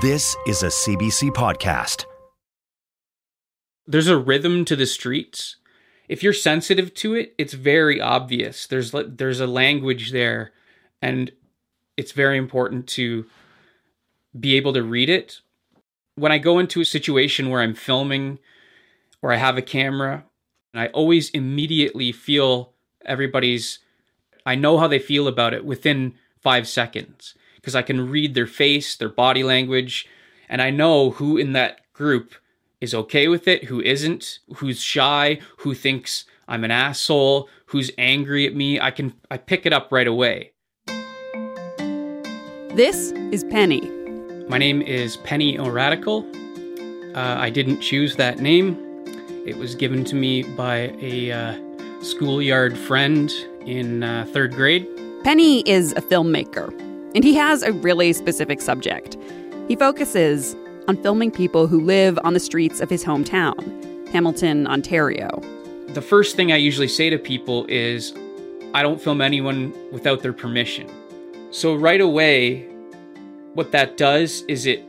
This 0.00 0.34
is 0.46 0.62
a 0.62 0.68
CBC 0.68 1.30
podcast. 1.30 2.06
There's 3.86 4.08
a 4.08 4.16
rhythm 4.16 4.64
to 4.64 4.76
the 4.76 4.86
streets. 4.86 5.56
If 6.08 6.22
you're 6.22 6.32
sensitive 6.32 6.94
to 6.94 7.14
it, 7.14 7.34
it's 7.36 7.52
very 7.52 8.00
obvious. 8.00 8.66
There's 8.66 8.92
there's 8.92 9.40
a 9.40 9.46
language 9.46 10.10
there 10.10 10.52
and 11.02 11.30
it's 11.96 12.12
very 12.12 12.38
important 12.38 12.86
to 12.88 13.26
be 14.38 14.56
able 14.56 14.72
to 14.72 14.82
read 14.82 15.10
it. 15.10 15.40
When 16.16 16.32
I 16.32 16.38
go 16.38 16.58
into 16.58 16.80
a 16.80 16.86
situation 16.86 17.50
where 17.50 17.60
I'm 17.60 17.74
filming 17.74 18.38
or 19.20 19.32
I 19.32 19.36
have 19.36 19.58
a 19.58 19.62
camera, 19.62 20.24
I 20.72 20.88
always 20.88 21.28
immediately 21.30 22.10
feel 22.10 22.72
everybody's 23.04 23.80
I 24.46 24.54
know 24.54 24.78
how 24.78 24.88
they 24.88 24.98
feel 24.98 25.28
about 25.28 25.52
it 25.52 25.64
within 25.64 26.14
5 26.40 26.66
seconds 26.66 27.34
because 27.64 27.74
I 27.74 27.80
can 27.80 28.10
read 28.10 28.34
their 28.34 28.46
face, 28.46 28.94
their 28.94 29.08
body 29.08 29.42
language, 29.42 30.06
and 30.50 30.60
I 30.60 30.68
know 30.68 31.12
who 31.12 31.38
in 31.38 31.54
that 31.54 31.80
group 31.94 32.34
is 32.78 32.94
okay 32.94 33.26
with 33.26 33.48
it, 33.48 33.64
who 33.64 33.80
isn't, 33.80 34.40
who's 34.56 34.82
shy, 34.82 35.40
who 35.60 35.72
thinks 35.72 36.26
I'm 36.46 36.62
an 36.64 36.70
asshole, 36.70 37.48
who's 37.64 37.90
angry 37.96 38.46
at 38.46 38.54
me. 38.54 38.78
I 38.78 38.90
can 38.90 39.14
I 39.30 39.38
pick 39.38 39.64
it 39.64 39.72
up 39.72 39.90
right 39.90 40.06
away. 40.06 40.52
This 42.74 43.12
is 43.32 43.44
Penny. 43.44 43.90
My 44.46 44.58
name 44.58 44.82
is 44.82 45.16
Penny 45.16 45.58
O'Radical. 45.58 46.26
Uh, 47.16 47.36
I 47.38 47.48
didn't 47.48 47.80
choose 47.80 48.16
that 48.16 48.40
name. 48.40 48.76
It 49.46 49.56
was 49.56 49.74
given 49.74 50.04
to 50.04 50.14
me 50.14 50.42
by 50.42 50.94
a 51.00 51.32
uh, 51.32 52.02
schoolyard 52.02 52.76
friend 52.76 53.32
in 53.64 54.02
uh, 54.02 54.26
third 54.34 54.52
grade. 54.52 54.86
Penny 55.22 55.66
is 55.66 55.92
a 55.92 56.02
filmmaker, 56.02 56.83
and 57.14 57.24
he 57.24 57.34
has 57.34 57.62
a 57.62 57.72
really 57.72 58.12
specific 58.12 58.60
subject. 58.60 59.16
He 59.68 59.76
focuses 59.76 60.56
on 60.88 60.96
filming 61.02 61.30
people 61.30 61.66
who 61.66 61.80
live 61.80 62.18
on 62.24 62.34
the 62.34 62.40
streets 62.40 62.80
of 62.80 62.90
his 62.90 63.04
hometown, 63.04 64.08
Hamilton, 64.08 64.66
Ontario. 64.66 65.40
The 65.88 66.02
first 66.02 66.36
thing 66.36 66.52
I 66.52 66.56
usually 66.56 66.88
say 66.88 67.08
to 67.10 67.18
people 67.18 67.64
is 67.68 68.12
I 68.74 68.82
don't 68.82 69.00
film 69.00 69.20
anyone 69.20 69.72
without 69.92 70.22
their 70.22 70.32
permission. 70.32 70.88
So, 71.50 71.74
right 71.74 72.00
away, 72.00 72.68
what 73.54 73.70
that 73.70 73.96
does 73.96 74.42
is 74.48 74.66
it 74.66 74.82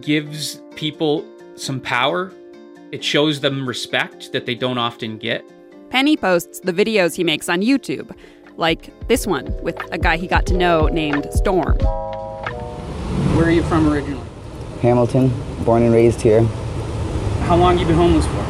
gives 0.00 0.60
people 0.74 1.24
some 1.54 1.80
power. 1.80 2.32
It 2.90 3.04
shows 3.04 3.40
them 3.40 3.68
respect 3.68 4.32
that 4.32 4.46
they 4.46 4.54
don't 4.54 4.78
often 4.78 5.18
get. 5.18 5.44
Penny 5.90 6.16
posts 6.16 6.60
the 6.60 6.72
videos 6.72 7.14
he 7.14 7.24
makes 7.24 7.50
on 7.50 7.60
YouTube, 7.60 8.16
like 8.56 8.92
this 9.08 9.26
one 9.26 9.54
with 9.62 9.78
a 9.92 9.98
guy 9.98 10.16
he 10.16 10.26
got 10.26 10.46
to 10.46 10.56
know 10.56 10.86
named 10.88 11.26
Storm. 11.32 11.78
Where 13.36 13.46
are 13.46 13.50
you 13.50 13.62
from 13.62 13.88
originally? 13.88 14.26
Hamilton, 14.80 15.32
born 15.64 15.82
and 15.82 15.92
raised 15.92 16.20
here. 16.20 16.42
How 17.46 17.56
long 17.56 17.78
you 17.78 17.86
been 17.86 17.96
homeless 17.96 18.26
for? 18.26 18.40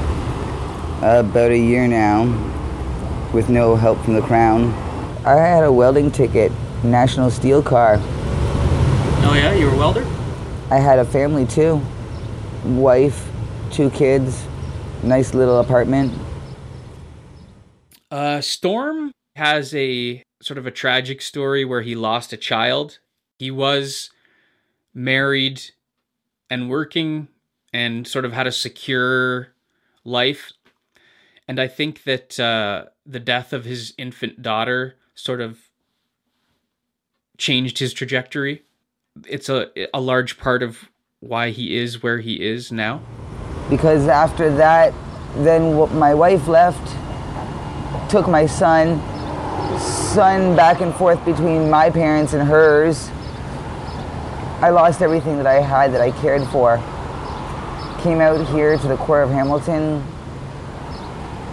Uh, 1.05 1.21
about 1.21 1.51
a 1.51 1.59
year 1.59 1.87
now, 1.89 2.25
with 3.33 3.49
no 3.49 3.77
help 3.77 4.03
from 4.05 4.15
the 4.15 4.23
crown. 4.23 4.73
I 5.25 5.35
had 5.35 5.65
a 5.65 5.73
welding 5.73 6.11
ticket, 6.11 6.53
National 6.83 7.31
Steel 7.31 7.63
car. 7.63 7.97
Oh 9.25 9.35
yeah, 9.35 9.53
you 9.53 9.67
were 9.67 9.73
a 9.73 9.77
welder? 9.77 10.07
I 10.71 10.79
had 10.79 10.99
a 10.99 11.05
family 11.05 11.47
too. 11.47 11.81
Wife, 12.65 13.31
two 13.71 13.91
kids, 13.91 14.45
nice 15.03 15.35
little 15.35 15.61
apartment. 15.61 16.13
Uh, 18.11 18.41
Storm 18.41 19.13
has 19.37 19.75
a 19.75 20.23
sort 20.43 20.59
of 20.59 20.67
a 20.67 20.71
tragic 20.71 21.23
story 21.23 21.65
where 21.65 21.83
he 21.83 21.95
lost 21.95 22.33
a 22.33 22.37
child. 22.37 22.99
He 23.39 23.51
was 23.51 24.11
married 24.95 25.63
and 26.51 26.69
working 26.69 27.29
and 27.73 28.07
sort 28.07 28.25
of 28.25 28.33
had 28.33 28.47
a 28.47 28.53
secure 28.53 29.49
life. 30.05 30.53
And 31.49 31.59
I 31.59 31.69
think 31.69 32.05
that 32.05 32.39
uh, 32.39 32.87
the 33.07 33.21
death 33.21 33.53
of 33.53 33.65
his 33.65 33.95
infant 33.97 34.43
daughter 34.43 34.97
sort 35.15 35.41
of 35.41 35.59
changed 37.39 37.79
his 37.79 37.93
trajectory. 37.93 38.63
It's 39.29 39.49
a 39.49 39.71
a 39.95 40.01
large 40.01 40.39
part 40.39 40.63
of 40.63 40.89
why 41.21 41.51
he 41.51 41.77
is 41.77 42.03
where 42.03 42.19
he 42.19 42.43
is 42.43 42.73
now. 42.73 43.01
Because 43.69 44.09
after 44.09 44.55
that, 44.57 44.93
then 45.37 45.75
my 45.99 46.15
wife 46.15 46.49
left, 46.49 46.97
took 48.11 48.29
my 48.29 48.47
son, 48.47 49.01
son 49.79 50.55
back 50.57 50.81
and 50.81 50.95
forth 50.95 51.25
between 51.25 51.71
my 51.71 51.91
parents 51.91 52.33
and 52.33 52.47
hers. 52.47 53.11
I 54.61 54.71
lost 54.71 55.03
everything 55.03 55.37
that 55.39 55.47
I 55.47 55.61
had 55.61 55.93
that 55.93 56.01
I 56.01 56.11
cared 56.21 56.47
for. 56.49 56.77
Came 58.03 58.21
out 58.21 58.47
here 58.49 58.79
to 58.79 58.89
the 58.89 58.97
core 58.97 59.23
of 59.23 59.31
Hamilton, 59.31 60.05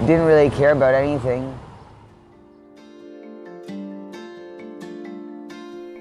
didn't 0.02 0.26
really 0.26 0.50
care 0.50 0.72
about 0.72 0.94
anything. 0.94 1.58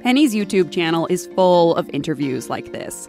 Penny's 0.03 0.35
YouTube 0.35 0.71
channel 0.71 1.07
is 1.09 1.27
full 1.35 1.75
of 1.77 1.89
interviews 1.91 2.49
like 2.49 2.73
this. 2.73 3.09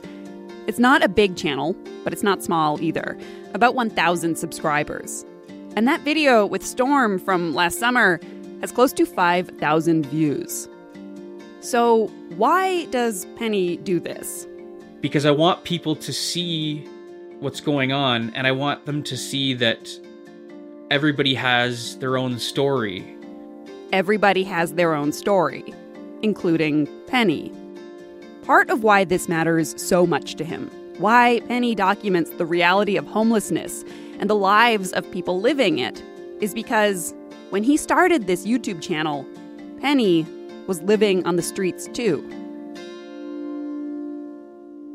It's 0.68 0.80
not 0.80 1.04
a 1.04 1.08
big 1.08 1.36
channel, 1.36 1.76
but 2.04 2.14
it's 2.14 2.24
not 2.24 2.44
small 2.44 2.82
either. 2.82 3.18
About 3.54 3.74
1,000 3.74 4.38
subscribers. 4.38 5.26
And 5.76 5.88
that 5.88 6.02
video 6.02 6.46
with 6.46 6.66
Storm 6.66 7.20
from 7.20 7.54
last 7.54 7.80
summer 7.80 8.20
has 8.62 8.72
close 8.72 8.94
to 8.94 9.06
5,000 9.06 10.06
views. 10.06 10.68
So, 11.62 12.08
why 12.36 12.86
does 12.86 13.26
Penny 13.36 13.78
do 13.78 14.00
this? 14.00 14.48
Because 15.02 15.26
I 15.26 15.32
want 15.32 15.64
people 15.64 15.96
to 15.98 16.14
see 16.14 16.86
what's 17.40 17.62
going 17.62 17.92
on 17.92 18.34
and 18.34 18.48
I 18.48 18.52
want 18.52 18.86
them 18.86 19.04
to 19.04 19.18
see 19.18 19.54
that 19.56 19.90
everybody 20.92 21.34
has 21.36 21.98
their 21.98 22.18
own 22.18 22.40
story. 22.40 23.16
Everybody 23.92 24.44
has 24.44 24.74
their 24.74 24.94
own 24.94 25.12
story, 25.12 25.74
including 26.22 26.88
Penny. 27.08 27.52
Part 28.44 28.70
of 28.70 28.84
why 28.84 29.04
this 29.04 29.30
matters 29.30 29.80
so 29.82 30.06
much 30.06 30.36
to 30.36 30.44
him, 30.44 30.70
why 30.98 31.42
Penny 31.48 31.76
documents 31.76 32.30
the 32.32 32.46
reality 32.46 32.98
of 32.98 33.06
homelessness 33.06 33.84
and 34.20 34.30
the 34.30 34.36
lives 34.36 34.92
of 34.94 35.10
people 35.12 35.40
living 35.40 35.80
it, 35.80 36.04
is 36.42 36.54
because 36.54 37.14
when 37.50 37.64
he 37.64 37.78
started 37.78 38.28
this 38.28 38.46
YouTube 38.46 38.82
channel, 38.82 39.26
Penny 39.82 40.26
was 40.68 40.82
living 40.84 41.26
on 41.26 41.36
the 41.36 41.42
streets 41.42 41.88
too. 41.94 42.24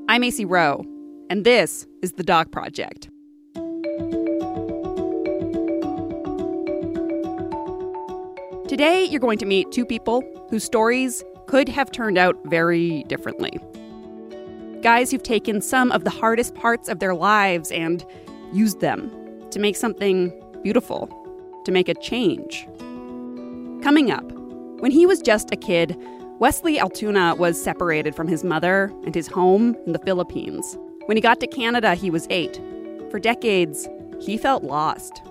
I'm 0.08 0.22
Acey 0.22 0.48
Rowe, 0.48 0.84
and 1.30 1.44
this 1.44 1.86
is 2.02 2.12
The 2.12 2.22
Doc 2.22 2.52
Project. 2.52 3.08
Today, 8.68 9.04
you're 9.04 9.20
going 9.20 9.38
to 9.38 9.46
meet 9.46 9.70
two 9.72 9.84
people 9.84 10.22
whose 10.48 10.64
stories 10.64 11.24
could 11.46 11.68
have 11.68 11.90
turned 11.90 12.18
out 12.18 12.36
very 12.44 13.04
differently. 13.04 13.58
Guys 14.80 15.10
who've 15.10 15.22
taken 15.22 15.60
some 15.60 15.90
of 15.92 16.04
the 16.04 16.10
hardest 16.10 16.54
parts 16.54 16.88
of 16.88 16.98
their 16.98 17.14
lives 17.14 17.72
and 17.72 18.04
used 18.52 18.80
them 18.80 19.10
to 19.50 19.58
make 19.58 19.76
something 19.76 20.32
beautiful, 20.62 21.08
to 21.64 21.72
make 21.72 21.88
a 21.88 21.94
change. 21.94 22.66
Coming 23.82 24.10
up, 24.10 24.30
when 24.80 24.90
he 24.90 25.06
was 25.06 25.20
just 25.20 25.52
a 25.52 25.56
kid, 25.56 25.96
Wesley 26.38 26.78
Altuna 26.78 27.36
was 27.38 27.62
separated 27.62 28.14
from 28.14 28.28
his 28.28 28.44
mother 28.44 28.92
and 29.04 29.14
his 29.14 29.28
home 29.28 29.76
in 29.86 29.92
the 29.92 29.98
Philippines. 30.00 30.76
When 31.06 31.16
he 31.16 31.20
got 31.20 31.40
to 31.40 31.46
Canada, 31.46 31.94
he 31.94 32.10
was 32.10 32.26
eight. 32.30 32.60
For 33.10 33.18
decades, 33.18 33.88
he 34.20 34.36
felt 34.36 34.64
lost. 34.64 35.22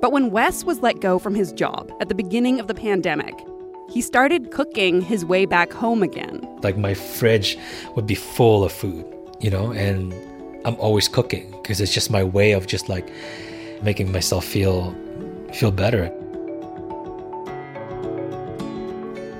But 0.00 0.12
when 0.12 0.30
Wes 0.30 0.64
was 0.64 0.80
let 0.80 1.00
go 1.00 1.18
from 1.18 1.34
his 1.34 1.52
job 1.52 1.90
at 2.00 2.08
the 2.08 2.14
beginning 2.14 2.60
of 2.60 2.66
the 2.66 2.74
pandemic, 2.74 3.34
he 3.90 4.00
started 4.00 4.50
cooking 4.50 5.00
his 5.00 5.24
way 5.24 5.46
back 5.46 5.72
home 5.72 6.02
again. 6.02 6.46
Like 6.62 6.76
my 6.76 6.94
fridge 6.94 7.58
would 7.96 8.06
be 8.06 8.14
full 8.14 8.64
of 8.64 8.72
food, 8.72 9.06
you 9.40 9.50
know, 9.50 9.72
and 9.72 10.12
I'm 10.64 10.76
always 10.76 11.08
cooking 11.08 11.50
because 11.52 11.80
it's 11.80 11.92
just 11.92 12.10
my 12.10 12.24
way 12.24 12.52
of 12.52 12.66
just 12.66 12.88
like 12.88 13.08
making 13.82 14.12
myself 14.12 14.44
feel 14.44 14.94
feel 15.54 15.70
better. 15.70 16.10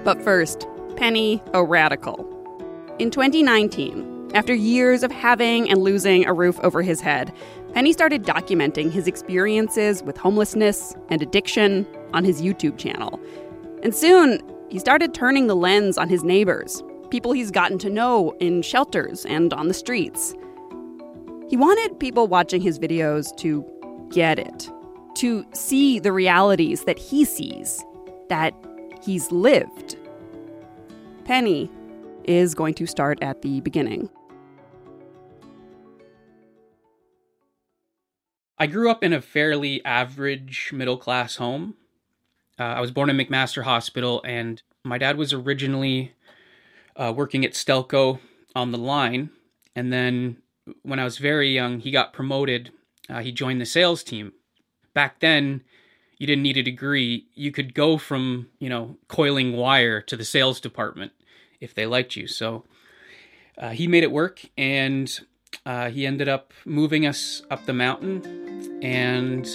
But 0.05 0.23
first, 0.23 0.67
Penny 0.97 1.43
O'Radical. 1.55 2.31
In 2.99 3.11
2019, 3.11 4.31
after 4.35 4.55
years 4.55 5.03
of 5.03 5.11
having 5.11 5.71
and 5.71 5.83
losing 5.83 6.27
a 6.27 6.33
roof 6.33 6.59
over 6.61 6.83
his 6.83 7.01
head, 7.01 7.33
Penny 7.73 7.93
started 7.93 8.23
documenting 8.25 8.91
his 8.91 9.07
experiences 9.07 10.03
with 10.03 10.17
homelessness 10.17 10.95
and 11.09 11.23
addiction 11.23 11.87
on 12.13 12.25
his 12.25 12.43
YouTube 12.43 12.79
channel. 12.79 13.21
And 13.83 13.95
soon, 13.95 14.41
he 14.71 14.79
started 14.79 15.15
turning 15.15 15.47
the 15.47 15.57
lens 15.57 15.99
on 15.99 16.09
his 16.09 16.23
neighbors, 16.23 16.83
people 17.11 17.33
he's 17.33 17.51
gotten 17.51 17.79
to 17.79 17.91
know 17.91 18.33
in 18.41 18.63
shelters 18.63 19.25
and 19.27 19.53
on 19.53 19.69
the 19.69 19.75
streets. 19.75 20.35
He 21.49 21.57
wanted 21.57 21.99
people 21.99 22.27
watching 22.27 22.61
his 22.61 22.79
videos 22.79 23.37
to 23.39 23.65
get 24.11 24.39
it, 24.39 24.69
to 25.17 25.45
see 25.53 25.99
the 25.99 26.13
realities 26.13 26.85
that 26.85 26.99
he 26.99 27.25
sees, 27.25 27.85
that 28.29 28.55
he's 29.03 29.31
lived. 29.31 29.97
Penny 31.25 31.71
is 32.25 32.55
going 32.55 32.75
to 32.75 32.87
start 32.87 33.19
at 33.23 33.43
the 33.43 33.61
beginning. 33.61 34.09
I 38.59 38.67
grew 38.67 38.91
up 38.91 39.03
in 39.03 39.13
a 39.13 39.21
fairly 39.21 39.85
average 39.85 40.71
middle 40.73 40.97
class 40.97 41.37
home. 41.37 41.75
Uh, 42.59 42.63
I 42.63 42.81
was 42.81 42.93
born 42.93 43.11
in 43.11 43.17
McMaster 43.17 43.65
Hospital, 43.65 44.23
and 44.25 44.63
my 44.85 44.97
dad 44.97 45.17
was 45.17 45.33
originally 45.33 46.15
uh, 46.97 47.13
working 47.15 47.45
at 47.45 47.53
Stelco 47.53 48.21
on 48.55 48.71
the 48.71 48.79
line. 48.79 49.31
And 49.75 49.93
then 49.93 50.37
when 50.83 51.01
I 51.01 51.05
was 51.05 51.19
very 51.19 51.53
young, 51.53 51.81
he 51.81 51.91
got 51.91 52.13
promoted. 52.13 52.71
Uh, 53.11 53.21
he 53.21 53.33
joined 53.33 53.61
the 53.61 53.67
sales 53.67 54.05
team. 54.05 54.33
Back 54.95 55.21
then, 55.21 55.63
you 56.19 56.27
didn't 56.27 56.43
need 56.43 56.57
a 56.57 56.63
degree. 56.63 57.27
You 57.35 57.51
could 57.53 57.75
go 57.75 57.99
from, 57.99 58.49
you 58.59 58.69
know, 58.69 58.97
coiling 59.09 59.57
wire 59.57 60.01
to 60.03 60.17
the 60.17 60.25
sales 60.25 60.61
department 60.61 61.13
if 61.61 61.75
they 61.75 61.87
liked 61.87 62.17
you. 62.17 62.27
So 62.27 62.65
uh, 63.59 63.71
he 63.71 63.87
made 63.87 64.05
it 64.05 64.13
work, 64.13 64.43
and 64.57 65.21
uh, 65.67 65.91
he 65.91 66.07
ended 66.07 66.29
up 66.29 66.53
moving 66.65 67.07
us 67.07 67.43
up 67.51 67.67
the 67.67 67.73
mountain, 67.73 68.81
and 68.83 69.47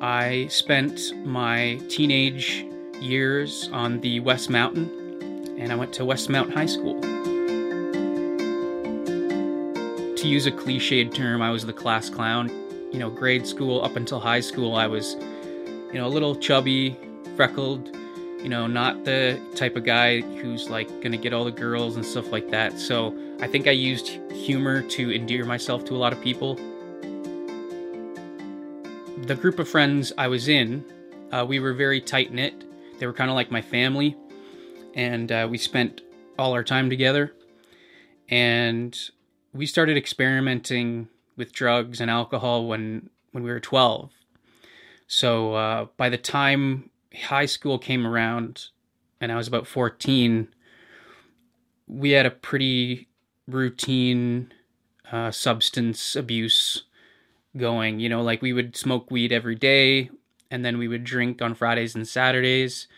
I 0.00 0.46
spent 0.48 1.12
my 1.24 1.80
teenage 1.88 2.64
years 3.00 3.68
on 3.72 4.00
the 4.00 4.20
West 4.20 4.50
Mountain, 4.50 4.88
and 5.58 5.72
I 5.72 5.74
went 5.74 5.92
to 5.94 6.02
Westmount 6.02 6.52
High 6.52 6.66
School. 6.66 7.00
To 10.16 10.28
use 10.28 10.46
a 10.46 10.52
cliched 10.52 11.14
term, 11.14 11.42
I 11.42 11.50
was 11.50 11.66
the 11.66 11.72
class 11.72 12.10
clown. 12.10 12.50
You 12.92 12.98
know, 12.98 13.10
grade 13.10 13.46
school 13.46 13.82
up 13.84 13.96
until 13.96 14.20
high 14.20 14.40
school, 14.40 14.74
I 14.74 14.86
was, 14.86 15.14
you 15.14 15.94
know, 15.94 16.06
a 16.06 16.08
little 16.08 16.34
chubby, 16.36 16.96
freckled, 17.36 17.94
you 18.42 18.48
know, 18.48 18.66
not 18.66 19.04
the 19.04 19.40
type 19.54 19.76
of 19.76 19.84
guy 19.84 20.20
who's 20.20 20.70
like 20.70 20.88
gonna 21.02 21.16
get 21.16 21.32
all 21.32 21.44
the 21.44 21.50
girls 21.50 21.96
and 21.96 22.04
stuff 22.04 22.30
like 22.30 22.50
that. 22.50 22.78
So 22.78 23.16
I 23.40 23.48
think 23.48 23.66
I 23.66 23.72
used 23.72 24.08
humor 24.32 24.82
to 24.82 25.14
endear 25.14 25.44
myself 25.44 25.84
to 25.86 25.94
a 25.94 25.98
lot 25.98 26.12
of 26.12 26.20
people. 26.20 26.54
The 29.24 29.34
group 29.34 29.58
of 29.58 29.68
friends 29.68 30.12
I 30.16 30.28
was 30.28 30.48
in, 30.48 30.84
uh, 31.32 31.44
we 31.46 31.58
were 31.58 31.72
very 31.72 32.00
tight 32.00 32.32
knit. 32.32 32.64
They 32.98 33.06
were 33.06 33.12
kind 33.12 33.30
of 33.30 33.34
like 33.34 33.50
my 33.50 33.62
family, 33.62 34.16
and 34.94 35.30
uh, 35.32 35.48
we 35.50 35.58
spent 35.58 36.02
all 36.38 36.52
our 36.52 36.64
time 36.64 36.88
together. 36.88 37.34
And 38.28 38.98
we 39.52 39.66
started 39.66 39.96
experimenting 39.96 41.08
with 41.36 41.52
drugs 41.52 42.00
and 42.00 42.10
alcohol 42.10 42.66
when 42.66 43.10
when 43.32 43.44
we 43.44 43.50
were 43.50 43.60
12. 43.60 44.10
So 45.06 45.54
uh, 45.54 45.86
by 45.96 46.08
the 46.08 46.18
time 46.18 46.90
high 47.14 47.46
school 47.46 47.78
came 47.78 48.06
around 48.06 48.66
and 49.20 49.30
I 49.30 49.36
was 49.36 49.46
about 49.46 49.66
14, 49.66 50.48
we 51.86 52.10
had 52.10 52.26
a 52.26 52.30
pretty 52.30 53.08
routine 53.46 54.52
uh, 55.12 55.30
substance 55.30 56.16
abuse 56.16 56.84
going. 57.56 58.00
You 58.00 58.08
know, 58.08 58.22
like 58.22 58.42
we 58.42 58.52
would 58.52 58.76
smoke 58.76 59.10
weed 59.10 59.32
every 59.32 59.54
day 59.54 60.10
and 60.50 60.64
then 60.64 60.78
we 60.78 60.88
would 60.88 61.04
drink 61.04 61.42
on 61.42 61.54
Fridays 61.54 61.94
and 61.94 62.06
Saturdays. 62.06 62.88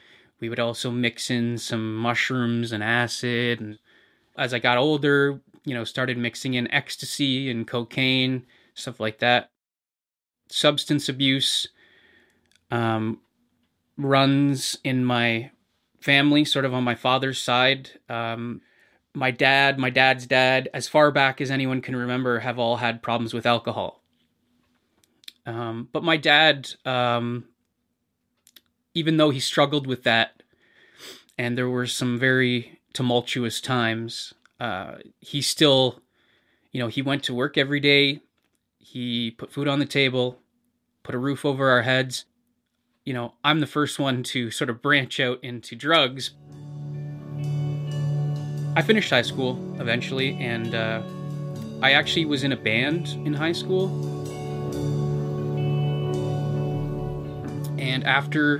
We 0.41 0.49
would 0.49 0.61
also 0.61 0.91
mix 0.91 1.31
in 1.31 1.59
some 1.59 1.97
mushrooms 1.97 2.73
and 2.73 2.83
acid. 2.83 3.61
And 3.61 3.79
as 4.37 4.55
I 4.55 4.59
got 4.59 4.79
older, 4.79 5.41
you 5.69 5.75
know, 5.75 5.85
started 5.85 6.17
mixing 6.17 6.55
in 6.55 6.71
ecstasy 6.71 7.51
and 7.51 7.69
cocaine, 7.69 8.47
stuff 8.73 8.99
like 8.99 9.19
that. 9.19 9.51
Substance 10.49 11.11
abuse 11.11 11.69
um, 12.71 13.21
runs 13.99 14.79
in 14.83 15.05
my 15.05 15.51
family, 16.01 16.45
sort 16.45 16.65
of 16.65 16.73
on 16.73 16.85
my 16.85 16.95
father's 16.95 17.39
side. 17.39 17.91
Um, 18.09 18.63
my 19.15 19.31
dad, 19.31 19.79
my 19.79 19.91
dad's 19.91 20.27
dad, 20.27 20.71
as 20.73 20.89
far 20.89 21.11
back 21.11 21.41
as 21.41 21.51
anyone 21.51 21.83
can 21.83 21.95
remember, 21.95 22.39
have 22.39 22.59
all 22.59 22.77
had 22.77 23.03
problems 23.03 23.35
with 23.35 23.45
alcohol. 23.45 24.03
Um, 25.45 25.89
but 25.93 26.03
my 26.03 26.17
dad, 26.17 26.71
um, 26.87 27.45
even 28.95 29.19
though 29.19 29.31
he 29.31 29.41
struggled 29.41 29.87
with 29.87 30.05
that, 30.05 30.43
and 31.37 31.59
there 31.59 31.69
were 31.69 31.87
some 31.87 32.19
very 32.19 32.81
tumultuous 32.95 33.61
times, 33.61 34.35
uh, 34.61 34.97
he 35.21 35.41
still, 35.41 36.01
you 36.73 36.81
know, 36.81 36.89
he 36.89 37.03
went 37.03 37.23
to 37.25 37.35
work 37.35 37.57
every 37.57 37.81
day. 37.81 38.21
He 38.79 39.31
put 39.31 39.53
food 39.53 39.69
on 39.69 39.79
the 39.79 39.87
table, 39.87 40.39
put 41.03 41.15
a 41.15 41.19
roof 41.19 41.45
over 41.45 41.71
our 41.71 41.83
heads. 41.83 42.25
You 43.05 43.15
know, 43.15 43.35
I'm 43.45 43.61
the 43.61 43.67
first 43.67 43.99
one 43.99 44.23
to 44.25 44.51
sort 44.51 44.71
of 44.71 44.83
branch 44.83 45.21
out 45.21 45.43
into 45.43 45.77
drugs. 45.77 46.33
I 48.77 48.83
finished 48.83 49.11
high 49.11 49.23
school 49.23 49.59
eventually, 49.81 50.37
and 50.37 50.75
uh, 50.75 51.03
I 51.83 51.93
actually 51.93 52.27
was 52.27 52.45
in 52.45 52.53
a 52.53 52.57
band 52.57 53.09
in 53.25 53.35
high 53.35 53.53
school. 53.53 53.89
And 57.79 58.05
after 58.05 58.59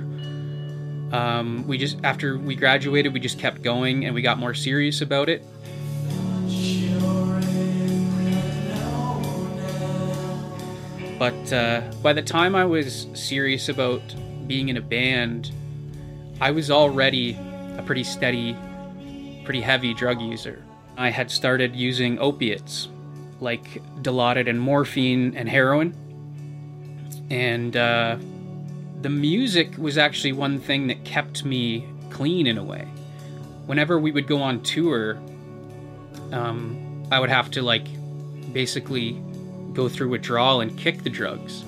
um, 1.11 1.65
we 1.67 1.77
just 1.77 1.97
after 2.03 2.37
we 2.37 2.55
graduated, 2.55 3.13
we 3.13 3.19
just 3.19 3.39
kept 3.39 3.61
going, 3.61 4.05
and 4.05 4.15
we 4.15 4.21
got 4.21 4.37
more 4.37 4.53
serious 4.53 5.01
about 5.01 5.29
it. 5.29 5.43
But 11.19 11.51
uh, 11.51 11.81
by 12.01 12.13
the 12.13 12.21
time 12.21 12.55
I 12.55 12.63
was 12.63 13.07
serious 13.13 13.67
about 13.67 14.01
being 14.47 14.69
in 14.69 14.77
a 14.77 14.81
band, 14.81 15.51
I 16.39 16.51
was 16.51 16.71
already 16.71 17.37
a 17.77 17.83
pretty 17.85 18.05
steady, 18.05 18.57
pretty 19.43 19.59
heavy 19.59 19.93
drug 19.93 20.21
user. 20.21 20.63
I 20.97 21.09
had 21.09 21.29
started 21.29 21.75
using 21.75 22.17
opiates 22.19 22.87
like 23.41 23.81
Dilaudid 24.01 24.49
and 24.49 24.61
morphine 24.61 25.35
and 25.35 25.49
heroin. 25.49 25.93
And 27.29 27.75
uh, 27.75 28.17
the 29.01 29.09
music 29.09 29.77
was 29.77 29.97
actually 29.97 30.31
one 30.31 30.57
thing 30.57 30.87
that 30.87 31.03
kept 31.03 31.43
me 31.43 31.85
clean 32.09 32.47
in 32.47 32.57
a 32.57 32.63
way. 32.63 32.87
Whenever 33.65 33.99
we 33.99 34.11
would 34.11 34.25
go 34.25 34.41
on 34.41 34.61
tour, 34.61 35.15
um, 36.31 37.05
I 37.11 37.19
would 37.19 37.29
have 37.29 37.51
to 37.51 37.61
like 37.61 37.87
basically 38.53 39.21
go 39.79 39.87
through 39.87 40.09
withdrawal 40.09 40.59
and 40.59 40.77
kick 40.77 41.03
the 41.03 41.09
drugs 41.09 41.63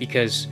because 0.00 0.48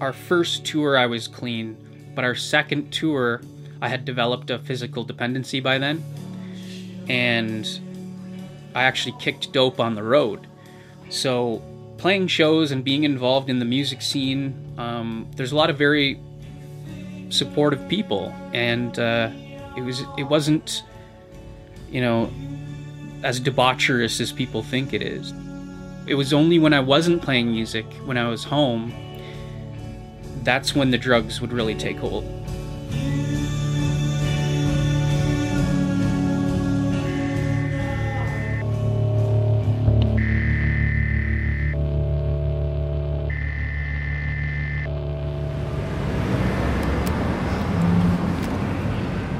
our 0.00 0.14
first 0.14 0.64
tour 0.64 0.96
I 0.96 1.04
was 1.04 1.28
clean, 1.28 1.76
but 2.14 2.24
our 2.24 2.34
second 2.34 2.90
tour 2.90 3.42
I 3.82 3.88
had 3.88 4.06
developed 4.06 4.48
a 4.50 4.58
physical 4.58 5.04
dependency 5.04 5.60
by 5.60 5.76
then, 5.76 6.02
and 7.06 7.68
I 8.74 8.84
actually 8.84 9.14
kicked 9.18 9.52
dope 9.52 9.78
on 9.78 9.94
the 9.94 10.02
road. 10.02 10.46
So 11.10 11.62
playing 11.98 12.28
shows 12.28 12.70
and 12.70 12.82
being 12.82 13.04
involved 13.04 13.50
in 13.50 13.58
the 13.58 13.66
music 13.66 14.00
scene, 14.00 14.74
um, 14.78 15.30
there's 15.36 15.52
a 15.52 15.56
lot 15.56 15.68
of 15.68 15.76
very 15.76 16.18
supportive 17.28 17.86
people, 17.88 18.34
and 18.54 18.98
uh, 18.98 19.30
it 19.76 19.82
was 19.82 20.02
it 20.16 20.24
wasn't, 20.24 20.82
you 21.90 22.00
know, 22.00 22.32
as 23.22 23.38
debaucherous 23.38 24.18
as 24.18 24.32
people 24.32 24.62
think 24.62 24.94
it 24.94 25.02
is. 25.02 25.34
It 26.06 26.14
was 26.14 26.32
only 26.32 26.58
when 26.58 26.72
I 26.72 26.80
wasn't 26.80 27.22
playing 27.22 27.50
music, 27.52 27.86
when 28.04 28.16
I 28.16 28.28
was 28.28 28.44
home, 28.44 28.92
that's 30.42 30.74
when 30.74 30.90
the 30.90 30.98
drugs 30.98 31.40
would 31.40 31.52
really 31.52 31.74
take 31.74 31.98
hold. 31.98 32.24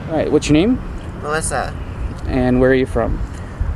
All 0.08 0.16
right, 0.16 0.30
what's 0.30 0.48
your 0.48 0.54
name 0.54 0.78
Melissa. 1.22 1.74
and 2.26 2.60
where 2.60 2.70
are 2.70 2.74
you 2.74 2.86
from? 2.86 3.29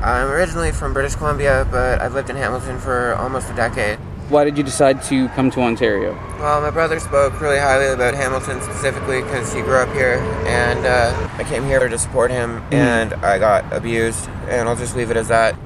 I'm 0.04 0.30
originally 0.30 0.70
from 0.70 0.92
British 0.92 1.14
Columbia, 1.14 1.66
but 1.70 2.00
I've 2.02 2.12
lived 2.12 2.28
in 2.28 2.37
Hamilton 2.37 2.78
for 2.78 3.14
almost 3.14 3.50
a 3.50 3.54
decade. 3.54 3.99
Why 4.28 4.44
did 4.44 4.56
you 4.58 4.64
decide 4.64 5.02
to 5.04 5.28
come 5.30 5.50
to 5.52 5.61
Ontario? 5.61 6.12
Well, 6.38 6.61
my 6.61 6.70
brother 6.70 6.99
spoke 7.00 7.40
really 7.40 7.58
highly 7.58 7.87
about 7.92 8.14
Hamilton 8.14 8.61
specifically 8.62 9.23
because 9.23 9.52
he 9.52 9.61
grew 9.62 9.76
up 9.76 9.92
here, 9.94 10.18
and 10.46 10.84
uh, 10.87 11.28
I 11.38 11.44
came 11.44 11.64
here 11.64 11.88
to 11.88 11.99
support 11.99 12.30
him, 12.30 12.61
Mm-hmm. 12.62 12.75
and 12.75 13.12
I 13.14 13.38
got 13.38 13.70
abused, 13.73 14.28
and 14.49 14.68
I'll 14.68 14.76
just 14.76 14.94
leave 14.96 15.11
it 15.11 15.16
as 15.16 15.28
that. 15.28 15.56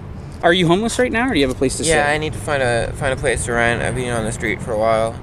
Are 0.42 0.52
you 0.52 0.68
homeless 0.68 0.98
right 1.00 1.10
now, 1.10 1.26
or 1.28 1.34
do 1.34 1.40
you 1.40 1.46
have 1.48 1.54
a 1.56 1.58
place 1.58 1.76
to 1.78 1.82
Yeah, 1.82 1.88
stay? 1.90 1.98
Yeah, 1.98 2.10
I 2.14 2.18
need 2.18 2.32
to 2.32 2.38
find 2.38 2.62
a 2.62 2.92
find 2.94 3.12
a 3.12 3.16
place 3.16 3.44
to 3.46 3.52
rent. 3.52 3.82
I've 3.82 3.96
been 3.96 4.10
on 4.12 4.24
the 4.24 4.30
street 4.32 4.62
for 4.62 4.70
a 4.70 4.78
while 4.78 5.18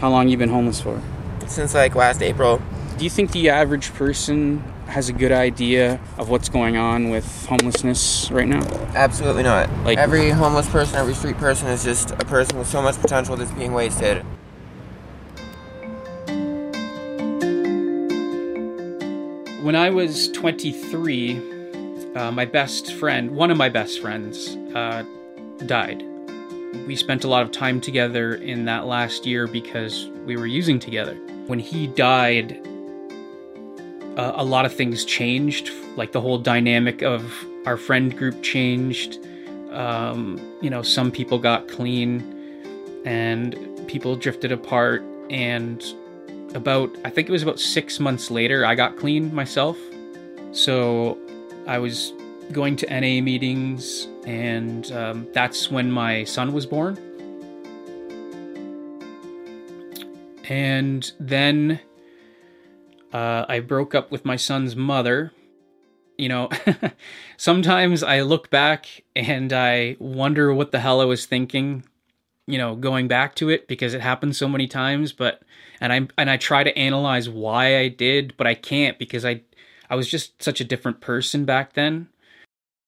How 0.00 0.10
long 0.10 0.28
you 0.28 0.36
been 0.36 0.48
homeless 0.48 0.80
for? 0.80 1.00
since 1.46 1.74
like 1.74 1.94
last 1.94 2.22
April. 2.22 2.60
Do 2.98 3.04
you 3.04 3.10
think 3.10 3.30
the 3.32 3.48
average 3.50 3.94
person 3.94 4.62
has 4.88 5.08
a 5.08 5.12
good 5.12 5.32
idea 5.32 6.00
of 6.16 6.30
what's 6.30 6.48
going 6.48 6.76
on 6.76 7.10
with 7.10 7.46
homelessness 7.46 8.30
right 8.30 8.48
now? 8.48 8.62
Absolutely 8.94 9.42
not. 9.42 9.68
Like- 9.84 9.98
every 9.98 10.30
homeless 10.30 10.68
person, 10.68 10.96
every 10.96 11.14
street 11.14 11.36
person 11.36 11.68
is 11.68 11.84
just 11.84 12.10
a 12.12 12.16
person 12.24 12.58
with 12.58 12.66
so 12.66 12.80
much 12.80 12.98
potential 12.98 13.36
that's 13.36 13.50
being 13.52 13.72
wasted. 13.74 14.24
When 19.62 19.76
I 19.76 19.90
was 19.90 20.30
23, 20.30 21.42
uh, 22.16 22.32
my 22.32 22.46
best 22.46 22.94
friend, 22.94 23.32
one 23.32 23.50
of 23.50 23.58
my 23.58 23.68
best 23.68 24.00
friends, 24.00 24.56
uh, 24.74 25.04
died. 25.66 26.02
We 26.86 26.96
spent 26.96 27.24
a 27.24 27.28
lot 27.28 27.42
of 27.42 27.50
time 27.50 27.80
together 27.80 28.34
in 28.34 28.64
that 28.64 28.86
last 28.86 29.26
year 29.26 29.46
because 29.46 30.08
we 30.24 30.36
were 30.36 30.46
using 30.46 30.78
together. 30.78 31.14
When 31.46 31.58
he 31.58 31.86
died, 31.86 32.66
uh, 34.18 34.32
a 34.34 34.44
lot 34.44 34.66
of 34.66 34.74
things 34.74 35.04
changed. 35.04 35.70
Like 35.96 36.12
the 36.12 36.20
whole 36.20 36.38
dynamic 36.38 37.02
of 37.02 37.32
our 37.64 37.76
friend 37.76 38.14
group 38.16 38.42
changed. 38.42 39.18
Um, 39.70 40.40
you 40.60 40.68
know, 40.68 40.82
some 40.82 41.10
people 41.10 41.38
got 41.38 41.68
clean 41.68 42.34
and 43.04 43.56
people 43.86 44.16
drifted 44.16 44.50
apart. 44.50 45.02
And 45.30 45.84
about, 46.54 46.90
I 47.04 47.10
think 47.10 47.28
it 47.28 47.32
was 47.32 47.42
about 47.42 47.60
six 47.60 48.00
months 48.00 48.30
later, 48.30 48.66
I 48.66 48.74
got 48.74 48.96
clean 48.96 49.32
myself. 49.32 49.78
So 50.52 51.16
I 51.66 51.78
was 51.78 52.12
going 52.52 52.76
to 52.76 52.86
NA 52.86 53.22
meetings, 53.22 54.08
and 54.26 54.90
um, 54.92 55.28
that's 55.32 55.70
when 55.70 55.92
my 55.92 56.24
son 56.24 56.54
was 56.54 56.64
born. 56.64 56.98
And 60.48 61.12
then 61.20 61.78
uh, 63.12 63.44
I 63.48 63.60
broke 63.60 63.94
up 63.94 64.10
with 64.10 64.24
my 64.24 64.36
son's 64.36 64.76
mother. 64.76 65.32
You 66.16 66.28
know, 66.28 66.48
sometimes 67.36 68.02
I 68.02 68.22
look 68.22 68.50
back 68.50 69.04
and 69.14 69.52
I 69.52 69.96
wonder 69.98 70.52
what 70.52 70.72
the 70.72 70.80
hell 70.80 71.00
I 71.00 71.04
was 71.04 71.26
thinking, 71.26 71.84
you 72.46 72.58
know, 72.58 72.74
going 72.74 73.06
back 73.06 73.36
to 73.36 73.48
it 73.50 73.68
because 73.68 73.94
it 73.94 74.00
happened 74.00 74.34
so 74.34 74.48
many 74.48 74.66
times, 74.66 75.12
but 75.12 75.42
and 75.80 75.92
I 75.92 76.08
and 76.18 76.28
I 76.28 76.36
try 76.36 76.64
to 76.64 76.76
analyze 76.76 77.28
why 77.28 77.78
I 77.78 77.88
did, 77.88 78.34
but 78.36 78.46
I 78.46 78.54
can't 78.54 78.98
because 78.98 79.24
I 79.24 79.42
I 79.88 79.94
was 79.94 80.08
just 80.08 80.42
such 80.42 80.60
a 80.60 80.64
different 80.64 81.00
person 81.00 81.44
back 81.44 81.74
then. 81.74 82.08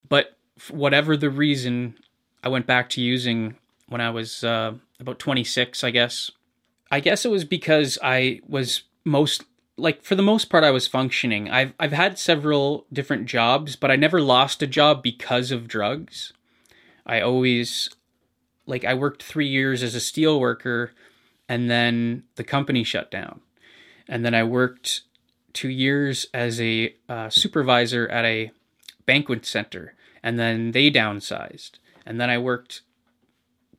But 0.09 0.37
whatever 0.71 1.17
the 1.17 1.31
reason, 1.31 1.97
I 2.43 2.49
went 2.49 2.67
back 2.67 2.89
to 2.91 3.01
using 3.01 3.57
when 3.89 4.01
I 4.01 4.11
was 4.11 4.45
uh, 4.45 4.75
about 4.99 5.19
26, 5.19 5.85
I 5.85 5.91
guess. 5.91 6.31
I 6.91 7.01
guess 7.01 7.25
it 7.25 7.31
was 7.31 7.45
because 7.45 7.99
I 8.03 8.41
was 8.49 8.83
most 9.05 9.45
like 9.81 10.03
for 10.03 10.15
the 10.15 10.23
most 10.23 10.51
part 10.51 10.65
I 10.65 10.71
was 10.71 10.87
functioning. 10.87 11.51
I've 11.51 11.73
I've 11.79 11.93
had 11.93 12.19
several 12.19 12.87
different 12.93 13.27
jobs, 13.27 13.77
but 13.77 13.91
I 13.91 13.97
never 13.97 14.21
lost 14.21 14.63
a 14.63 14.67
job 14.67 15.03
because 15.03 15.51
of 15.51 15.69
drugs. 15.69 16.33
I 17.07 17.21
always 17.21 17.91
like 18.67 18.85
I 18.85 18.95
worked 18.95 19.23
3 19.23 19.47
years 19.47 19.83
as 19.83 19.95
a 19.95 20.01
steel 20.01 20.39
worker 20.39 20.93
and 21.49 21.71
then 21.71 22.25
the 22.37 22.45
company 22.45 22.85
shut 22.85 23.11
down. 23.11 23.41
And 24.09 24.25
then 24.25 24.35
I 24.35 24.45
worked 24.45 25.03
2 25.55 25.69
years 25.69 26.27
as 26.33 26.61
a 26.61 26.95
uh, 27.09 27.31
supervisor 27.31 28.09
at 28.09 28.25
a 28.25 28.53
banquet 29.07 29.45
center 29.45 29.95
and 30.23 30.39
then 30.39 30.73
they 30.73 30.91
downsized. 30.91 31.73
And 32.07 32.21
then 32.21 32.31
I 32.31 32.39
worked 32.39 32.83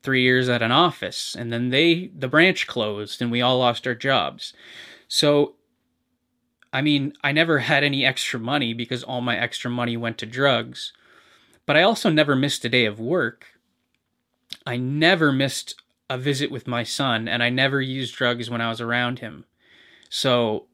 three 0.04 0.24
years 0.24 0.50
at 0.50 0.62
an 0.62 0.72
office 0.72 1.36
and 1.36 1.54
then 1.54 1.70
they 1.70 2.10
the 2.18 2.28
branch 2.28 2.68
closed 2.68 3.22
and 3.22 3.32
we 3.32 3.42
all 3.42 3.60
lost 3.60 3.86
our 3.86 3.96
jobs 3.96 4.54
so 5.08 5.56
i 6.74 6.82
mean 6.82 7.14
i 7.24 7.32
never 7.32 7.60
had 7.60 7.84
any 7.84 8.06
extra 8.06 8.40
money 8.40 8.74
because 8.74 9.04
all 9.04 9.22
my 9.22 9.38
extra 9.38 9.70
money 9.70 9.98
went 9.98 10.18
to 10.18 10.26
drugs 10.26 10.94
but 11.66 11.78
i 11.78 11.82
also 11.82 12.10
never 12.10 12.36
missed 12.36 12.66
a 12.66 12.70
day 12.70 12.86
of 12.86 13.00
work 13.00 13.48
i 14.66 14.78
never 14.78 15.32
missed 15.32 15.76
a 16.10 16.18
visit 16.18 16.52
with 16.52 16.68
my 16.68 16.84
son 16.84 17.28
and 17.28 17.42
i 17.42 17.50
never 17.50 17.82
used 17.82 18.16
drugs 18.16 18.50
when 18.50 18.62
i 18.62 18.70
was 18.70 18.82
around 18.82 19.20
him 19.20 19.46
so 20.10 20.68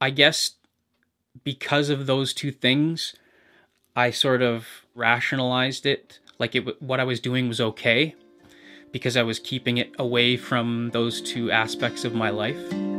i 0.00 0.10
guess 0.10 0.52
because 1.42 1.90
of 1.90 2.06
those 2.06 2.32
two 2.32 2.50
things 2.50 3.14
i 3.94 4.10
sort 4.10 4.42
of 4.42 4.84
rationalized 4.94 5.84
it 5.84 6.20
like 6.38 6.54
it 6.54 6.82
what 6.82 7.00
I 7.00 7.04
was 7.04 7.20
doing 7.20 7.48
was 7.48 7.60
okay 7.60 8.14
because 8.92 9.16
I 9.16 9.22
was 9.22 9.38
keeping 9.38 9.78
it 9.78 9.92
away 9.98 10.36
from 10.36 10.90
those 10.92 11.20
two 11.20 11.50
aspects 11.50 12.04
of 12.04 12.14
my 12.14 12.30
life. 12.30 12.93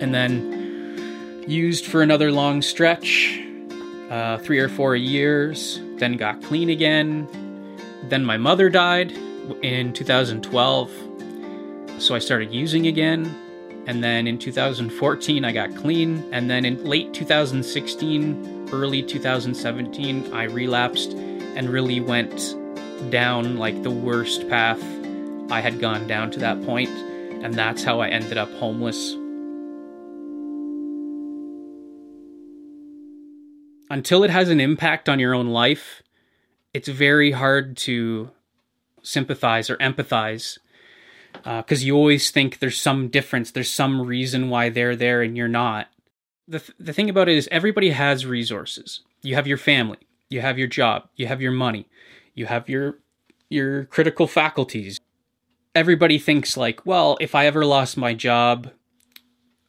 And 0.00 0.14
then 0.14 1.44
used 1.46 1.86
for 1.86 2.02
another 2.02 2.32
long 2.32 2.62
stretch, 2.62 3.40
uh, 4.10 4.38
three 4.38 4.58
or 4.58 4.68
four 4.68 4.96
years, 4.96 5.80
then 5.96 6.16
got 6.16 6.42
clean 6.42 6.70
again. 6.70 7.28
Then 8.08 8.24
my 8.24 8.36
mother 8.36 8.68
died 8.68 9.12
in 9.62 9.92
2012, 9.92 10.90
so 11.98 12.14
I 12.14 12.18
started 12.18 12.52
using 12.52 12.86
again. 12.86 13.34
And 13.86 14.02
then 14.02 14.26
in 14.26 14.38
2014, 14.38 15.44
I 15.44 15.52
got 15.52 15.74
clean. 15.76 16.28
And 16.32 16.50
then 16.50 16.64
in 16.64 16.84
late 16.84 17.14
2016, 17.14 18.70
early 18.72 19.02
2017, 19.02 20.32
I 20.32 20.44
relapsed 20.44 21.12
and 21.12 21.70
really 21.70 22.00
went 22.00 22.56
down 23.10 23.56
like 23.56 23.82
the 23.82 23.90
worst 23.90 24.48
path 24.48 24.82
I 25.50 25.60
had 25.60 25.78
gone 25.78 26.08
down 26.08 26.32
to 26.32 26.40
that 26.40 26.64
point, 26.64 26.90
and 26.90 27.54
that's 27.54 27.84
how 27.84 28.00
I 28.00 28.08
ended 28.08 28.36
up 28.36 28.50
homeless. 28.54 29.14
Until 33.88 34.24
it 34.24 34.30
has 34.30 34.48
an 34.48 34.60
impact 34.60 35.08
on 35.08 35.18
your 35.18 35.34
own 35.34 35.48
life, 35.48 36.02
it's 36.74 36.88
very 36.88 37.32
hard 37.32 37.76
to 37.78 38.30
sympathize 39.02 39.70
or 39.70 39.76
empathize 39.76 40.58
uh, 41.44 41.62
because 41.62 41.84
you 41.84 41.94
always 41.94 42.30
think 42.30 42.58
there's 42.58 42.80
some 42.80 43.08
difference, 43.08 43.50
there's 43.50 43.70
some 43.70 44.02
reason 44.02 44.50
why 44.50 44.68
they're 44.68 44.96
there 44.96 45.22
and 45.22 45.36
you're 45.36 45.48
not 45.48 45.88
the 46.48 46.60
th- 46.60 46.76
the 46.78 46.92
thing 46.92 47.10
about 47.10 47.28
it 47.28 47.36
is 47.36 47.48
everybody 47.50 47.90
has 47.90 48.26
resources. 48.26 49.00
You 49.22 49.34
have 49.34 49.46
your 49.46 49.58
family, 49.58 49.98
you 50.28 50.40
have 50.40 50.58
your 50.58 50.68
job, 50.68 51.08
you 51.16 51.26
have 51.26 51.42
your 51.42 51.52
money, 51.52 51.88
you 52.34 52.46
have 52.46 52.68
your 52.68 52.98
your 53.48 53.84
critical 53.86 54.26
faculties. 54.26 55.00
Everybody 55.74 56.18
thinks 56.18 56.56
like, 56.56 56.86
well, 56.86 57.18
if 57.20 57.34
I 57.34 57.46
ever 57.46 57.64
lost 57.64 57.96
my 57.96 58.14
job, 58.14 58.70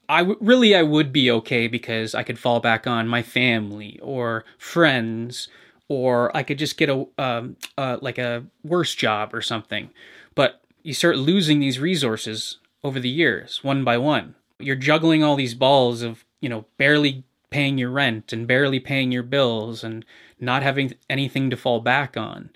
I 0.09 0.19
w- 0.19 0.37
really 0.39 0.75
I 0.75 0.83
would 0.83 1.11
be 1.11 1.29
okay 1.31 1.67
because 1.67 2.15
I 2.15 2.23
could 2.23 2.39
fall 2.39 2.59
back 2.59 2.87
on 2.87 3.07
my 3.07 3.21
family 3.21 3.99
or 4.01 4.45
friends 4.57 5.49
or 5.89 6.35
I 6.35 6.43
could 6.43 6.57
just 6.57 6.77
get 6.77 6.89
a 6.89 7.05
um, 7.17 7.57
uh, 7.77 7.97
like 8.01 8.17
a 8.17 8.45
worse 8.63 8.95
job 8.95 9.33
or 9.33 9.41
something. 9.41 9.89
But 10.35 10.61
you 10.83 10.93
start 10.93 11.17
losing 11.17 11.59
these 11.59 11.79
resources 11.79 12.59
over 12.83 12.99
the 12.99 13.09
years, 13.09 13.63
one 13.63 13.83
by 13.83 13.97
one. 13.97 14.35
You're 14.59 14.75
juggling 14.75 15.23
all 15.23 15.35
these 15.35 15.53
balls 15.53 16.01
of 16.01 16.25
you 16.41 16.49
know, 16.49 16.65
barely 16.77 17.23
paying 17.49 17.77
your 17.77 17.89
rent 17.89 18.33
and 18.33 18.47
barely 18.47 18.79
paying 18.79 19.11
your 19.11 19.23
bills 19.23 19.83
and 19.83 20.05
not 20.39 20.63
having 20.63 20.93
anything 21.09 21.49
to 21.49 21.57
fall 21.57 21.79
back 21.79 22.17
on. 22.17 22.49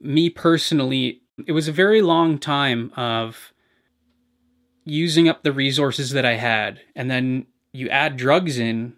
Me 0.00 0.30
personally, 0.30 1.22
it 1.46 1.52
was 1.52 1.68
a 1.68 1.72
very 1.72 2.02
long 2.02 2.38
time 2.38 2.92
of 2.96 3.52
using 4.88 5.28
up 5.28 5.42
the 5.42 5.52
resources 5.52 6.10
that 6.10 6.24
I 6.24 6.34
had. 6.34 6.80
And 6.94 7.10
then 7.10 7.46
you 7.72 7.88
add 7.88 8.16
drugs 8.16 8.58
in 8.58 8.94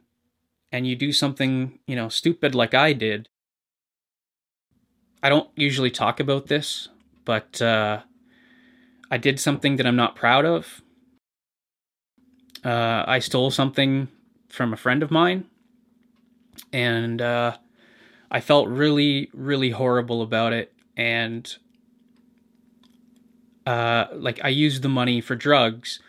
and 0.72 0.86
you 0.86 0.96
do 0.96 1.12
something, 1.12 1.78
you 1.86 1.96
know, 1.96 2.08
stupid 2.08 2.54
like 2.54 2.74
I 2.74 2.92
did. 2.92 3.28
I 5.22 5.28
don't 5.28 5.50
usually 5.56 5.90
talk 5.90 6.20
about 6.20 6.46
this, 6.46 6.88
but 7.24 7.60
uh, 7.60 8.00
I 9.10 9.18
did 9.18 9.38
something 9.38 9.76
that 9.76 9.86
I'm 9.86 9.96
not 9.96 10.16
proud 10.16 10.44
of 10.44 10.80
uh, 12.64 13.04
I 13.06 13.18
stole 13.20 13.50
something 13.50 14.08
from 14.48 14.72
a 14.72 14.76
friend 14.76 15.02
of 15.02 15.10
mine, 15.10 15.46
and 16.72 17.20
uh, 17.22 17.56
I 18.30 18.40
felt 18.40 18.68
really, 18.68 19.30
really 19.32 19.70
horrible 19.70 20.22
about 20.22 20.52
it. 20.52 20.72
And 20.96 21.54
uh, 23.66 24.06
like, 24.12 24.40
I 24.42 24.48
used 24.48 24.82
the 24.82 24.88
money 24.88 25.20
for 25.20 25.36
drugs. 25.36 26.00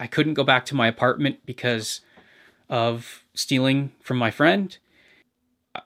I 0.00 0.06
couldn't 0.06 0.34
go 0.34 0.44
back 0.44 0.64
to 0.66 0.74
my 0.74 0.86
apartment 0.86 1.40
because 1.44 2.00
of 2.68 3.24
stealing 3.34 3.92
from 4.00 4.18
my 4.18 4.30
friend. 4.30 4.76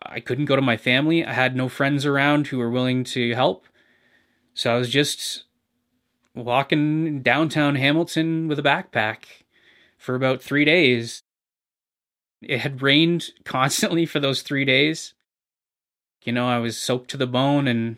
I 0.03 0.21
couldn't 0.21 0.47
go 0.47 0.57
to 0.57 0.63
my 0.63 0.77
family. 0.77 1.25
I 1.25 1.33
had 1.33 1.57
no 1.57 1.69
friends 1.69 2.07
around 2.07 2.49
who 2.49 2.59
were 2.59 2.71
willing 2.71 3.05
to 3.05 3.35
help. 3.35 3.67
So 4.55 4.75
I 4.75 4.79
was 4.79 4.91
just 4.91 5.45
walking 6.35 7.23
downtown 7.23 7.77
Hamilton 7.77 8.49
with 8.49 8.59
a 8.59 8.63
backpack 8.63 9.25
for 9.99 10.15
about 10.15 10.43
three 10.43 10.65
days. 10.65 11.23
It 12.41 12.61
had 12.61 12.83
rained 12.83 13.31
constantly 13.45 14.07
for 14.07 14.21
those 14.21 14.43
three 14.43 14.65
days. 14.65 15.15
You 16.25 16.33
know, 16.33 16.49
I 16.49 16.59
was 16.59 16.77
soaked 16.77 17.11
to 17.11 17.17
the 17.17 17.27
bone 17.27 17.67
and 17.67 17.97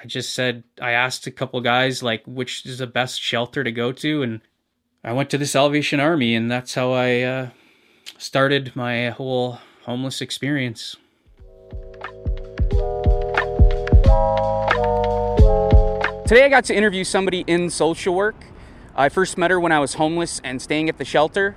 I 0.00 0.06
just 0.06 0.32
said, 0.32 0.62
I 0.80 0.92
asked 0.92 1.26
a 1.26 1.32
couple 1.32 1.60
guys, 1.60 2.04
like, 2.04 2.22
which 2.24 2.64
is 2.64 2.78
the 2.78 2.86
best 2.86 3.20
shelter 3.20 3.64
to 3.64 3.72
go 3.72 3.90
to. 3.90 4.22
And 4.22 4.40
I 5.02 5.12
went 5.12 5.28
to 5.30 5.38
the 5.38 5.46
Salvation 5.46 5.98
Army, 5.98 6.36
and 6.36 6.48
that's 6.48 6.74
how 6.74 6.92
I 6.92 7.22
uh, 7.22 7.48
started 8.16 8.76
my 8.76 9.10
whole 9.10 9.58
homeless 9.86 10.20
experience. 10.20 10.94
Today 16.28 16.44
I 16.44 16.48
got 16.48 16.64
to 16.66 16.76
interview 16.76 17.02
somebody 17.04 17.42
in 17.46 17.68
social 17.70 18.14
work. 18.14 18.36
I 18.94 19.08
first 19.08 19.36
met 19.36 19.50
her 19.50 19.58
when 19.58 19.72
I 19.72 19.80
was 19.80 19.94
homeless 19.94 20.40
and 20.44 20.62
staying 20.62 20.88
at 20.88 20.98
the 20.98 21.04
shelter. 21.04 21.56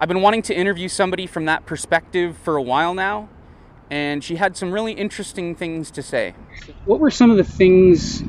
I've 0.00 0.08
been 0.08 0.22
wanting 0.22 0.42
to 0.42 0.54
interview 0.54 0.88
somebody 0.88 1.26
from 1.26 1.46
that 1.46 1.66
perspective 1.66 2.36
for 2.38 2.56
a 2.56 2.62
while 2.62 2.94
now, 2.94 3.28
and 3.90 4.22
she 4.22 4.36
had 4.36 4.56
some 4.56 4.72
really 4.72 4.92
interesting 4.92 5.54
things 5.54 5.90
to 5.92 6.02
say. 6.02 6.34
What 6.84 7.00
were 7.00 7.10
some 7.10 7.30
of 7.30 7.36
the 7.36 7.44
things 7.44 8.22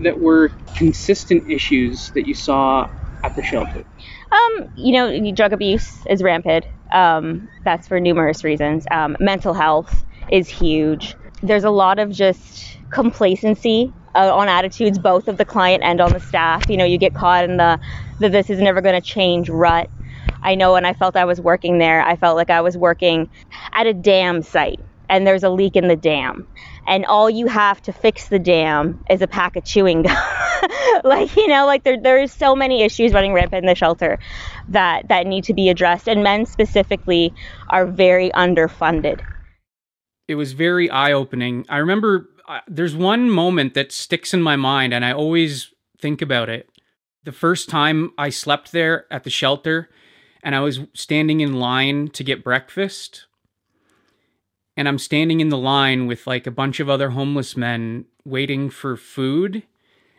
that 0.00 0.20
were 0.20 0.50
consistent 0.74 1.50
issues 1.50 2.10
that 2.10 2.26
you 2.26 2.34
saw 2.34 2.90
at 3.22 3.36
the 3.36 3.42
shelter? 3.42 3.84
Um, 4.32 4.72
you 4.76 4.92
know, 4.92 5.32
drug 5.32 5.52
abuse 5.52 6.04
is 6.06 6.22
rampant. 6.22 6.66
Um, 6.92 7.48
that's 7.64 7.86
for 7.86 8.00
numerous 8.00 8.44
reasons. 8.44 8.86
Um, 8.90 9.16
mental 9.20 9.54
health 9.54 10.04
is 10.30 10.48
huge. 10.48 11.14
There's 11.42 11.64
a 11.64 11.70
lot 11.70 11.98
of 11.98 12.10
just 12.10 12.78
complacency 12.90 13.92
uh, 14.14 14.34
on 14.34 14.48
attitudes, 14.48 14.98
both 14.98 15.28
of 15.28 15.36
the 15.36 15.44
client 15.44 15.82
and 15.82 16.00
on 16.00 16.12
the 16.12 16.20
staff. 16.20 16.68
You 16.68 16.76
know, 16.76 16.84
you 16.84 16.98
get 16.98 17.14
caught 17.14 17.44
in 17.44 17.56
the, 17.56 17.78
the 18.20 18.28
this 18.28 18.50
is 18.50 18.60
never 18.60 18.80
going 18.80 19.00
to 19.00 19.06
change 19.06 19.48
rut. 19.48 19.90
I 20.42 20.54
know 20.54 20.72
when 20.74 20.84
I 20.84 20.92
felt 20.92 21.16
I 21.16 21.24
was 21.24 21.40
working 21.40 21.78
there, 21.78 22.02
I 22.02 22.16
felt 22.16 22.36
like 22.36 22.50
I 22.50 22.60
was 22.60 22.76
working 22.76 23.30
at 23.72 23.86
a 23.86 23.94
dam 23.94 24.42
site 24.42 24.80
and 25.08 25.26
there's 25.26 25.42
a 25.42 25.50
leak 25.50 25.76
in 25.76 25.88
the 25.88 25.96
dam. 25.96 26.46
And 26.86 27.06
all 27.06 27.30
you 27.30 27.46
have 27.46 27.80
to 27.82 27.92
fix 27.92 28.28
the 28.28 28.38
dam 28.38 29.02
is 29.08 29.22
a 29.22 29.26
pack 29.26 29.56
of 29.56 29.64
chewing 29.64 30.02
gum. 30.02 30.16
like, 31.04 31.34
you 31.36 31.46
know, 31.48 31.66
like 31.66 31.84
there 31.84 32.00
there's 32.00 32.32
so 32.32 32.54
many 32.54 32.82
issues 32.82 33.12
running 33.12 33.32
rampant 33.32 33.64
in 33.64 33.66
the 33.66 33.74
shelter 33.74 34.18
that 34.68 35.08
that 35.08 35.26
need 35.26 35.44
to 35.44 35.54
be 35.54 35.68
addressed 35.68 36.08
and 36.08 36.22
men 36.22 36.46
specifically 36.46 37.32
are 37.70 37.86
very 37.86 38.30
underfunded. 38.30 39.20
It 40.26 40.36
was 40.36 40.52
very 40.52 40.88
eye-opening. 40.90 41.66
I 41.68 41.78
remember 41.78 42.28
uh, 42.48 42.60
there's 42.66 42.96
one 42.96 43.30
moment 43.30 43.74
that 43.74 43.92
sticks 43.92 44.34
in 44.34 44.42
my 44.42 44.56
mind, 44.56 44.94
and 44.94 45.04
I 45.04 45.12
always 45.12 45.72
think 45.98 46.22
about 46.22 46.48
it. 46.48 46.68
The 47.24 47.32
first 47.32 47.68
time 47.68 48.12
I 48.18 48.30
slept 48.30 48.72
there 48.72 49.06
at 49.10 49.24
the 49.24 49.30
shelter, 49.30 49.90
and 50.42 50.54
I 50.54 50.60
was 50.60 50.80
standing 50.92 51.40
in 51.40 51.54
line 51.54 52.08
to 52.08 52.24
get 52.24 52.44
breakfast, 52.44 53.26
and 54.76 54.88
I'm 54.88 54.98
standing 54.98 55.40
in 55.40 55.48
the 55.48 55.58
line 55.58 56.06
with 56.06 56.26
like 56.26 56.46
a 56.46 56.50
bunch 56.52 56.80
of 56.80 56.88
other 56.88 57.10
homeless 57.10 57.56
men 57.56 58.06
waiting 58.24 58.70
for 58.70 58.96
food, 58.96 59.62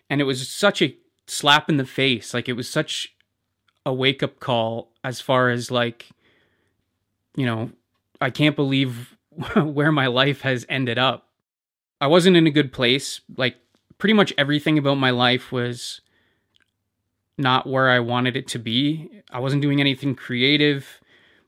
and 0.09 0.21
it 0.21 0.25
was 0.25 0.49
such 0.49 0.81
a 0.81 0.95
slap 1.27 1.69
in 1.69 1.77
the 1.77 1.85
face. 1.85 2.33
Like 2.33 2.47
it 2.47 2.53
was 2.53 2.69
such 2.69 3.15
a 3.85 3.93
wake 3.93 4.23
up 4.23 4.39
call 4.39 4.91
as 5.03 5.21
far 5.21 5.49
as 5.49 5.71
like, 5.71 6.07
you 7.35 7.45
know, 7.45 7.71
I 8.19 8.29
can't 8.29 8.55
believe 8.55 9.15
where 9.55 9.91
my 9.91 10.07
life 10.07 10.41
has 10.41 10.65
ended 10.69 10.97
up 10.97 11.25
I 12.01 12.07
wasn't 12.07 12.37
in 12.37 12.47
a 12.47 12.51
good 12.51 12.73
place. 12.73 13.21
Like 13.37 13.57
pretty 13.97 14.13
much 14.13 14.33
everything 14.37 14.77
about 14.77 14.95
my 14.95 15.11
life 15.11 15.51
was 15.51 16.01
not 17.37 17.67
where 17.67 17.89
I 17.89 17.99
wanted 17.99 18.35
it 18.35 18.47
to 18.49 18.59
be. 18.59 19.09
I 19.31 19.39
wasn't 19.39 19.61
doing 19.61 19.79
anything 19.79 20.15
creative. 20.15 21.01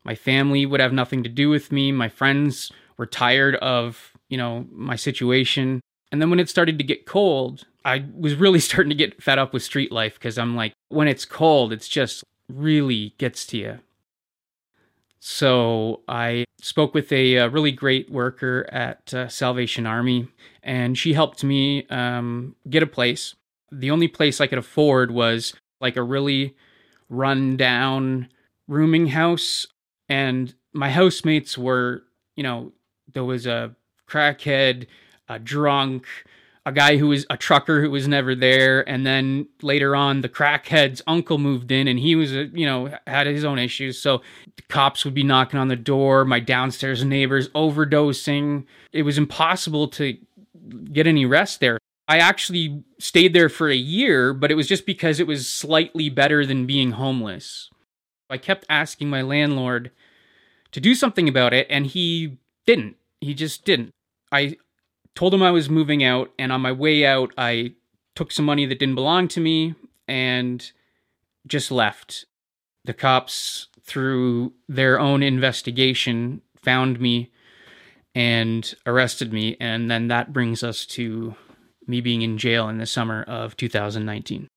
My 0.03 0.15
family 0.15 0.65
would 0.65 0.79
have 0.79 0.93
nothing 0.93 1.23
to 1.23 1.29
do 1.29 1.49
with 1.49 1.71
me. 1.71 1.91
My 1.91 2.09
friends 2.09 2.71
were 2.97 3.05
tired 3.05 3.55
of, 3.55 4.13
you 4.29 4.37
know, 4.37 4.65
my 4.71 4.95
situation. 4.95 5.81
And 6.11 6.21
then 6.21 6.29
when 6.29 6.39
it 6.39 6.49
started 6.49 6.77
to 6.77 6.83
get 6.83 7.05
cold, 7.05 7.65
I 7.85 8.05
was 8.15 8.35
really 8.35 8.59
starting 8.67 8.89
to 8.89 8.95
get 8.95 9.21
fed 9.21 9.39
up 9.39 9.53
with 9.53 9.63
street 9.63 9.91
life 9.91 10.15
because 10.15 10.37
I'm 10.37 10.55
like, 10.55 10.73
when 10.89 11.07
it's 11.07 11.25
cold, 11.25 11.73
it's 11.73 11.87
just 11.87 12.23
really 12.49 13.13
gets 13.17 13.45
to 13.47 13.57
you. 13.57 13.79
So 15.19 16.01
I 16.07 16.45
spoke 16.61 16.93
with 16.93 17.11
a, 17.11 17.35
a 17.35 17.45
uh, 17.45 17.49
really 17.49 17.71
great 17.71 18.09
worker 18.09 18.67
at 18.71 19.13
uh, 19.13 19.27
Salvation 19.27 19.85
Army, 19.85 20.27
and 20.63 20.97
she 20.97 21.13
helped 21.13 21.43
me 21.43 21.85
um, 21.87 22.55
get 22.69 22.83
a 22.83 22.87
place. 22.87 23.35
The 23.71 23.91
only 23.91 24.07
place 24.07 24.39
I 24.39 24.47
could 24.47 24.59
afford 24.59 25.11
was 25.11 25.53
like 25.81 25.97
a 25.97 26.03
really 26.03 26.55
run 27.09 27.57
down 27.57 28.29
rooming 28.67 29.07
house, 29.07 29.65
and 30.07 30.53
my 30.71 30.89
housemates 30.89 31.57
were, 31.57 32.03
you 32.35 32.43
know, 32.43 32.71
there 33.13 33.23
was 33.23 33.45
a 33.45 33.75
crackhead, 34.07 34.87
a 35.27 35.39
drunk, 35.39 36.05
a 36.67 36.71
guy 36.73 36.97
who 36.97 37.07
was 37.07 37.25
a 37.29 37.37
trucker 37.37 37.81
who 37.81 37.89
was 37.89 38.09
never 38.09 38.35
there 38.35 38.87
and 38.89 39.05
then 39.05 39.47
later 39.61 39.95
on 39.95 40.19
the 40.19 40.27
crackhead's 40.27 41.01
uncle 41.07 41.37
moved 41.37 41.71
in 41.71 41.87
and 41.87 41.97
he 41.97 42.13
was 42.13 42.35
a, 42.35 42.47
you 42.47 42.65
know 42.65 42.93
had 43.07 43.25
his 43.25 43.45
own 43.45 43.57
issues. 43.57 43.97
So 43.97 44.21
the 44.57 44.63
cops 44.63 45.05
would 45.05 45.13
be 45.13 45.23
knocking 45.23 45.61
on 45.61 45.69
the 45.69 45.77
door 45.77 46.25
my 46.25 46.41
downstairs 46.41 47.05
neighbors 47.05 47.47
overdosing. 47.49 48.65
It 48.91 49.03
was 49.03 49.17
impossible 49.17 49.87
to 49.89 50.17
get 50.91 51.07
any 51.07 51.25
rest 51.25 51.61
there. 51.61 51.77
I 52.09 52.17
actually 52.17 52.83
stayed 52.99 53.31
there 53.31 53.47
for 53.47 53.69
a 53.69 53.75
year 53.75 54.33
but 54.33 54.51
it 54.51 54.55
was 54.55 54.67
just 54.67 54.85
because 54.85 55.21
it 55.21 55.27
was 55.27 55.47
slightly 55.47 56.09
better 56.09 56.45
than 56.45 56.65
being 56.65 56.91
homeless. 56.91 57.69
I 58.29 58.37
kept 58.37 58.65
asking 58.67 59.09
my 59.09 59.21
landlord 59.21 59.91
to 60.73 60.81
do 60.81 60.95
something 60.95 61.29
about 61.29 61.53
it 61.53 61.65
and 61.69 61.85
he 61.85 62.39
didn't 62.67 62.95
he 63.19 63.33
just 63.33 63.65
didn't 63.65 63.91
I 64.31 64.57
told 65.17 65.33
him 65.33 65.41
I 65.41 65.49
was 65.49 65.67
moving 65.67 66.03
out, 66.03 66.31
and 66.37 66.51
on 66.51 66.61
my 66.61 66.71
way 66.71 67.03
out, 67.03 67.33
I 67.37 67.73
took 68.15 68.31
some 68.31 68.45
money 68.45 68.67
that 68.67 68.77
didn't 68.77 68.93
belong 68.93 69.27
to 69.29 69.39
me 69.39 69.73
and 70.07 70.71
just 71.47 71.71
left. 71.71 72.25
The 72.85 72.93
cops, 72.93 73.67
through 73.83 74.53
their 74.69 74.99
own 74.99 75.23
investigation, 75.23 76.41
found 76.55 76.99
me 76.99 77.31
and 78.13 78.75
arrested 78.85 79.33
me, 79.33 79.57
and 79.59 79.89
then 79.89 80.07
that 80.09 80.33
brings 80.33 80.61
us 80.61 80.85
to 80.85 81.35
me 81.87 81.99
being 81.99 82.21
in 82.21 82.37
jail 82.37 82.69
in 82.69 82.77
the 82.77 82.85
summer 82.85 83.23
of 83.23 83.57
2019. 83.57 84.47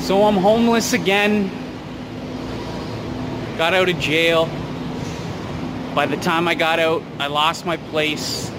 So 0.00 0.24
I'm 0.24 0.36
homeless 0.36 0.92
again. 0.92 1.50
Got 3.56 3.72
out 3.72 3.88
of 3.88 3.98
jail. 3.98 4.46
By 5.94 6.06
the 6.06 6.16
time 6.16 6.48
I 6.48 6.54
got 6.54 6.78
out, 6.78 7.02
I 7.18 7.26
lost 7.26 7.66
my 7.66 7.76
place 7.76 8.50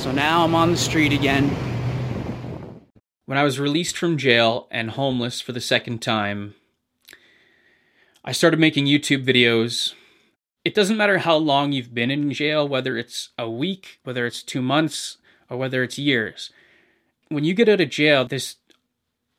so 0.00 0.12
now 0.12 0.44
I'm 0.44 0.54
on 0.54 0.70
the 0.70 0.78
street 0.78 1.12
again. 1.12 1.54
When 3.26 3.36
I 3.36 3.44
was 3.44 3.60
released 3.60 3.98
from 3.98 4.16
jail 4.16 4.66
and 4.70 4.92
homeless 4.92 5.42
for 5.42 5.52
the 5.52 5.60
second 5.60 6.00
time, 6.00 6.54
I 8.24 8.32
started 8.32 8.58
making 8.58 8.86
YouTube 8.86 9.26
videos. 9.26 9.92
It 10.64 10.74
doesn't 10.74 10.96
matter 10.96 11.18
how 11.18 11.36
long 11.36 11.72
you've 11.72 11.92
been 11.92 12.10
in 12.10 12.32
jail, 12.32 12.66
whether 12.66 12.96
it's 12.96 13.28
a 13.36 13.48
week, 13.50 14.00
whether 14.04 14.24
it's 14.24 14.42
two 14.42 14.62
months, 14.62 15.18
or 15.50 15.58
whether 15.58 15.82
it's 15.82 15.98
years. 15.98 16.50
When 17.28 17.44
you 17.44 17.52
get 17.52 17.68
out 17.68 17.82
of 17.82 17.90
jail, 17.90 18.24
this 18.24 18.56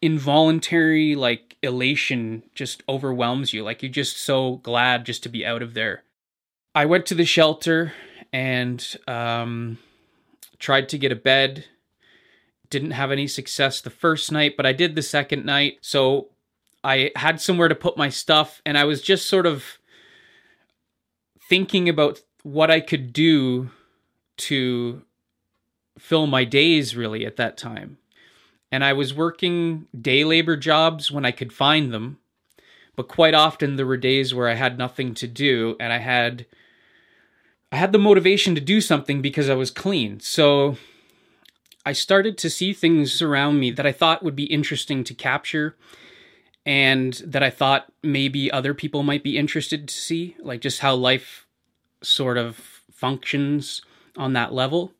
involuntary, 0.02 1.16
like, 1.16 1.58
elation 1.62 2.44
just 2.56 2.84
overwhelms 2.90 3.54
you. 3.54 3.64
Like, 3.64 3.84
you're 3.84 3.92
just 3.92 4.18
so 4.18 4.58
glad 4.58 5.06
just 5.06 5.24
to 5.24 5.30
be 5.30 5.46
out 5.46 5.62
of 5.62 5.74
there. 5.74 6.04
I 6.74 6.86
went 6.86 7.06
to 7.08 7.16
the 7.16 7.26
shelter 7.26 7.94
and, 8.34 8.96
um, 9.08 9.78
tried 10.58 10.90
to 10.90 10.98
get 10.98 11.12
a 11.12 11.16
bed. 11.16 11.66
Didn't 12.70 12.92
have 12.92 13.12
any 13.12 13.28
success 13.28 13.82
the 13.82 13.90
first 13.90 14.32
night, 14.32 14.56
but 14.58 14.66
I 14.66 14.74
did 14.74 14.96
the 14.96 15.02
second 15.02 15.46
night. 15.46 15.78
So 15.82 16.30
I 16.84 17.12
had 17.16 17.42
somewhere 17.42 17.68
to 17.68 17.76
put 17.76 17.98
my 17.98 18.10
stuff, 18.10 18.62
and 18.66 18.78
I 18.78 18.86
was 18.86 19.02
just 19.02 19.28
sort 19.28 19.46
of 19.46 19.78
thinking 21.48 21.90
about 21.90 22.22
what 22.44 22.72
I 22.72 22.80
could 22.80 23.14
do 23.14 23.70
to 24.38 25.04
fill 26.00 26.26
my 26.26 26.44
days 26.44 26.96
really 26.96 27.26
at 27.26 27.36
that 27.36 27.58
time. 27.58 27.98
And 28.72 28.84
I 28.84 28.94
was 28.94 29.14
working 29.14 29.88
day 30.00 30.24
labor 30.24 30.56
jobs 30.56 31.12
when 31.12 31.26
I 31.26 31.32
could 31.32 31.52
find 31.52 31.94
them, 31.94 32.20
but 32.96 33.08
quite 33.08 33.34
often 33.34 33.76
there 33.76 33.86
were 33.86 33.98
days 33.98 34.34
where 34.34 34.48
I 34.48 34.54
had 34.54 34.78
nothing 34.78 35.14
to 35.16 35.28
do 35.28 35.76
and 35.80 35.92
I 35.92 35.98
had 35.98 36.46
I 37.72 37.78
had 37.78 37.94
the 37.94 38.00
motivation 38.00 38.54
to 38.56 38.62
do 38.62 38.82
something 38.82 39.22
because 39.22 39.50
I 39.50 39.56
was 39.56 39.72
clean. 39.72 40.20
So 40.20 40.78
I 41.86 41.94
started 41.94 42.38
to 42.40 42.50
see 42.50 42.74
things 42.74 43.22
around 43.22 43.60
me 43.60 43.72
that 43.72 43.86
I 43.86 43.92
thought 43.92 44.24
would 44.24 44.36
be 44.36 44.44
interesting 44.44 45.04
to 45.06 45.14
capture 45.14 45.76
and 46.66 47.14
that 47.26 47.42
I 47.42 47.50
thought 47.50 47.92
maybe 48.04 48.52
other 48.52 48.74
people 48.74 49.04
might 49.04 49.24
be 49.24 49.38
interested 49.38 49.88
to 49.88 49.94
see, 49.94 50.36
like 50.42 50.62
just 50.62 50.82
how 50.82 50.96
life 50.96 51.48
sort 52.04 52.38
of 52.38 52.82
functions 52.92 53.82
on 54.16 54.34
that 54.34 54.54
level. 54.54 54.94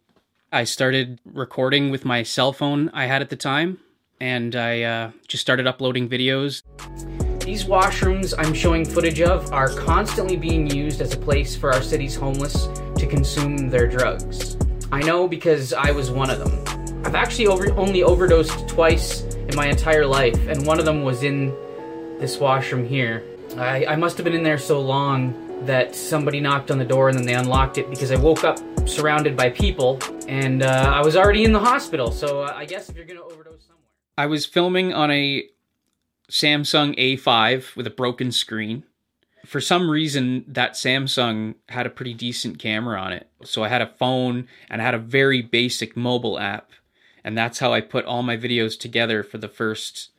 I 0.54 0.66
started 0.66 1.22
recording 1.24 1.92
with 1.92 2.04
my 2.04 2.24
cell 2.24 2.52
phone 2.52 2.90
I 2.90 3.06
had 3.06 3.22
at 3.22 3.30
the 3.30 3.38
time, 3.38 3.78
and 4.20 4.54
I 4.54 4.82
uh, 4.82 5.12
just 5.26 5.40
started 5.40 5.66
uploading 5.66 6.10
videos. 6.10 6.62
These 7.46 7.64
washrooms 7.64 8.34
I'm 8.38 8.54
showing 8.54 8.84
footage 8.84 9.22
of 9.22 9.54
are 9.54 9.70
constantly 9.70 10.36
being 10.36 10.70
used 10.70 11.00
as 11.00 11.14
a 11.14 11.18
place 11.18 11.56
for 11.56 11.72
our 11.72 11.82
city's 11.82 12.16
homeless 12.16 12.68
to 12.98 13.08
consume 13.08 13.70
their 13.70 13.88
drugs. 13.88 14.58
I 14.92 15.00
know 15.00 15.26
because 15.26 15.72
I 15.72 15.92
was 15.92 16.12
one 16.12 16.30
of 16.30 16.40
them. 16.40 17.06
I've 17.06 17.16
actually 17.16 17.48
over- 17.48 17.72
only 17.76 18.04
overdosed 18.04 18.68
twice 18.68 19.22
in 19.22 19.56
my 19.56 19.68
entire 19.68 20.06
life, 20.06 20.36
and 20.50 20.68
one 20.68 20.80
of 20.80 20.86
them 20.86 21.04
was 21.04 21.24
in 21.24 21.56
this 22.20 22.40
washroom 22.40 22.86
here. 22.86 23.24
I, 23.56 23.86
I 23.86 23.96
must 23.96 24.18
have 24.18 24.26
been 24.26 24.36
in 24.36 24.44
there 24.44 24.58
so 24.58 24.82
long 24.82 25.66
that 25.66 25.96
somebody 25.96 26.42
knocked 26.42 26.72
on 26.72 26.78
the 26.78 26.86
door 26.86 27.08
and 27.08 27.18
then 27.18 27.26
they 27.26 27.36
unlocked 27.36 27.78
it 27.78 27.90
because 27.90 28.12
I 28.12 28.18
woke 28.18 28.44
up 28.44 28.60
surrounded 28.88 29.36
by 29.36 29.50
people 29.50 30.00
and 30.28 30.64
uh, 30.64 30.94
I 30.94 31.02
was 31.04 31.16
already 31.16 31.44
in 31.44 31.52
the 31.52 31.60
hospital. 31.60 32.12
So 32.12 32.44
uh, 32.44 32.54
I 32.56 32.66
guess 32.66 32.90
if 32.90 32.96
you're 32.96 33.06
to 33.06 33.24
overdose 33.24 33.66
somewhere. 33.66 33.86
I 34.18 34.26
was 34.26 34.46
filming 34.46 34.94
on 34.94 35.12
a 35.12 35.50
Samsung 36.30 36.98
A5 36.98 37.76
with 37.76 37.86
a 37.86 37.92
broken 37.92 38.32
screen. 38.32 38.84
For 39.46 39.60
some 39.60 39.90
reason, 39.90 40.46
that 40.48 40.74
Samsung 40.74 41.56
had 41.70 41.86
a 41.86 41.90
pretty 41.90 42.14
decent 42.14 42.60
camera 42.60 43.00
on 43.00 43.12
it. 43.12 43.30
So 43.44 43.64
I 43.64 43.68
had 43.68 43.82
a 43.82 43.88
phone 43.88 44.48
and 44.70 44.82
I 44.82 44.86
had 44.86 44.94
a 44.94 45.00
very 45.00 45.42
basic 45.42 45.98
mobile 45.98 46.40
app. 46.40 46.72
And 47.24 47.38
that's 47.38 47.60
how 47.60 47.74
I 47.74 47.82
put 47.82 48.06
all 48.06 48.24
my 48.24 48.38
videos 48.38 48.80
together 48.80 49.24
for 49.24 49.38
the 49.38 49.50
first 49.50 50.12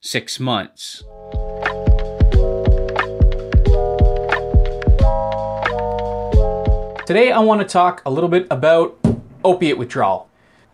six 0.00 0.38
months. 0.38 1.02
Today, 7.10 7.32
I 7.32 7.40
want 7.40 7.60
to 7.60 7.66
talk 7.66 8.02
a 8.06 8.10
little 8.12 8.28
bit 8.28 8.46
about 8.52 8.96
opiate 9.42 9.76
withdrawal. 9.76 10.28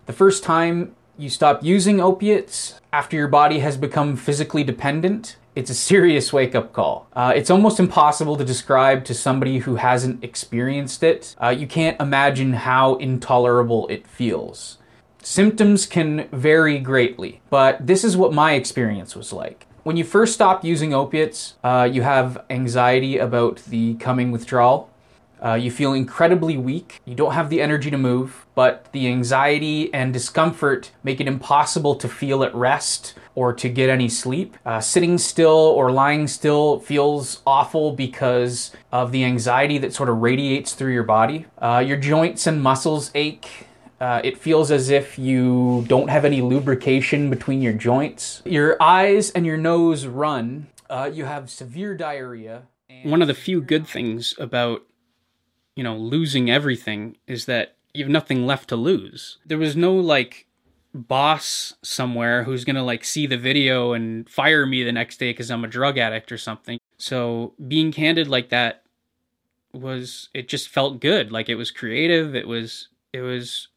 The 0.05 0.13
first 0.13 0.45
time 0.45 0.95
you 1.17 1.31
stop 1.31 1.65
using 1.65 1.99
opiates 1.99 2.79
after 2.93 3.17
your 3.17 3.29
body 3.29 3.61
has 3.61 3.79
become 3.79 4.17
physically 4.17 4.63
dependent, 4.63 5.39
it's 5.55 5.71
a 5.71 5.75
serious 5.75 6.35
wake 6.35 6.55
up 6.55 6.75
call. 6.75 7.09
Uh, 7.15 7.33
it's 7.35 7.49
almost 7.49 7.81
impossible 7.81 8.37
to 8.37 8.45
describe 8.45 9.03
to 9.07 9.15
somebody 9.15 9.61
who 9.61 9.77
hasn't 9.77 10.23
experienced 10.23 11.03
it. 11.03 11.35
Uh, 11.43 11.49
you 11.49 11.67
can't 11.67 11.99
imagine 12.03 12.53
how 12.53 12.97
intolerable 12.97 13.89
it 13.89 14.07
feels. 14.07 14.77
Symptoms 15.23 15.87
can 15.87 16.29
vary 16.33 16.79
greatly, 16.79 17.41
but 17.49 17.87
this 17.87 18.05
is 18.05 18.15
what 18.15 18.35
my 18.35 18.53
experience 18.53 19.17
was 19.17 19.33
like. 19.33 19.67
When 19.85 19.97
you 19.97 20.05
first 20.05 20.35
stop 20.35 20.67
using 20.67 20.93
opiates, 20.93 21.55
uh, 21.65 21.89
you 21.91 22.03
have 22.03 22.45
anxiety 22.51 23.17
about 23.17 23.63
the 23.69 23.95
coming 23.95 24.33
withdrawal. 24.33 24.91
Uh, 25.45 25.55
you 25.55 25.71
feel 25.71 25.93
incredibly 25.93 26.57
weak. 26.57 27.01
You 27.05 27.15
don't 27.15 27.33
have 27.33 27.51
the 27.51 27.61
energy 27.61 27.91
to 27.91 27.99
move, 27.99 28.47
but 28.55 28.91
the 28.93 29.07
anxiety 29.07 29.93
and 29.93 30.13
discomfort 30.13 30.91
make 31.03 31.21
it 31.21 31.29
impossible 31.29 31.95
to 31.97 32.09
feel 32.09 32.43
at 32.43 32.55
rest 32.55 33.15
or 33.35 33.53
to 33.53 33.69
get 33.69 33.91
any 33.91 34.09
sleep. 34.09 34.57
Uh, 34.65 34.81
sitting 34.81 35.19
still 35.19 35.51
or 35.51 35.93
lying 35.93 36.27
still 36.27 36.81
feels 36.81 37.43
awful 37.47 37.93
because 37.93 38.73
of 38.93 39.13
the 39.13 39.25
anxiety 39.25 39.79
that 39.79 39.93
sort 39.93 40.09
of 40.09 40.19
radiates 40.19 40.73
through 40.73 40.93
your 40.93 41.03
body. 41.03 41.47
Uh, 41.59 41.83
your 41.87 41.99
joints 41.99 42.47
and 42.47 42.63
muscles 42.63 43.11
ache. 43.15 43.67
Uh, 44.01 44.21
it 44.25 44.37
feels 44.37 44.71
as 44.71 44.91
if 44.91 45.19
you 45.19 45.85
don't 45.89 46.09
have 46.09 46.25
any 46.25 46.43
lubrication 46.43 47.31
between 47.31 47.63
your 47.63 47.73
joints. 47.73 48.43
Your 48.45 48.77
eyes 48.83 49.31
and 49.31 49.47
your 49.47 49.57
nose 49.57 50.07
run. 50.07 50.67
Uh, 50.89 51.11
you 51.13 51.25
have 51.25 51.51
severe 51.51 51.95
diarrhea. 51.95 52.65
One 53.05 53.23
of 53.23 53.29
the 53.29 53.35
few 53.35 53.61
good 53.61 53.87
things 53.87 54.35
about 54.39 54.83
you 55.77 55.85
know, 55.85 55.97
losing 55.97 56.51
everything 56.51 57.19
is 57.27 57.45
that 57.45 57.77
you 57.95 58.05
have 58.05 58.11
nothing 58.11 58.47
left 58.47 58.69
to 58.71 58.77
lose. 58.77 59.39
There 59.47 59.59
was 59.59 59.77
no 59.77 59.95
like 59.95 60.47
boss 60.93 61.75
somewhere 61.83 62.45
who's 62.45 62.65
going 62.65 62.77
to 62.77 62.83
like 62.83 63.05
see 63.05 63.27
the 63.27 63.37
video 63.37 63.93
and 63.93 64.29
fire 64.29 64.65
me 64.67 64.83
the 64.83 64.93
next 64.93 65.19
day 65.19 65.33
cuz 65.35 65.51
I'm 65.51 65.65
a 65.65 65.69
drug 65.69 65.99
addict 65.99 66.33
or 66.33 66.39
something. 66.39 66.79
So 66.99 67.55
being 67.69 67.93
candid 67.93 68.29
like 68.29 68.49
that 68.49 68.83
was 69.73 70.31
it 70.33 70.49
just 70.49 70.69
felt 70.69 71.01
good. 71.01 71.31
Like 71.31 71.49
it 71.49 71.57
was 71.57 71.71
creative, 71.71 72.35
it 72.35 72.49
was 72.49 72.89
it 73.13 73.21
was 73.21 73.69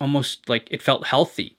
almost 0.00 0.48
like 0.48 0.68
it 0.70 0.82
felt 0.82 1.06
healthy. 1.06 1.56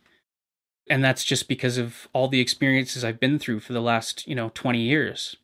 And 0.90 1.04
that's 1.04 1.24
just 1.24 1.48
because 1.48 1.78
of 1.78 2.08
all 2.14 2.28
the 2.28 2.42
experiences 2.42 3.04
I've 3.04 3.20
been 3.20 3.40
through 3.40 3.60
for 3.60 3.74
the 3.74 3.82
last, 3.82 4.28
you 4.28 4.34
know, 4.34 4.52
20 4.56 4.80
years. 4.80 5.36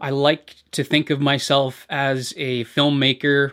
I 0.00 0.10
like 0.10 0.56
to 0.72 0.82
think 0.82 1.08
of 1.08 1.20
myself 1.20 1.86
as 1.88 2.34
a 2.36 2.64
filmmaker 2.64 3.52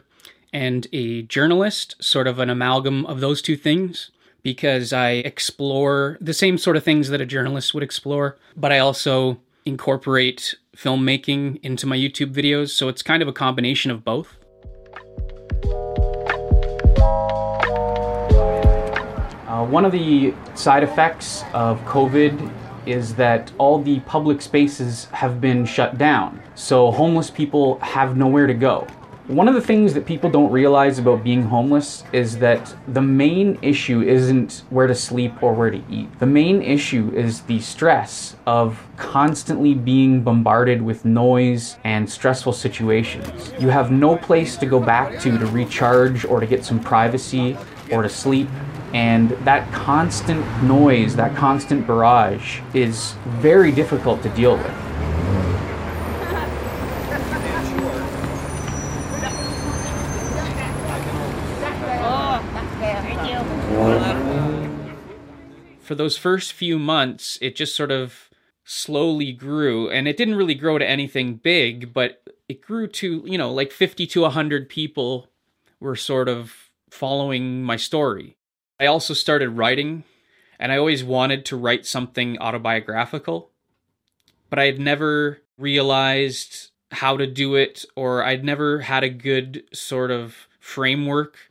and 0.52 0.88
a 0.92 1.24
journalist, 1.24 1.96
sort 2.00 2.28
of 2.28 2.40
an 2.40 2.50
amalgam 2.50 3.06
of 3.06 3.20
those 3.20 3.42
two 3.42 3.56
things, 3.56 4.12
because 4.42 4.94
I 4.94 5.12
explore 5.12 6.18
the 6.22 6.34
same 6.34 6.58
sort 6.58 6.78
of 6.78 6.84
things 6.84 7.10
that 7.10 7.22
a 7.22 7.26
journalist 7.26 7.74
would 7.74 7.84
explore, 7.84 8.38
but 8.56 8.72
I 8.72 8.80
also 8.80 9.40
incorporate 9.66 10.56
filmmaking 10.76 11.60
into 11.62 11.86
my 11.86 11.98
YouTube 11.98 12.34
videos. 12.34 12.70
So 12.70 12.88
it's 12.88 13.02
kind 13.02 13.22
of 13.22 13.28
a 13.28 13.34
combination 13.34 13.92
of 13.92 14.06
both. 14.06 14.36
Uh, 19.48 19.66
one 19.66 19.84
of 19.84 19.92
the 19.92 20.34
side 20.56 20.84
effects 20.84 21.44
of 21.54 21.80
COVID 21.82 22.54
is 22.86 23.14
that 23.16 23.52
all 23.58 23.82
the 23.82 24.00
public 24.02 24.42
spaces 24.42 25.06
have 25.06 25.42
been 25.42 25.66
shut 25.66 25.98
down. 25.98 26.42
So 26.56 26.92
homeless 26.92 27.30
people 27.30 27.78
have 27.80 28.16
nowhere 28.16 28.48
to 28.48 28.54
go. 28.54 28.88
One 29.30 29.48
of 29.48 29.54
the 29.54 29.62
things 29.62 29.94
that 29.94 30.08
people 30.08 30.32
don't 30.32 30.52
realize 30.52 30.98
about 30.98 31.24
being 31.24 31.44
homeless 31.44 32.04
is 32.12 32.40
that 32.40 32.76
the 32.88 33.02
main 33.04 33.60
issue 33.62 34.02
isn't 34.02 34.64
where 34.72 34.88
to 34.88 34.96
sleep 34.96 35.44
or 35.44 35.54
where 35.54 35.70
to 35.70 35.84
eat. 35.88 36.08
The 36.18 36.26
main 36.26 36.64
issue 36.64 37.12
is 37.14 37.42
the 37.42 37.60
stress 37.60 38.36
of 38.48 38.82
constantly 38.98 39.76
being 39.76 40.24
bombarded 40.24 40.82
with 40.82 41.06
noise 41.06 41.78
and 41.84 42.10
stressful 42.10 42.54
situations. 42.54 43.54
You 43.60 43.70
have 43.70 43.92
no 43.92 44.18
place 44.18 44.58
to 44.58 44.66
go 44.66 44.80
back 44.80 45.20
to 45.20 45.38
to 45.38 45.46
recharge 45.46 46.26
or 46.26 46.40
to 46.40 46.48
get 46.48 46.66
some 46.66 46.80
privacy 46.80 47.56
or 47.92 48.02
to 48.02 48.10
sleep. 48.10 48.50
And 48.96 49.30
that 49.46 49.72
constant 49.72 50.44
noise, 50.64 51.16
that 51.18 51.36
constant 51.36 51.86
barrage 51.86 52.62
is 52.74 53.12
very 53.28 53.72
difficult 53.72 54.24
to 54.24 54.30
deal 54.30 54.58
with. 54.58 54.89
For 65.90 65.96
those 65.96 66.20
first 66.20 66.54
few 66.54 66.78
months, 66.78 67.40
it 67.42 67.56
just 67.56 67.76
sort 67.76 67.90
of 67.90 68.30
slowly 68.64 69.32
grew. 69.32 69.90
And 69.90 70.08
it 70.08 70.18
didn't 70.18 70.36
really 70.36 70.54
grow 70.54 70.78
to 70.78 70.88
anything 70.88 71.38
big, 71.38 71.96
but 71.96 72.22
it 72.48 72.62
grew 72.62 72.86
to, 72.86 73.24
you 73.26 73.40
know, 73.40 73.52
like 73.52 73.72
50 73.72 74.06
to 74.06 74.22
100 74.22 74.70
people 74.70 75.30
were 75.80 75.96
sort 75.96 76.30
of 76.30 76.70
following 76.92 77.64
my 77.64 77.76
story. 77.76 78.38
I 78.80 78.86
also 78.86 79.16
started 79.16 79.58
writing, 79.58 80.04
and 80.60 80.72
I 80.72 80.78
always 80.78 81.04
wanted 81.04 81.44
to 81.46 81.58
write 81.58 81.88
something 81.88 82.38
autobiographical, 82.38 83.50
but 84.52 84.60
I 84.60 84.66
had 84.66 84.80
never 84.80 85.40
realized 85.58 86.70
how 86.92 87.18
to 87.18 87.26
do 87.26 87.56
it, 87.56 87.84
or 87.96 88.24
I'd 88.24 88.46
never 88.46 88.82
had 88.82 89.04
a 89.04 89.10
good 89.10 89.64
sort 89.74 90.12
of 90.12 90.48
framework 90.60 91.49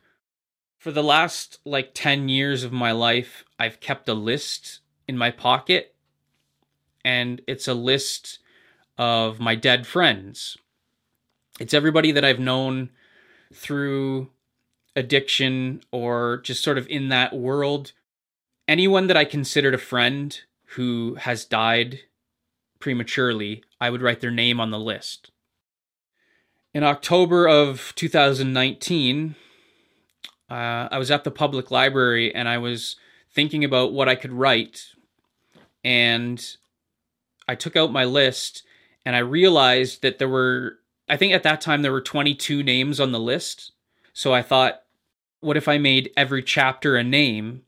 for 0.79 0.91
the 0.91 1.03
last 1.03 1.59
like 1.65 1.91
10 1.93 2.29
years 2.29 2.63
of 2.63 2.71
my 2.71 2.93
life, 2.93 3.43
I've 3.59 3.81
kept 3.81 4.07
a 4.07 4.13
list 4.13 4.79
in 5.07 5.17
my 5.17 5.29
pocket, 5.29 5.93
and 7.03 7.41
it's 7.47 7.67
a 7.67 7.73
list 7.73 8.39
of 8.97 9.39
my 9.39 9.55
dead 9.55 9.85
friends. 9.85 10.57
It's 11.59 11.73
everybody 11.73 12.13
that 12.13 12.23
I've 12.23 12.39
known 12.39 12.89
through 13.53 14.29
addiction 14.95 15.81
or 15.91 16.37
just 16.43 16.63
sort 16.63 16.77
of 16.77 16.87
in 16.87 17.09
that 17.09 17.33
world. 17.33 17.91
Anyone 18.67 19.07
that 19.07 19.17
I 19.17 19.25
considered 19.25 19.73
a 19.73 19.79
friend 19.79 20.39
who 20.75 21.15
has 21.15 21.43
died 21.43 21.99
prematurely, 22.79 23.63
I 23.81 23.89
would 23.89 24.01
write 24.01 24.21
their 24.21 24.31
name 24.31 24.61
on 24.61 24.71
the 24.71 24.79
list. 24.79 25.31
In 26.73 26.83
October 26.83 27.47
of 27.47 27.91
2019, 27.95 29.35
uh, 30.49 30.87
I 30.91 30.97
was 30.97 31.11
at 31.11 31.23
the 31.23 31.31
public 31.31 31.71
library 31.71 32.33
and 32.33 32.49
I 32.49 32.57
was 32.57 32.95
thinking 33.31 33.63
about 33.63 33.93
what 33.93 34.09
I 34.09 34.15
could 34.15 34.33
write. 34.33 34.87
And 35.83 36.43
I 37.47 37.55
took 37.55 37.75
out 37.75 37.91
my 37.91 38.05
list 38.05 38.63
and 39.05 39.15
I 39.15 39.19
realized 39.19 40.01
that 40.01 40.19
there 40.19 40.29
were, 40.29 40.79
I 41.07 41.17
think 41.17 41.33
at 41.33 41.43
that 41.43 41.61
time, 41.61 41.81
there 41.81 41.91
were 41.91 42.01
22 42.01 42.63
names 42.63 42.99
on 42.99 43.11
the 43.11 43.19
list. 43.19 43.71
So 44.13 44.33
I 44.33 44.41
thought, 44.41 44.81
what 45.39 45.57
if 45.57 45.67
I 45.67 45.77
made 45.77 46.11
every 46.17 46.43
chapter 46.43 46.97
a 46.97 47.03
name 47.03 47.63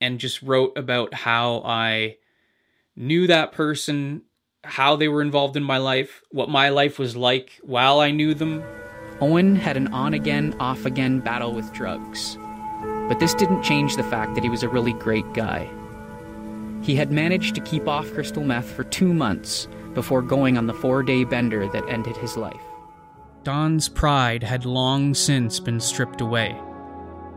and 0.00 0.18
just 0.18 0.42
wrote 0.42 0.76
about 0.76 1.14
how 1.14 1.62
I 1.64 2.16
knew 2.96 3.26
that 3.26 3.52
person, 3.52 4.22
how 4.64 4.96
they 4.96 5.08
were 5.08 5.22
involved 5.22 5.56
in 5.56 5.62
my 5.62 5.78
life, 5.78 6.22
what 6.30 6.48
my 6.48 6.70
life 6.70 6.98
was 6.98 7.16
like 7.16 7.60
while 7.62 8.00
I 8.00 8.10
knew 8.10 8.34
them, 8.34 8.64
Owen 9.22 9.54
had 9.54 9.76
an 9.76 9.86
on 9.94 10.14
again, 10.14 10.52
off 10.58 10.84
again 10.84 11.20
battle 11.20 11.54
with 11.54 11.72
drugs. 11.72 12.36
But 13.08 13.20
this 13.20 13.34
didn't 13.34 13.62
change 13.62 13.94
the 13.94 14.02
fact 14.02 14.34
that 14.34 14.42
he 14.42 14.50
was 14.50 14.64
a 14.64 14.68
really 14.68 14.94
great 14.94 15.32
guy. 15.32 15.70
He 16.82 16.96
had 16.96 17.12
managed 17.12 17.54
to 17.54 17.60
keep 17.60 17.86
off 17.86 18.12
crystal 18.14 18.42
meth 18.42 18.68
for 18.68 18.82
two 18.82 19.14
months 19.14 19.68
before 19.94 20.22
going 20.22 20.58
on 20.58 20.66
the 20.66 20.74
four 20.74 21.04
day 21.04 21.22
bender 21.22 21.68
that 21.68 21.88
ended 21.88 22.16
his 22.16 22.36
life. 22.36 22.60
Don's 23.44 23.88
pride 23.88 24.42
had 24.42 24.64
long 24.64 25.14
since 25.14 25.60
been 25.60 25.78
stripped 25.78 26.20
away, 26.20 26.60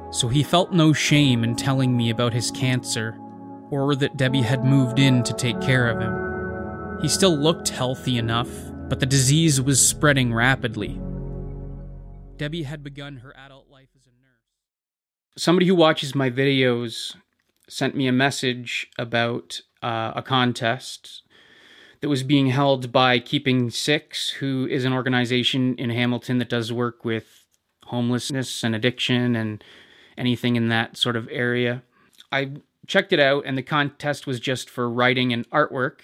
so 0.10 0.28
he 0.28 0.42
felt 0.42 0.74
no 0.74 0.92
shame 0.92 1.44
in 1.44 1.56
telling 1.56 1.96
me 1.96 2.10
about 2.10 2.34
his 2.34 2.50
cancer 2.50 3.16
or 3.70 3.96
that 3.96 4.18
Debbie 4.18 4.42
had 4.42 4.66
moved 4.66 4.98
in 4.98 5.22
to 5.22 5.34
take 5.34 5.62
care 5.62 5.88
of 5.88 6.02
him. 6.02 7.00
He 7.04 7.10
still 7.10 7.38
looked 7.38 7.70
healthy 7.70 8.18
enough, 8.18 8.50
but 8.90 9.00
the 9.00 9.06
disease 9.06 9.62
was 9.62 9.88
spreading 9.88 10.34
rapidly. 10.34 11.00
Debbie 12.38 12.64
had 12.64 12.84
begun 12.84 13.18
her 13.18 13.36
adult 13.38 13.70
life 13.70 13.90
as 13.96 14.06
a 14.06 14.10
nurse. 14.10 14.42
Somebody 15.38 15.68
who 15.68 15.76
watches 15.76 16.16
my 16.16 16.30
videos 16.30 17.16
sent 17.68 17.96
me 17.96 18.08
a 18.08 18.12
message 18.12 18.88
about 18.98 19.62
uh, 19.82 20.14
a 20.16 20.22
contest 20.22 21.24
that 22.02 22.10
was 22.10 22.24
being 22.24 22.48
held 22.48 22.92
by 22.92 23.20
Keeping 23.20 23.70
Six, 23.70 24.30
who 24.30 24.68
is 24.70 24.86
an 24.86 24.94
organization 24.94 25.76
in 25.76 25.90
Hamilton 25.90 26.38
that 26.40 26.50
does 26.50 26.72
work 26.72 27.06
with 27.06 27.46
homelessness 27.86 28.64
and 28.64 28.76
addiction 28.76 29.36
and 29.36 29.64
anything 30.18 30.56
in 30.56 30.70
that 30.70 30.98
sort 30.98 31.16
of 31.16 31.28
area. 31.32 31.84
I 32.32 32.52
checked 32.86 33.14
it 33.14 33.20
out, 33.20 33.46
and 33.46 33.58
the 33.58 33.64
contest 33.64 34.28
was 34.28 34.40
just 34.40 34.70
for 34.70 34.90
writing 34.90 35.32
and 35.34 35.50
artwork. 35.50 36.00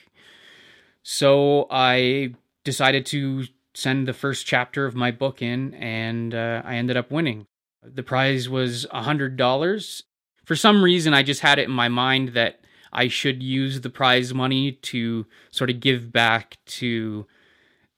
So 1.04 1.67
I 1.70 2.36
decided 2.63 3.06
to 3.08 3.46
send 3.73 4.07
the 4.07 4.13
first 4.13 4.45
chapter 4.45 4.86
of 4.86 4.95
my 4.95 5.12
book 5.12 5.41
in, 5.41 5.73
and 5.75 6.34
uh, 6.34 6.62
I 6.65 6.75
ended 6.75 6.97
up 6.97 7.12
winning. 7.12 7.47
The 7.84 8.03
prize 8.03 8.49
was 8.49 8.86
$100. 8.93 10.03
For 10.45 10.55
some 10.55 10.84
reason, 10.84 11.13
I 11.13 11.23
just 11.23 11.41
had 11.41 11.60
it 11.60 11.65
in 11.65 11.71
my 11.71 11.88
mind 11.88 12.29
that 12.29 12.62
I 12.93 13.07
should 13.07 13.41
use 13.41 13.81
the 13.81 13.89
prize 13.89 14.34
money 14.34 14.73
to 14.73 15.25
sort 15.51 15.69
of 15.69 15.79
give 15.79 16.12
back 16.12 16.57
to 16.65 17.25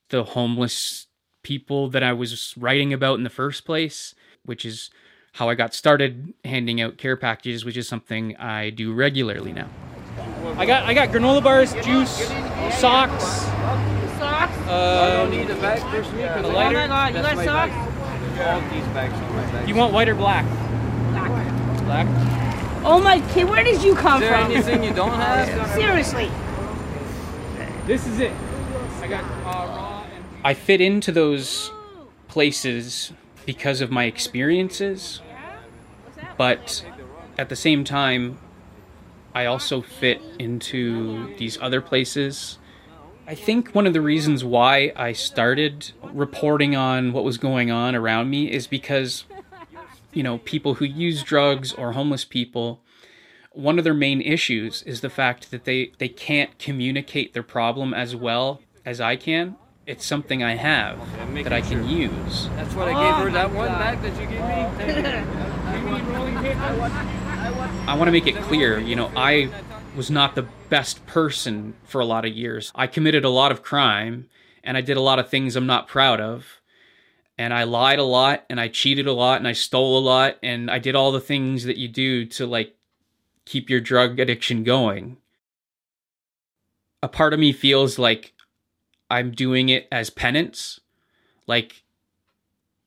the 0.09 0.23
homeless 0.23 1.07
people 1.41 1.89
that 1.89 2.03
I 2.03 2.13
was 2.13 2.53
writing 2.57 2.93
about 2.93 3.17
in 3.17 3.23
the 3.23 3.29
first 3.29 3.65
place, 3.65 4.13
which 4.45 4.65
is 4.65 4.89
how 5.33 5.49
I 5.49 5.55
got 5.55 5.73
started 5.73 6.33
handing 6.45 6.79
out 6.79 6.97
care 6.97 7.17
packages, 7.17 7.65
which 7.65 7.77
is 7.77 7.87
something 7.87 8.35
I 8.37 8.69
do 8.69 8.93
regularly 8.93 9.51
now. 9.51 9.69
I 10.57 10.65
got 10.65 10.83
I 10.83 10.93
got 10.93 11.09
granola 11.09 11.43
bars, 11.43 11.73
juice, 11.83 12.27
socks. 12.79 13.92
Socks? 14.65 14.69
Uh, 14.69 15.01
I 15.03 15.11
don't 15.13 15.29
need 15.31 15.49
a 15.49 15.55
bag 15.55 15.79
for 15.81 16.15
me. 16.15 16.23
a 16.23 16.41
Oh 16.43 16.49
lighter. 16.49 16.77
my 16.79 16.87
god, 16.87 17.07
you 17.15 17.21
That's 17.21 17.27
got 17.35 17.35
my 17.37 17.45
socks? 17.45 17.73
All 18.39 18.61
these 18.71 18.87
bags 18.93 19.13
on 19.13 19.35
my 19.35 19.51
bag. 19.51 19.67
You 19.69 19.75
want 19.75 19.93
white 19.93 20.09
or 20.09 20.15
black? 20.15 20.45
Black. 21.85 22.07
Oh 22.85 22.99
my 23.03 23.19
kid, 23.33 23.49
where 23.49 23.63
did 23.63 23.81
you 23.83 23.95
come 23.95 24.21
Is 24.21 24.29
there 24.29 24.37
from? 24.41 24.51
anything 24.51 24.83
you 24.83 24.93
don't 24.93 25.11
have? 25.19 25.71
Seriously. 25.73 26.29
This 27.85 28.07
is 28.07 28.19
it. 28.19 28.31
I 29.01 29.07
got 29.07 29.23
uh, 29.23 29.27
raw 29.45 30.03
and. 30.15 30.23
I 30.43 30.53
fit 30.53 30.81
into 30.81 31.11
those 31.11 31.71
places 32.27 33.11
because 33.45 33.81
of 33.81 33.91
my 33.91 34.05
experiences, 34.05 35.21
but 36.37 36.85
at 37.37 37.49
the 37.49 37.55
same 37.55 37.83
time, 37.83 38.37
I 39.35 39.45
also 39.45 39.81
fit 39.81 40.21
into 40.39 41.35
these 41.37 41.57
other 41.61 41.81
places. 41.81 42.57
I 43.25 43.35
think 43.35 43.71
one 43.71 43.87
of 43.87 43.93
the 43.93 44.01
reasons 44.01 44.43
why 44.43 44.91
I 44.95 45.13
started 45.13 45.93
reporting 46.03 46.75
on 46.75 47.13
what 47.13 47.23
was 47.23 47.37
going 47.37 47.71
on 47.71 47.95
around 47.95 48.29
me 48.29 48.51
is 48.51 48.67
because, 48.67 49.23
you 50.11 50.23
know, 50.23 50.39
people 50.39 50.73
who 50.75 50.85
use 50.85 51.23
drugs 51.23 51.71
or 51.73 51.93
homeless 51.93 52.25
people, 52.25 52.81
one 53.51 53.77
of 53.77 53.85
their 53.85 53.93
main 53.93 54.21
issues 54.21 54.83
is 54.83 54.99
the 54.99 55.09
fact 55.09 55.51
that 55.51 55.63
they, 55.63 55.93
they 55.99 56.09
can't 56.09 56.59
communicate 56.59 57.33
their 57.33 57.43
problem 57.43 57.93
as 57.93 58.13
well 58.13 58.59
as 58.85 58.99
I 58.99 59.15
can. 59.15 59.55
It's 59.85 60.05
something 60.05 60.43
I 60.43 60.55
have 60.55 60.99
that 61.43 61.53
I 61.53 61.61
can 61.61 61.87
use. 61.87 62.49
That's 62.55 62.73
what 62.73 62.89
I 62.89 62.93
gave 62.93 63.15
her, 63.23 63.29
that 63.31 63.53
one 63.53 63.67
bag 63.67 64.01
that 64.01 64.21
you 64.21 64.27
gave 64.27 64.41
me. 64.41 64.47
I 67.87 67.95
want 67.95 68.07
to 68.07 68.11
make 68.11 68.27
it 68.27 68.35
clear, 68.43 68.79
you 68.79 68.95
know, 68.95 69.11
I 69.15 69.49
was 69.95 70.09
not 70.09 70.35
the 70.35 70.47
best 70.69 71.05
person 71.05 71.75
for 71.83 72.01
a 72.01 72.05
lot 72.05 72.25
of 72.25 72.33
years. 72.33 72.71
I 72.75 72.87
committed 72.87 73.25
a 73.25 73.29
lot 73.29 73.51
of 73.51 73.63
crime 73.63 74.29
and 74.63 74.77
I 74.77 74.81
did 74.81 74.97
a 74.97 75.01
lot 75.01 75.19
of 75.19 75.29
things 75.29 75.55
I'm 75.55 75.65
not 75.65 75.87
proud 75.87 76.19
of. 76.19 76.61
And 77.37 77.53
I 77.53 77.63
lied 77.63 77.99
a 77.99 78.03
lot 78.03 78.45
and 78.49 78.59
I 78.59 78.67
cheated 78.67 79.07
a 79.07 79.13
lot 79.13 79.37
and 79.37 79.47
I 79.47 79.53
stole 79.53 79.97
a 79.97 80.01
lot 80.01 80.37
and 80.43 80.69
I 80.69 80.79
did 80.79 80.95
all 80.95 81.11
the 81.11 81.19
things 81.19 81.63
that 81.63 81.77
you 81.77 81.87
do 81.87 82.25
to 82.25 82.45
like 82.45 82.75
keep 83.45 83.69
your 83.69 83.81
drug 83.81 84.19
addiction 84.19 84.63
going. 84.63 85.17
A 87.01 87.07
part 87.07 87.33
of 87.33 87.39
me 87.39 87.51
feels 87.51 87.99
like 87.99 88.33
I'm 89.09 89.31
doing 89.31 89.69
it 89.69 89.87
as 89.91 90.09
penance, 90.09 90.79
like 91.47 91.83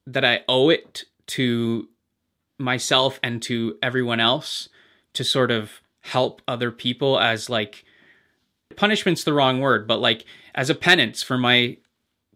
that 0.07 0.25
I 0.25 0.42
owe 0.49 0.71
it 0.71 1.05
to 1.29 1.88
myself 2.59 3.21
and 3.23 3.42
to 3.42 3.77
everyone 3.83 4.21
else 4.21 4.69
to 5.12 5.25
sort 5.25 5.51
of 5.51 5.83
help 6.07 6.40
other 6.49 6.71
people 6.71 7.19
as 7.19 7.49
like 7.51 7.85
punishment's 8.77 9.25
the 9.25 9.33
wrong 9.33 9.61
word 9.61 9.87
but 9.87 10.01
like 10.01 10.25
as 10.55 10.69
a 10.71 10.75
penance 10.75 11.23
for 11.23 11.38
my 11.38 11.77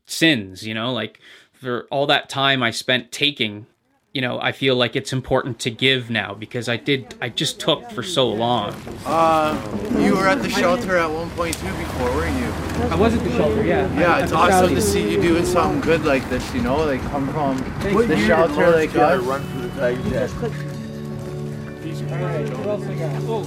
sins 0.06 0.66
you 0.66 0.74
know 0.74 0.92
like 0.92 1.20
for 1.52 1.87
all 1.90 2.06
that 2.06 2.28
time 2.28 2.62
i 2.62 2.70
spent 2.70 3.12
taking 3.12 3.66
you 4.12 4.20
know 4.20 4.40
i 4.40 4.50
feel 4.50 4.74
like 4.74 4.96
it's 4.96 5.12
important 5.12 5.59
to 5.59 5.70
give 5.70 6.09
now 6.11 6.35
because 6.35 6.68
i 6.68 6.76
did 6.76 7.14
i 7.20 7.28
just 7.28 7.61
took 7.61 7.88
for 7.90 8.02
so 8.02 8.28
long 8.28 8.74
Uh, 9.06 9.54
you 9.98 10.14
were 10.16 10.26
at 10.26 10.42
the 10.42 10.48
shelter 10.48 10.96
at 10.96 11.11
one 11.11 11.30
point 11.30 11.54
too 11.59 11.66
before, 11.66 12.11
weren't 12.16 12.37
you? 12.38 12.46
I 12.90 12.94
was 12.96 13.14
at 13.14 13.22
the 13.22 13.30
shelter, 13.30 13.64
yeah. 13.64 13.92
Yeah, 14.00 14.16
At 14.16 14.22
it's 14.22 14.30
the 14.33 14.37
awesome 14.38 14.74
to 14.74 14.80
see 14.83 15.12
you 15.12 15.20
doing 15.20 15.44
something 15.44 15.80
good 15.80 16.04
like 16.04 16.28
this. 16.30 16.54
You 16.54 16.62
know, 16.62 16.78
like 16.85 17.00
come 17.11 17.28
from 17.33 17.59
What 17.94 18.09
the 18.09 18.16
year 18.16 18.26
shelter 18.26 18.54
did 18.66 18.74
like 18.74 18.94
Lawrence 18.94 19.22
us. 19.22 19.28
run 19.28 19.42
for 19.42 19.59
the 19.59 19.80
Tigers? 19.80 20.69
Oh. 22.02 23.44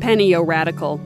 Penny 0.00 0.34
O'Radical. 0.34 1.00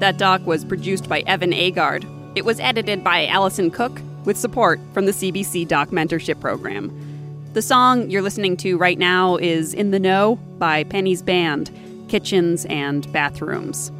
That 0.00 0.18
doc 0.18 0.44
was 0.46 0.64
produced 0.64 1.08
by 1.08 1.20
Evan 1.20 1.52
Agard. 1.52 2.06
It 2.36 2.44
was 2.44 2.60
edited 2.60 3.02
by 3.02 3.26
Allison 3.26 3.70
Cook 3.70 4.00
with 4.24 4.36
support 4.36 4.80
from 4.92 5.06
the 5.06 5.12
CBC 5.12 5.66
Doc 5.66 5.88
Mentorship 5.90 6.40
Program. 6.40 6.90
The 7.54 7.62
song 7.62 8.10
you're 8.10 8.22
listening 8.22 8.56
to 8.58 8.76
right 8.76 8.98
now 8.98 9.36
is 9.36 9.72
In 9.74 9.90
the 9.90 10.00
Know 10.00 10.36
by 10.58 10.84
Penny's 10.84 11.22
band, 11.22 11.70
Kitchens 12.08 12.66
and 12.66 13.10
Bathrooms. 13.12 13.90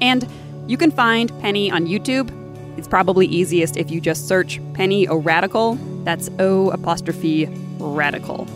And 0.00 0.26
you 0.66 0.76
can 0.76 0.90
find 0.90 1.30
Penny 1.40 1.70
on 1.70 1.86
YouTube. 1.86 2.43
It's 2.76 2.88
probably 2.88 3.26
easiest 3.26 3.76
if 3.76 3.90
you 3.90 4.00
just 4.00 4.28
search 4.28 4.60
Penny 4.72 5.06
O 5.08 5.16
Radical. 5.16 5.74
That's 6.04 6.28
O 6.38 6.70
apostrophe 6.70 7.46
radical. 7.78 8.46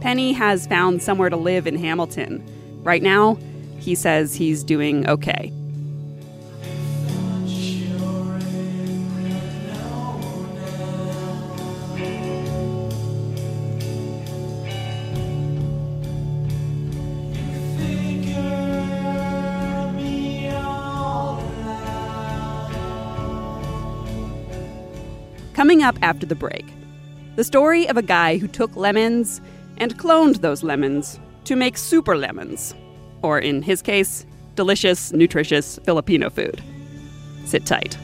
Penny 0.00 0.32
has 0.32 0.66
found 0.66 1.02
somewhere 1.02 1.30
to 1.30 1.36
live 1.36 1.66
in 1.66 1.76
Hamilton. 1.76 2.42
Right 2.82 3.02
now, 3.02 3.38
he 3.78 3.94
says 3.94 4.34
he's 4.34 4.64
doing 4.64 5.08
okay. 5.08 5.52
Coming 25.72 25.84
up 25.84 25.98
after 26.02 26.26
the 26.26 26.34
break, 26.34 26.66
the 27.36 27.44
story 27.44 27.88
of 27.88 27.96
a 27.96 28.02
guy 28.02 28.36
who 28.36 28.46
took 28.46 28.76
lemons 28.76 29.40
and 29.78 29.96
cloned 29.96 30.42
those 30.42 30.62
lemons 30.62 31.18
to 31.44 31.56
make 31.56 31.78
super 31.78 32.14
lemons, 32.14 32.74
or 33.22 33.38
in 33.38 33.62
his 33.62 33.80
case, 33.80 34.26
delicious, 34.54 35.14
nutritious 35.14 35.78
Filipino 35.84 36.28
food. 36.28 36.62
Sit 37.46 37.64
tight. 37.64 37.96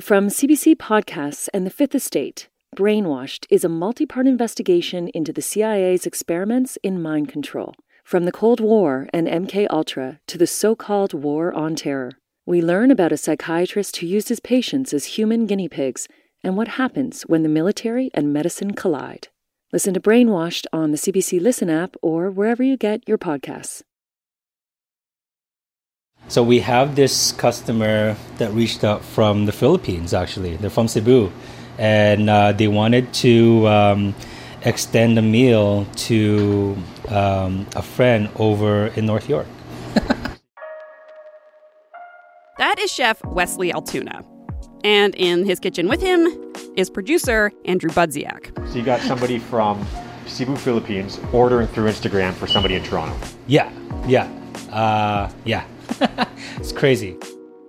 From 0.00 0.28
CBC 0.28 0.76
Podcasts 0.76 1.48
and 1.52 1.66
The 1.66 1.70
Fifth 1.70 1.96
Estate, 1.96 2.48
Brainwashed 2.76 3.46
is 3.50 3.64
a 3.64 3.68
multi 3.68 4.06
part 4.06 4.28
investigation 4.28 5.08
into 5.08 5.32
the 5.32 5.42
CIA's 5.42 6.06
experiments 6.06 6.78
in 6.84 7.02
mind 7.02 7.28
control. 7.28 7.74
From 8.06 8.24
the 8.24 8.30
Cold 8.30 8.60
War 8.60 9.08
and 9.12 9.26
MK 9.26 9.66
Ultra 9.68 10.20
to 10.28 10.38
the 10.38 10.46
so 10.46 10.76
called 10.76 11.12
War 11.12 11.52
on 11.52 11.74
Terror, 11.74 12.12
we 12.46 12.62
learn 12.62 12.92
about 12.92 13.10
a 13.10 13.16
psychiatrist 13.16 13.96
who 13.96 14.06
used 14.06 14.28
his 14.28 14.38
patients 14.38 14.94
as 14.94 15.16
human 15.16 15.44
guinea 15.44 15.68
pigs 15.68 16.06
and 16.44 16.56
what 16.56 16.78
happens 16.78 17.22
when 17.22 17.42
the 17.42 17.48
military 17.48 18.12
and 18.14 18.32
medicine 18.32 18.74
collide. 18.74 19.26
Listen 19.72 19.92
to 19.92 19.98
Brainwashed 19.98 20.66
on 20.72 20.92
the 20.92 20.96
CBC 20.98 21.40
Listen 21.40 21.68
app 21.68 21.96
or 22.00 22.30
wherever 22.30 22.62
you 22.62 22.76
get 22.76 23.02
your 23.08 23.18
podcasts. 23.18 23.82
So 26.28 26.44
we 26.44 26.60
have 26.60 26.94
this 26.94 27.32
customer 27.32 28.16
that 28.38 28.52
reached 28.52 28.84
out 28.84 29.04
from 29.04 29.46
the 29.46 29.52
Philippines. 29.52 30.14
Actually, 30.14 30.54
they're 30.58 30.70
from 30.70 30.86
Cebu, 30.86 31.32
and 31.76 32.30
uh, 32.30 32.52
they 32.52 32.68
wanted 32.68 33.12
to 33.14 33.66
um, 33.66 34.14
extend 34.66 35.18
a 35.18 35.22
meal 35.22 35.86
to 35.96 36.76
um, 37.08 37.66
a 37.74 37.82
friend 37.82 38.28
over 38.36 38.88
in 38.88 39.06
North 39.06 39.28
York. 39.28 39.46
That 42.58 42.78
is 42.78 42.90
chef 42.90 43.22
Wesley 43.26 43.70
Altuna. 43.70 44.24
And 44.82 45.14
in 45.14 45.44
his 45.44 45.60
kitchen 45.60 45.88
with 45.88 46.00
him 46.00 46.26
is 46.74 46.88
producer 46.88 47.52
Andrew 47.66 47.90
Budziak. 47.90 48.56
So 48.70 48.78
you 48.78 48.82
got 48.82 49.00
somebody 49.00 49.38
from 49.38 49.86
Cebu, 50.26 50.56
Philippines, 50.56 51.20
ordering 51.32 51.68
through 51.68 51.90
Instagram 51.90 52.32
for 52.32 52.46
somebody 52.46 52.74
in 52.74 52.82
Toronto. 52.82 53.14
Yeah, 53.46 53.70
yeah, 54.06 54.24
uh, 54.72 55.30
yeah. 55.44 55.66
it's 56.56 56.72
crazy. 56.72 57.18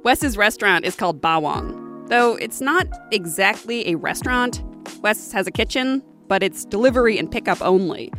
Wes's 0.04 0.38
restaurant 0.38 0.86
is 0.86 0.96
called 0.96 1.22
Bawang, 1.22 2.08
though 2.08 2.36
it's 2.36 2.62
not 2.62 2.88
exactly 3.12 3.90
a 3.90 3.96
restaurant. 3.96 4.64
Wes 5.02 5.34
has 5.34 5.48
a 5.48 5.52
kitchen, 5.52 6.02
but 6.28 6.44
it's 6.44 6.66
delivery 6.66 7.18
and 7.18 7.32
pickup 7.32 7.62
only. 7.62 8.12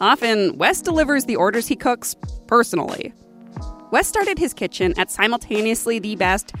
Often, 0.00 0.58
Wes 0.58 0.82
delivers 0.82 1.26
the 1.26 1.36
orders 1.36 1.66
he 1.66 1.76
cooks 1.76 2.16
personally. 2.46 3.12
Wes 3.92 4.08
started 4.08 4.38
his 4.38 4.54
kitchen 4.54 4.94
at 4.98 5.10
simultaneously 5.10 5.98
the 5.98 6.16
best 6.16 6.52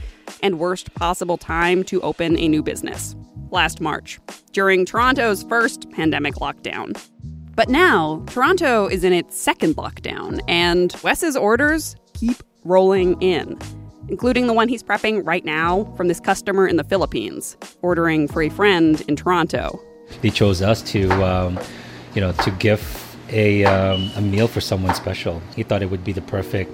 and 0.42 0.58
worst 0.58 0.92
possible 0.94 1.38
time 1.38 1.82
to 1.84 2.00
open 2.02 2.38
a 2.38 2.46
new 2.46 2.62
business 2.62 3.16
last 3.50 3.80
March, 3.80 4.18
during 4.52 4.84
Toronto's 4.84 5.42
first 5.44 5.90
pandemic 5.90 6.34
lockdown. 6.36 6.98
But 7.54 7.68
now, 7.68 8.24
Toronto 8.28 8.86
is 8.86 9.04
in 9.04 9.12
its 9.12 9.38
second 9.38 9.76
lockdown, 9.76 10.40
and 10.48 10.94
Wes's 11.02 11.36
orders 11.36 11.96
keep 12.14 12.42
rolling 12.64 13.20
in, 13.20 13.58
including 14.08 14.46
the 14.46 14.54
one 14.54 14.68
he's 14.68 14.82
prepping 14.82 15.26
right 15.26 15.44
now 15.44 15.84
from 15.96 16.08
this 16.08 16.20
customer 16.20 16.66
in 16.66 16.76
the 16.76 16.84
Philippines, 16.84 17.56
ordering 17.82 18.26
for 18.26 18.42
a 18.42 18.48
friend 18.48 19.02
in 19.02 19.16
Toronto. 19.16 19.78
They 20.20 20.30
chose 20.30 20.62
us 20.62 20.82
to, 20.92 21.10
um, 21.24 21.58
you 22.14 22.20
know, 22.20 22.32
to 22.32 22.50
give 22.52 22.82
a 23.30 23.64
um, 23.64 24.10
a 24.16 24.20
meal 24.20 24.46
for 24.46 24.60
someone 24.60 24.94
special. 24.94 25.42
He 25.56 25.62
thought 25.62 25.82
it 25.82 25.90
would 25.90 26.04
be 26.04 26.12
the 26.12 26.22
perfect 26.22 26.70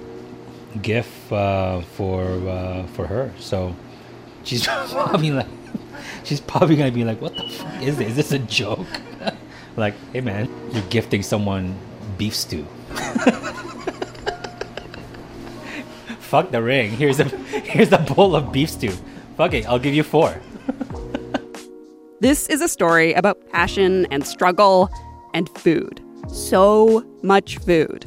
gift 0.81 1.31
uh, 1.31 1.81
for 1.81 2.23
uh, 2.47 2.85
for 2.87 3.07
her. 3.07 3.31
So 3.39 3.75
she's 4.43 4.65
probably 4.67 5.31
like, 5.31 5.47
she's 6.23 6.41
probably 6.41 6.75
gonna 6.75 6.91
be 6.91 7.03
like, 7.03 7.21
"What 7.21 7.35
the 7.35 7.47
fuck 7.47 7.81
is 7.81 7.97
this? 7.97 8.09
Is 8.09 8.15
this 8.15 8.31
a 8.31 8.39
joke?" 8.39 8.87
like, 9.77 9.95
hey 10.11 10.21
man, 10.21 10.49
you're 10.71 10.83
gifting 10.89 11.23
someone 11.23 11.75
beef 12.17 12.35
stew. 12.35 12.67
Fuck 16.19 16.51
the 16.51 16.61
ring. 16.61 16.91
Here's 16.91 17.19
a 17.19 17.23
here's 17.23 17.91
a 17.91 17.97
bowl 17.97 18.35
of 18.35 18.51
beef 18.51 18.69
stew. 18.69 18.93
Fuck 19.35 19.53
it, 19.53 19.65
I'll 19.65 19.79
give 19.79 19.95
you 19.95 20.03
four. 20.03 20.39
This 22.21 22.49
is 22.49 22.59
a 22.61 22.67
story 22.67 23.13
about 23.13 23.49
passion 23.49 24.05
and 24.11 24.27
struggle 24.27 24.89
and 25.33 25.47
food. 25.57 26.03
So 26.27 27.05
much 27.23 27.59
food. 27.59 28.05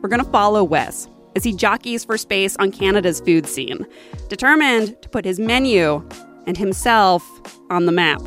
We're 0.00 0.08
going 0.08 0.24
to 0.24 0.30
follow 0.30 0.62
Wes 0.62 1.08
as 1.34 1.42
he 1.42 1.52
jockeys 1.52 2.04
for 2.04 2.16
space 2.16 2.54
on 2.60 2.70
Canada's 2.70 3.20
food 3.20 3.48
scene, 3.48 3.84
determined 4.28 5.00
to 5.02 5.08
put 5.08 5.24
his 5.24 5.40
menu 5.40 6.08
and 6.46 6.56
himself 6.56 7.28
on 7.68 7.86
the 7.86 7.92
map. 7.92 8.22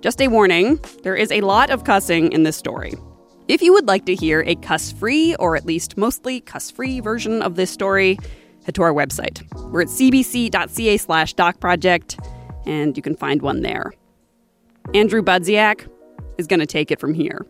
Just 0.00 0.20
a 0.20 0.28
warning 0.28 0.78
there 1.02 1.16
is 1.16 1.32
a 1.32 1.40
lot 1.40 1.70
of 1.70 1.82
cussing 1.82 2.30
in 2.30 2.44
this 2.44 2.56
story. 2.56 2.94
If 3.48 3.62
you 3.62 3.72
would 3.72 3.88
like 3.88 4.06
to 4.06 4.14
hear 4.14 4.44
a 4.46 4.54
cuss 4.54 4.92
free, 4.92 5.34
or 5.40 5.56
at 5.56 5.66
least 5.66 5.96
mostly 5.96 6.40
cuss 6.40 6.70
free 6.70 7.00
version 7.00 7.42
of 7.42 7.56
this 7.56 7.72
story, 7.72 8.18
head 8.64 8.76
to 8.76 8.82
our 8.82 8.92
website. 8.92 9.42
We're 9.72 9.82
at 9.82 9.88
cbc.ca 9.88 10.98
slash 10.98 11.34
docproject, 11.34 12.24
and 12.64 12.96
you 12.96 13.02
can 13.02 13.16
find 13.16 13.42
one 13.42 13.62
there. 13.62 13.92
Andrew 14.92 15.22
Budziak 15.22 15.88
is 16.38 16.46
going 16.46 16.60
to 16.60 16.66
take 16.66 16.90
it 16.90 17.00
from 17.00 17.14
here. 17.14 17.46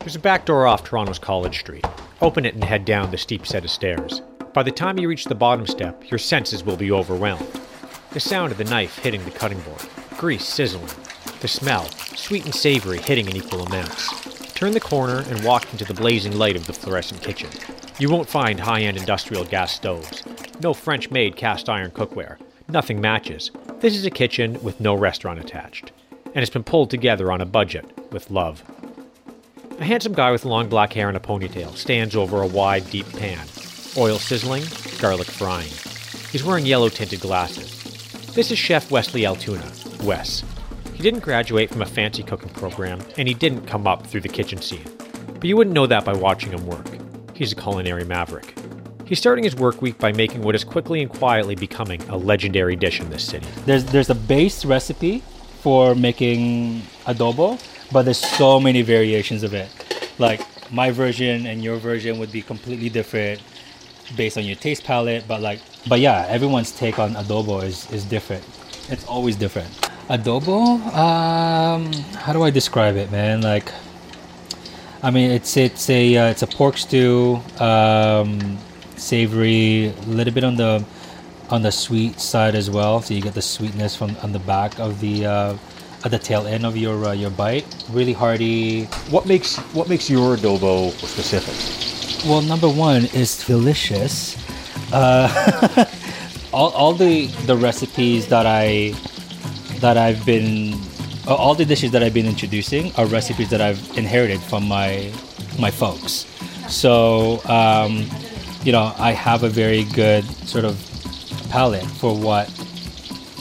There's 0.00 0.16
a 0.16 0.18
back 0.18 0.44
door 0.44 0.66
off 0.66 0.82
Toronto's 0.82 1.18
College 1.18 1.60
Street. 1.60 1.84
Open 2.20 2.44
it 2.44 2.54
and 2.54 2.64
head 2.64 2.84
down 2.84 3.10
the 3.10 3.18
steep 3.18 3.46
set 3.46 3.64
of 3.64 3.70
stairs. 3.70 4.22
By 4.52 4.62
the 4.62 4.70
time 4.70 4.98
you 4.98 5.08
reach 5.08 5.26
the 5.26 5.34
bottom 5.34 5.66
step, 5.66 6.10
your 6.10 6.18
senses 6.18 6.64
will 6.64 6.76
be 6.76 6.90
overwhelmed. 6.90 7.46
The 8.12 8.20
sound 8.20 8.50
of 8.50 8.58
the 8.58 8.64
knife 8.64 8.98
hitting 8.98 9.24
the 9.24 9.30
cutting 9.30 9.60
board, 9.60 9.86
grease 10.18 10.44
sizzling, 10.44 10.90
the 11.40 11.48
smell, 11.48 11.84
sweet 12.16 12.44
and 12.44 12.54
savory, 12.54 12.98
hitting 12.98 13.28
in 13.28 13.36
equal 13.36 13.62
amounts. 13.62 14.52
Turn 14.52 14.72
the 14.72 14.80
corner 14.80 15.20
and 15.28 15.44
walk 15.44 15.70
into 15.72 15.84
the 15.84 15.94
blazing 15.94 16.36
light 16.36 16.56
of 16.56 16.66
the 16.66 16.72
fluorescent 16.72 17.22
kitchen. 17.22 17.50
You 18.00 18.08
won't 18.08 18.30
find 18.30 18.58
high 18.58 18.80
end 18.80 18.96
industrial 18.96 19.44
gas 19.44 19.72
stoves, 19.72 20.22
no 20.62 20.72
French 20.72 21.10
made 21.10 21.36
cast 21.36 21.68
iron 21.68 21.90
cookware. 21.90 22.38
Nothing 22.66 22.98
matches. 22.98 23.50
This 23.80 23.94
is 23.94 24.06
a 24.06 24.10
kitchen 24.10 24.58
with 24.62 24.80
no 24.80 24.94
restaurant 24.94 25.38
attached, 25.38 25.92
and 26.24 26.38
it's 26.38 26.48
been 26.48 26.64
pulled 26.64 26.88
together 26.88 27.30
on 27.30 27.42
a 27.42 27.44
budget 27.44 27.84
with 28.10 28.30
love. 28.30 28.62
A 29.78 29.84
handsome 29.84 30.14
guy 30.14 30.30
with 30.30 30.46
long 30.46 30.70
black 30.70 30.94
hair 30.94 31.08
and 31.08 31.16
a 31.16 31.20
ponytail 31.20 31.76
stands 31.76 32.16
over 32.16 32.40
a 32.40 32.46
wide, 32.46 32.88
deep 32.88 33.06
pan. 33.18 33.46
Oil 33.98 34.18
sizzling, 34.18 34.64
garlic 34.98 35.28
frying. 35.28 35.68
He's 36.32 36.42
wearing 36.42 36.64
yellow 36.64 36.88
tinted 36.88 37.20
glasses. 37.20 37.82
This 38.32 38.50
is 38.50 38.58
Chef 38.58 38.90
Wesley 38.90 39.22
Altuna, 39.22 40.04
Wes. 40.04 40.42
He 40.94 41.02
didn't 41.02 41.20
graduate 41.20 41.68
from 41.68 41.82
a 41.82 41.86
fancy 41.86 42.22
cooking 42.22 42.48
program, 42.54 43.00
and 43.18 43.28
he 43.28 43.34
didn't 43.34 43.66
come 43.66 43.86
up 43.86 44.06
through 44.06 44.22
the 44.22 44.28
kitchen 44.28 44.62
scene. 44.62 44.88
But 45.34 45.44
you 45.44 45.58
wouldn't 45.58 45.74
know 45.74 45.86
that 45.86 46.06
by 46.06 46.14
watching 46.14 46.52
him 46.52 46.66
work. 46.66 46.86
He's 47.40 47.52
a 47.52 47.54
culinary 47.54 48.04
maverick. 48.04 48.52
He's 49.06 49.18
starting 49.18 49.44
his 49.44 49.56
work 49.56 49.80
week 49.80 49.98
by 49.98 50.12
making 50.12 50.42
what 50.42 50.54
is 50.54 50.62
quickly 50.62 51.00
and 51.00 51.10
quietly 51.10 51.54
becoming 51.54 52.02
a 52.10 52.16
legendary 52.18 52.76
dish 52.76 53.00
in 53.00 53.08
this 53.08 53.24
city. 53.24 53.46
There's 53.64 53.82
there's 53.86 54.10
a 54.10 54.14
base 54.14 54.66
recipe 54.66 55.22
for 55.62 55.94
making 55.94 56.82
adobo, 57.06 57.58
but 57.92 58.02
there's 58.02 58.18
so 58.18 58.60
many 58.60 58.82
variations 58.82 59.42
of 59.42 59.54
it. 59.54 59.70
Like 60.18 60.42
my 60.70 60.90
version 60.90 61.46
and 61.46 61.64
your 61.64 61.78
version 61.78 62.18
would 62.18 62.30
be 62.30 62.42
completely 62.42 62.90
different 62.90 63.40
based 64.18 64.36
on 64.36 64.44
your 64.44 64.56
taste 64.56 64.84
palate, 64.84 65.24
but 65.26 65.40
like 65.40 65.60
but 65.88 66.00
yeah, 66.00 66.26
everyone's 66.28 66.72
take 66.72 66.98
on 66.98 67.14
adobo 67.14 67.64
is 67.64 67.90
is 67.90 68.04
different. 68.04 68.44
It's 68.90 69.06
always 69.06 69.34
different. 69.34 69.70
Adobo, 70.10 70.76
um 70.92 71.90
how 72.20 72.34
do 72.34 72.42
I 72.42 72.50
describe 72.50 72.96
it, 72.96 73.10
man? 73.10 73.40
Like 73.40 73.72
I 75.02 75.10
mean, 75.10 75.30
it's 75.30 75.56
it's 75.56 75.88
a 75.88 76.16
uh, 76.16 76.26
it's 76.30 76.42
a 76.42 76.46
pork 76.46 76.76
stew, 76.76 77.40
um, 77.58 78.58
savory, 78.96 79.86
a 79.88 79.92
little 80.06 80.32
bit 80.32 80.44
on 80.44 80.56
the 80.56 80.84
on 81.48 81.62
the 81.62 81.72
sweet 81.72 82.20
side 82.20 82.54
as 82.54 82.70
well. 82.70 83.00
So 83.00 83.14
you 83.14 83.22
get 83.22 83.32
the 83.32 83.42
sweetness 83.42 83.96
from 83.96 84.14
on 84.22 84.32
the 84.32 84.38
back 84.40 84.78
of 84.78 85.00
the 85.00 85.24
uh, 85.24 85.56
at 86.04 86.10
the 86.10 86.18
tail 86.18 86.46
end 86.46 86.66
of 86.66 86.76
your 86.76 87.02
uh, 87.06 87.12
your 87.12 87.30
bite. 87.30 87.64
Really 87.90 88.12
hearty. 88.12 88.84
What 89.08 89.24
makes 89.24 89.56
what 89.72 89.88
makes 89.88 90.10
your 90.10 90.36
adobo 90.36 90.92
specific? 90.92 91.56
Well, 92.28 92.42
number 92.42 92.68
one 92.68 93.06
is 93.14 93.46
delicious. 93.46 94.36
Uh, 94.92 95.86
all, 96.52 96.72
all 96.72 96.92
the 96.92 97.26
the 97.46 97.56
recipes 97.56 98.26
that 98.28 98.44
I 98.44 98.92
that 99.80 99.96
I've 99.96 100.26
been 100.26 100.76
uh, 101.26 101.34
all 101.34 101.54
the 101.54 101.64
dishes 101.64 101.90
that 101.92 102.02
I've 102.02 102.14
been 102.14 102.26
introducing 102.26 102.94
are 102.96 103.06
recipes 103.06 103.50
that 103.50 103.60
I've 103.60 103.80
inherited 103.96 104.40
from 104.40 104.66
my 104.66 105.12
my 105.58 105.70
folks. 105.70 106.26
So 106.68 107.40
um, 107.48 108.08
you 108.64 108.72
know, 108.72 108.92
I 108.98 109.12
have 109.12 109.42
a 109.42 109.48
very 109.48 109.84
good 109.84 110.24
sort 110.46 110.64
of 110.64 110.78
palate 111.50 111.84
for 111.84 112.16
what 112.16 112.48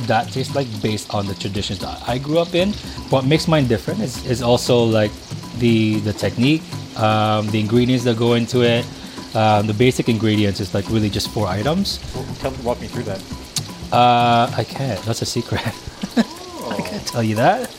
that 0.07 0.31
tastes 0.31 0.55
like 0.55 0.67
based 0.81 1.13
on 1.13 1.25
the 1.27 1.35
traditions 1.35 1.79
that 1.79 2.01
I 2.07 2.17
grew 2.17 2.39
up 2.39 2.55
in. 2.55 2.73
What 3.09 3.25
makes 3.25 3.47
mine 3.47 3.67
different 3.67 3.99
is, 4.01 4.25
is 4.25 4.41
also 4.41 4.83
like 4.83 5.11
the 5.57 5.99
the 5.99 6.13
technique, 6.13 6.63
um, 6.97 7.47
the 7.51 7.59
ingredients 7.59 8.03
that 8.05 8.17
go 8.17 8.33
into 8.33 8.61
it. 8.61 8.85
Um, 9.35 9.67
the 9.67 9.73
basic 9.73 10.09
ingredients 10.09 10.59
is 10.59 10.73
like 10.73 10.89
really 10.89 11.09
just 11.09 11.29
four 11.29 11.47
items. 11.47 11.99
Well, 12.15 12.25
tell 12.39 12.51
walk 12.63 12.81
me 12.81 12.87
through 12.87 13.03
that. 13.03 13.21
Uh, 13.91 14.51
I 14.55 14.63
can't. 14.63 14.99
That's 15.03 15.21
a 15.21 15.25
secret. 15.25 15.61
Tell 17.09 17.23
you 17.23 17.33
that. 17.35 17.75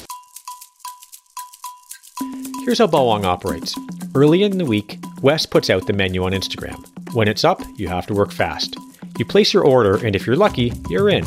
Here's 2.64 2.78
how 2.78 2.88
Bawang 2.88 3.24
operates. 3.24 3.78
Early 4.12 4.42
in 4.42 4.58
the 4.58 4.64
week, 4.64 4.98
Wes 5.22 5.46
puts 5.46 5.70
out 5.70 5.86
the 5.86 5.92
menu 5.92 6.24
on 6.24 6.32
Instagram. 6.32 6.84
When 7.14 7.28
it's 7.28 7.44
up, 7.44 7.62
you 7.76 7.86
have 7.86 8.08
to 8.08 8.14
work 8.14 8.32
fast. 8.32 8.74
You 9.18 9.24
place 9.24 9.54
your 9.54 9.64
order, 9.64 10.04
and 10.04 10.16
if 10.16 10.26
you're 10.26 10.34
lucky, 10.34 10.72
you're 10.88 11.10
in. 11.10 11.24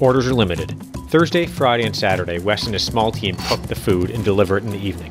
Orders 0.00 0.28
are 0.28 0.32
limited. 0.32 0.80
Thursday, 1.08 1.44
Friday, 1.46 1.84
and 1.84 1.96
Saturday, 1.96 2.38
Wes 2.38 2.66
and 2.66 2.72
his 2.72 2.84
small 2.84 3.10
team 3.10 3.34
cook 3.48 3.62
the 3.62 3.74
food 3.74 4.10
and 4.10 4.24
deliver 4.24 4.56
it 4.56 4.62
in 4.62 4.70
the 4.70 4.78
evening. 4.78 5.10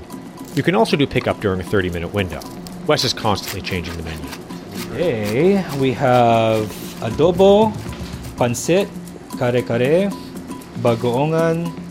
You 0.56 0.64
can 0.64 0.76
also 0.76 0.96
do 0.96 1.06
pickup 1.06 1.42
during 1.42 1.60
a 1.60 1.64
30 1.64 1.90
minute 1.90 2.14
window. 2.14 2.40
Wes 2.88 3.04
is 3.04 3.12
constantly 3.12 3.62
changing 3.62 3.98
the 3.98 4.04
menu. 4.04 4.30
Today 4.84 5.78
we 5.78 5.92
have 5.92 6.68
adobo, 7.02 7.74
pancit, 8.38 8.88
kare 9.38 9.62
kare, 9.62 10.10
bagoongan. 10.80 11.84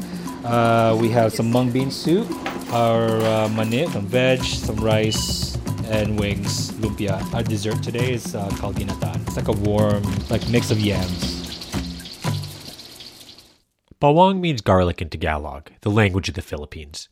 Uh, 0.44 0.96
we 1.00 1.08
have 1.08 1.32
some 1.32 1.50
mung 1.50 1.70
bean 1.70 1.90
soup, 1.90 2.28
our 2.72 3.06
uh, 3.06 3.48
manit, 3.50 3.88
some 3.90 4.06
veg, 4.06 4.42
some 4.42 4.76
rice, 4.76 5.56
and 5.86 6.18
wings, 6.18 6.72
lumpia. 6.72 7.22
Our 7.32 7.42
dessert 7.44 7.82
today 7.82 8.14
is 8.14 8.34
uh, 8.34 8.48
called 8.56 8.76
ginatan. 8.76 9.24
It's 9.26 9.36
like 9.36 9.48
a 9.48 9.52
warm, 9.52 10.02
like 10.30 10.48
mix 10.48 10.70
of 10.70 10.80
yams. 10.80 11.40
Bawang 14.00 14.40
means 14.40 14.60
garlic 14.62 15.00
in 15.00 15.10
Tagalog, 15.10 15.70
the 15.82 15.90
language 15.90 16.28
of 16.28 16.34
the 16.34 16.42
Philippines. 16.42 17.08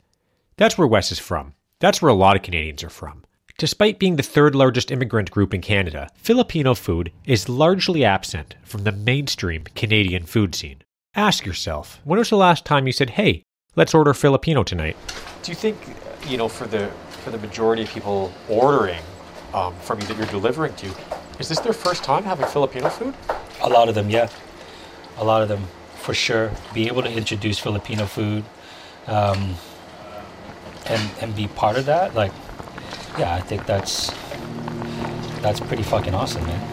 That's 0.56 0.76
where 0.76 0.88
Wes 0.88 1.12
is 1.12 1.20
from. 1.20 1.54
That's 1.78 2.02
where 2.02 2.10
a 2.10 2.14
lot 2.14 2.34
of 2.34 2.42
Canadians 2.42 2.82
are 2.82 2.90
from. 2.90 3.24
Despite 3.58 4.00
being 4.00 4.16
the 4.16 4.24
third 4.24 4.56
largest 4.56 4.90
immigrant 4.90 5.30
group 5.30 5.54
in 5.54 5.60
Canada, 5.60 6.08
Filipino 6.16 6.74
food 6.74 7.12
is 7.26 7.48
largely 7.48 8.04
absent 8.04 8.56
from 8.64 8.82
the 8.82 8.92
mainstream 8.92 9.64
Canadian 9.76 10.24
food 10.24 10.54
scene. 10.54 10.82
Ask 11.14 11.44
yourself, 11.44 12.00
when 12.04 12.18
was 12.20 12.30
the 12.30 12.36
last 12.36 12.64
time 12.64 12.86
you 12.86 12.92
said, 12.92 13.10
"Hey, 13.10 13.42
let's 13.74 13.94
order 13.94 14.14
Filipino 14.14 14.62
tonight"? 14.62 14.96
Do 15.42 15.50
you 15.50 15.56
think, 15.56 15.76
you 16.28 16.36
know, 16.36 16.48
for 16.48 16.66
the 16.68 16.88
for 17.24 17.30
the 17.30 17.38
majority 17.38 17.82
of 17.82 17.88
people 17.88 18.32
ordering 18.48 19.02
um, 19.52 19.74
from 19.80 20.00
you 20.00 20.06
that 20.06 20.16
you're 20.16 20.26
delivering 20.26 20.72
to, 20.76 20.86
is 21.40 21.48
this 21.48 21.58
their 21.58 21.72
first 21.72 22.04
time 22.04 22.22
having 22.22 22.46
Filipino 22.46 22.88
food? 22.88 23.14
A 23.60 23.68
lot 23.68 23.88
of 23.88 23.96
them, 23.96 24.08
yeah. 24.08 24.28
A 25.18 25.24
lot 25.24 25.42
of 25.42 25.48
them, 25.48 25.64
for 25.96 26.14
sure. 26.14 26.52
Be 26.72 26.86
able 26.86 27.02
to 27.02 27.10
introduce 27.12 27.58
Filipino 27.58 28.06
food, 28.06 28.44
um, 29.08 29.56
and 30.86 31.10
and 31.20 31.34
be 31.34 31.48
part 31.48 31.76
of 31.76 31.86
that, 31.86 32.14
like, 32.14 32.32
yeah, 33.18 33.34
I 33.34 33.40
think 33.40 33.66
that's 33.66 34.12
that's 35.42 35.58
pretty 35.58 35.82
fucking 35.82 36.14
awesome, 36.14 36.44
man. 36.46 36.69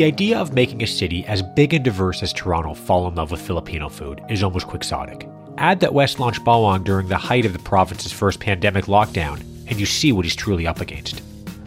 The 0.00 0.06
idea 0.06 0.38
of 0.38 0.54
making 0.54 0.82
a 0.82 0.86
city 0.86 1.26
as 1.26 1.42
big 1.42 1.74
and 1.74 1.84
diverse 1.84 2.22
as 2.22 2.32
Toronto 2.32 2.72
fall 2.72 3.06
in 3.06 3.16
love 3.16 3.30
with 3.30 3.42
Filipino 3.42 3.90
food 3.90 4.22
is 4.30 4.42
almost 4.42 4.66
quixotic. 4.66 5.28
Add 5.58 5.80
that 5.80 5.92
Wes 5.92 6.18
launched 6.18 6.42
Bawang 6.42 6.84
during 6.84 7.06
the 7.06 7.18
height 7.18 7.44
of 7.44 7.52
the 7.52 7.58
province's 7.58 8.10
first 8.10 8.40
pandemic 8.40 8.86
lockdown, 8.86 9.40
and 9.68 9.78
you 9.78 9.84
see 9.84 10.10
what 10.12 10.24
he's 10.24 10.34
truly 10.34 10.66
up 10.66 10.80
against. 10.80 11.20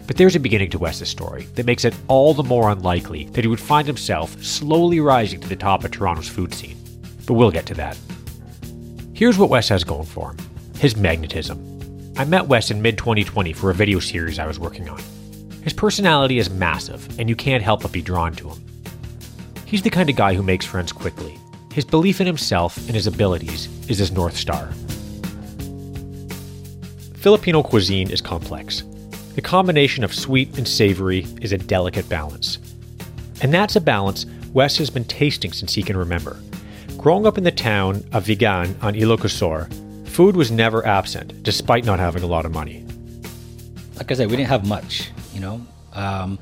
But 0.08 0.18
there's 0.18 0.36
a 0.36 0.40
beginning 0.40 0.72
to 0.72 0.80
Wes's 0.80 1.10
story 1.10 1.44
that 1.54 1.68
makes 1.68 1.86
it 1.86 1.94
all 2.08 2.34
the 2.34 2.42
more 2.42 2.72
unlikely 2.72 3.26
that 3.26 3.44
he 3.44 3.48
would 3.48 3.60
find 3.60 3.86
himself 3.86 4.44
slowly 4.44 5.00
rising 5.00 5.40
to 5.42 5.48
the 5.48 5.56
top 5.56 5.84
of 5.84 5.92
Toronto's 5.92 6.28
food 6.28 6.56
scene. 6.56 6.78
But 7.28 7.36
we'll 7.36 7.52
get 7.52 7.68
to 7.68 7.76
that. 7.76 8.00
Here's 9.14 9.38
what 9.38 9.52
Wes 9.52 9.70
has 9.70 9.84
going 9.84 10.08
for 10.08 10.32
him 10.32 10.38
his 10.80 10.98
magnetism. 10.98 12.14
I 12.18 12.26
met 12.26 12.48
Wes 12.48 12.72
in 12.72 12.82
mid 12.82 12.98
2020 12.98 13.54
for 13.54 13.70
a 13.70 13.76
video 13.76 14.00
series 14.00 14.40
I 14.40 14.48
was 14.48 14.58
working 14.58 14.90
on. 14.90 15.00
His 15.64 15.74
personality 15.74 16.40
is 16.40 16.50
massive, 16.50 17.20
and 17.20 17.30
you 17.30 17.36
can't 17.36 17.64
help 17.64 17.84
but 17.84 17.92
be 17.92 18.02
drawn 18.02 18.34
to 18.36 18.50
him. 18.50 18.64
He's 19.66 19.82
the 19.82 19.90
kind 19.90 20.10
of 20.10 20.16
guy 20.16 20.34
who 20.34 20.44
makes 20.44 20.66
friends 20.66 20.92
quickly. 20.92 21.40
His 21.74 21.86
belief 21.86 22.20
in 22.20 22.28
himself 22.28 22.78
and 22.78 22.92
his 22.92 23.08
abilities 23.08 23.68
is 23.90 23.98
his 23.98 24.12
North 24.12 24.36
Star. 24.36 24.72
Filipino 27.16 27.64
cuisine 27.64 28.12
is 28.12 28.20
complex. 28.20 28.84
The 29.36 29.42
combination 29.42 30.04
of 30.04 30.14
sweet 30.14 30.58
and 30.58 30.68
savory 30.68 31.26
is 31.42 31.54
a 31.54 31.58
delicate 31.58 32.08
balance. 32.10 32.60
And 33.42 33.54
that's 33.54 33.78
a 33.78 33.82
balance 33.82 34.26
Wes 34.54 34.78
has 34.78 34.90
been 34.90 35.06
tasting 35.06 35.54
since 35.54 35.74
he 35.74 35.82
can 35.82 35.98
remember. 35.98 36.38
Growing 36.98 37.26
up 37.26 37.38
in 37.38 37.44
the 37.44 37.52
town 37.52 38.04
of 38.12 38.26
Vigan 38.26 38.76
on 38.84 38.94
Ilocos 38.94 39.32
Sur, 39.32 39.68
food 40.06 40.36
was 40.36 40.52
never 40.52 40.86
absent, 40.86 41.42
despite 41.42 41.86
not 41.86 42.00
having 42.00 42.22
a 42.22 42.28
lot 42.28 42.46
of 42.46 42.54
money. 42.54 42.86
like 43.96 44.12
I 44.12 44.14
said, 44.14 44.30
we 44.30 44.38
didn't 44.38 44.50
have 44.50 44.68
much, 44.68 45.10
you 45.34 45.40
know. 45.40 45.66
Um, 45.94 46.40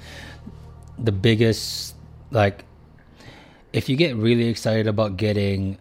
the 0.97 1.11
biggest, 1.11 1.95
like, 2.29 2.65
if 3.73 3.89
you 3.89 3.95
get 3.95 4.15
really 4.15 4.47
excited 4.47 4.87
about 4.87 5.17
getting 5.17 5.77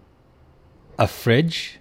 a 0.98 1.06
fridge, 1.06 1.78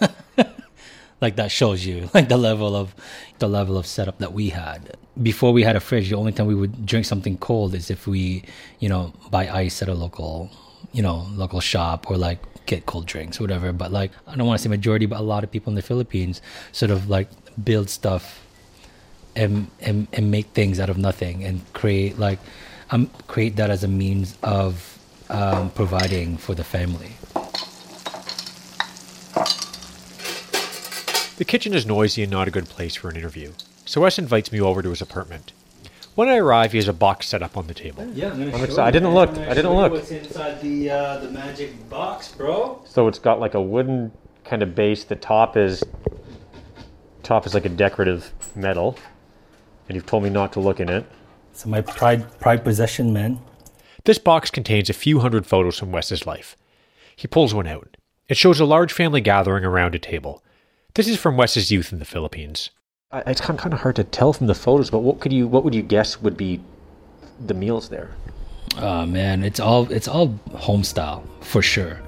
like 1.20 1.36
that 1.36 1.50
shows 1.50 1.84
you 1.84 2.08
like 2.14 2.28
the 2.28 2.36
level 2.36 2.74
of 2.74 2.94
the 3.38 3.48
level 3.48 3.76
of 3.76 3.86
setup 3.86 4.18
that 4.18 4.32
we 4.32 4.50
had 4.50 4.96
before 5.22 5.52
we 5.52 5.62
had 5.62 5.76
a 5.76 5.80
fridge. 5.80 6.10
The 6.10 6.16
only 6.16 6.32
time 6.32 6.46
we 6.46 6.54
would 6.54 6.86
drink 6.86 7.06
something 7.06 7.36
cold 7.38 7.74
is 7.74 7.90
if 7.90 8.06
we, 8.06 8.44
you 8.78 8.88
know, 8.88 9.12
buy 9.30 9.48
ice 9.48 9.82
at 9.82 9.88
a 9.88 9.94
local, 9.94 10.50
you 10.92 11.02
know, 11.02 11.26
local 11.34 11.60
shop 11.60 12.10
or 12.10 12.16
like 12.16 12.38
get 12.66 12.86
cold 12.86 13.06
drinks 13.06 13.38
or 13.40 13.44
whatever. 13.44 13.72
But 13.72 13.92
like, 13.92 14.12
I 14.26 14.36
don't 14.36 14.46
want 14.46 14.58
to 14.58 14.62
say 14.62 14.68
majority, 14.68 15.06
but 15.06 15.20
a 15.20 15.22
lot 15.22 15.44
of 15.44 15.50
people 15.50 15.70
in 15.70 15.74
the 15.74 15.82
Philippines 15.82 16.40
sort 16.72 16.90
of 16.90 17.08
like 17.08 17.28
build 17.62 17.90
stuff 17.90 18.39
and 19.36 19.68
and, 19.80 20.08
and 20.12 20.30
make 20.30 20.46
things 20.48 20.80
out 20.80 20.90
of 20.90 20.98
nothing 20.98 21.44
and 21.44 21.60
create 21.72 22.18
like 22.18 22.38
um 22.90 23.10
create 23.26 23.56
that 23.56 23.70
as 23.70 23.84
a 23.84 23.88
means 23.88 24.36
of 24.42 24.98
um, 25.28 25.70
providing 25.70 26.36
for 26.36 26.54
the 26.54 26.64
family. 26.64 27.12
The 31.36 31.44
kitchen 31.44 31.72
is 31.72 31.86
noisy 31.86 32.22
and 32.22 32.30
not 32.30 32.48
a 32.48 32.50
good 32.50 32.68
place 32.68 32.96
for 32.96 33.08
an 33.08 33.16
interview, 33.16 33.52
so 33.86 34.02
Wes 34.02 34.18
invites 34.18 34.52
me 34.52 34.60
over 34.60 34.82
to 34.82 34.90
his 34.90 35.00
apartment. 35.00 35.52
When 36.16 36.28
I 36.28 36.36
arrive, 36.36 36.72
he 36.72 36.78
has 36.78 36.88
a 36.88 36.92
box 36.92 37.28
set 37.28 37.42
up 37.42 37.56
on 37.56 37.66
the 37.66 37.72
table. 37.74 38.06
Yeah, 38.12 38.32
I'm 38.32 38.42
I'm 38.42 38.64
excited. 38.64 38.80
I 38.80 38.90
didn't 38.90 39.14
look. 39.14 39.30
I'm 39.30 39.38
I 39.38 39.54
didn't 39.54 39.64
show 39.64 39.72
you 39.72 39.78
look. 39.78 39.92
What's 39.92 40.10
inside 40.10 40.60
the 40.60 40.90
uh, 40.90 41.18
the 41.18 41.30
magic 41.30 41.88
box, 41.88 42.32
bro? 42.32 42.82
So 42.84 43.08
it's 43.08 43.18
got 43.18 43.40
like 43.40 43.54
a 43.54 43.62
wooden 43.62 44.12
kind 44.44 44.62
of 44.62 44.74
base. 44.74 45.04
The 45.04 45.16
top 45.16 45.56
is 45.56 45.82
top 47.22 47.46
is 47.46 47.54
like 47.54 47.64
a 47.64 47.70
decorative 47.70 48.32
metal, 48.56 48.98
and 49.90 49.96
you've 49.96 50.06
told 50.06 50.22
me 50.22 50.30
not 50.30 50.52
to 50.52 50.60
look 50.60 50.78
in 50.78 50.88
it. 50.88 51.04
It's 51.50 51.66
my 51.66 51.80
pride 51.80 52.38
pride 52.38 52.62
possession, 52.62 53.12
man. 53.12 53.40
This 54.04 54.18
box 54.18 54.48
contains 54.48 54.88
a 54.88 54.92
few 54.92 55.18
hundred 55.18 55.46
photos 55.46 55.80
from 55.80 55.90
Wes's 55.90 56.28
life. 56.28 56.56
He 57.16 57.26
pulls 57.26 57.52
one 57.52 57.66
out. 57.66 57.96
It 58.28 58.36
shows 58.36 58.60
a 58.60 58.64
large 58.64 58.92
family 58.92 59.20
gathering 59.20 59.64
around 59.64 59.96
a 59.96 59.98
table. 59.98 60.44
This 60.94 61.08
is 61.08 61.18
from 61.18 61.36
Wes's 61.36 61.72
youth 61.72 61.92
in 61.92 61.98
the 61.98 62.04
Philippines. 62.04 62.70
It's 63.12 63.40
kind 63.40 63.74
of 63.74 63.80
hard 63.80 63.96
to 63.96 64.04
tell 64.04 64.32
from 64.32 64.46
the 64.46 64.54
photos, 64.54 64.90
but 64.90 65.00
what 65.00 65.18
could 65.18 65.32
you 65.32 65.48
what 65.48 65.64
would 65.64 65.74
you 65.74 65.82
guess 65.82 66.22
would 66.22 66.36
be 66.36 66.60
the 67.44 67.54
meals 67.54 67.88
there? 67.88 68.10
Oh 68.78 69.04
man, 69.06 69.42
it's 69.42 69.58
all 69.58 69.90
it's 69.90 70.06
all 70.06 70.38
home 70.54 70.84
style 70.84 71.24
for 71.40 71.62
sure. 71.62 72.00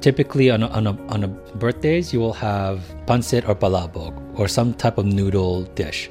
Typically 0.00 0.50
on 0.50 0.64
a, 0.64 0.68
on 0.68 0.86
a, 0.88 1.06
on 1.06 1.22
a 1.22 1.28
birthdays, 1.28 2.12
you 2.12 2.18
will 2.18 2.32
have 2.32 2.80
pancit 3.06 3.48
or 3.48 3.54
palabok 3.54 4.14
or 4.38 4.48
some 4.48 4.74
type 4.74 4.96
of 4.96 5.06
noodle 5.06 5.62
dish, 5.74 6.08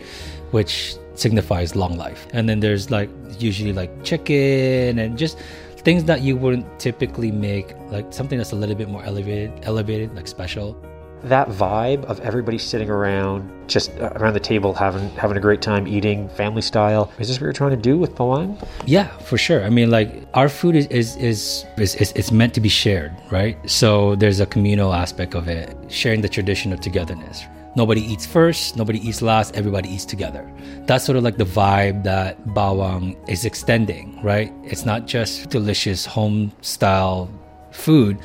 which 0.52 0.96
signifies 1.16 1.76
long 1.76 1.98
life. 1.98 2.28
And 2.34 2.48
then 2.48 2.60
there's 2.60 2.92
like 2.92 3.10
usually 3.40 3.74
like 3.74 4.04
chicken 4.04 5.00
and 5.00 5.18
just 5.18 5.38
things 5.78 6.04
that 6.04 6.22
you 6.22 6.36
wouldn't 6.36 6.66
typically 6.80 7.32
make, 7.32 7.74
like 7.90 8.12
something 8.12 8.38
that's 8.38 8.52
a 8.52 8.56
little 8.56 8.76
bit 8.76 8.90
more 8.90 9.04
elevated, 9.04 9.52
elevated, 9.64 10.16
like 10.16 10.28
special. 10.28 10.78
That 11.24 11.48
vibe 11.48 12.06
of 12.06 12.20
everybody 12.20 12.60
sitting 12.60 12.92
around, 12.92 13.50
just 13.68 13.90
uh, 13.98 14.12
around 14.18 14.34
the 14.34 14.40
table, 14.40 14.72
having 14.72 15.10
having 15.12 15.36
a 15.36 15.40
great 15.40 15.64
time 15.64 15.88
eating, 15.88 16.30
family 16.30 16.62
style. 16.62 17.12
Is 17.18 17.28
this 17.28 17.38
what 17.38 17.46
you're 17.46 17.54
trying 17.54 17.72
to 17.72 17.78
do 17.92 17.98
with 17.98 18.14
Bawang? 18.14 18.64
Yeah, 18.86 19.08
for 19.30 19.38
sure. 19.38 19.64
I 19.64 19.70
mean, 19.70 19.90
like 19.90 20.28
our 20.36 20.48
food 20.48 20.76
is 20.76 20.86
is 20.88 21.16
is 21.16 21.66
is, 21.78 21.96
is 21.96 22.12
it's 22.16 22.32
meant 22.32 22.54
to 22.54 22.62
be 22.62 22.70
shared, 22.70 23.14
right? 23.32 23.58
So 23.68 24.16
there's 24.16 24.40
a 24.40 24.46
communal 24.46 24.94
aspect 24.94 25.34
of 25.34 25.48
it, 25.48 25.76
sharing 25.90 26.22
the 26.22 26.30
tradition 26.30 26.72
of 26.72 26.82
togetherness. 26.82 27.46
Nobody 27.78 28.02
eats 28.02 28.26
first, 28.26 28.76
nobody 28.76 29.08
eats 29.08 29.22
last, 29.22 29.56
everybody 29.56 29.88
eats 29.88 30.04
together. 30.04 30.52
That's 30.88 31.06
sort 31.06 31.16
of 31.16 31.24
like 31.24 31.38
the 31.38 31.44
vibe 31.44 32.02
that 32.06 32.44
Bawang 32.48 33.16
is 33.30 33.46
extending, 33.46 34.20
right? 34.24 34.52
It's 34.64 34.84
not 34.84 35.06
just 35.06 35.52
delicious 35.52 36.04
home 36.04 36.52
style 36.62 37.30
food, 37.70 38.18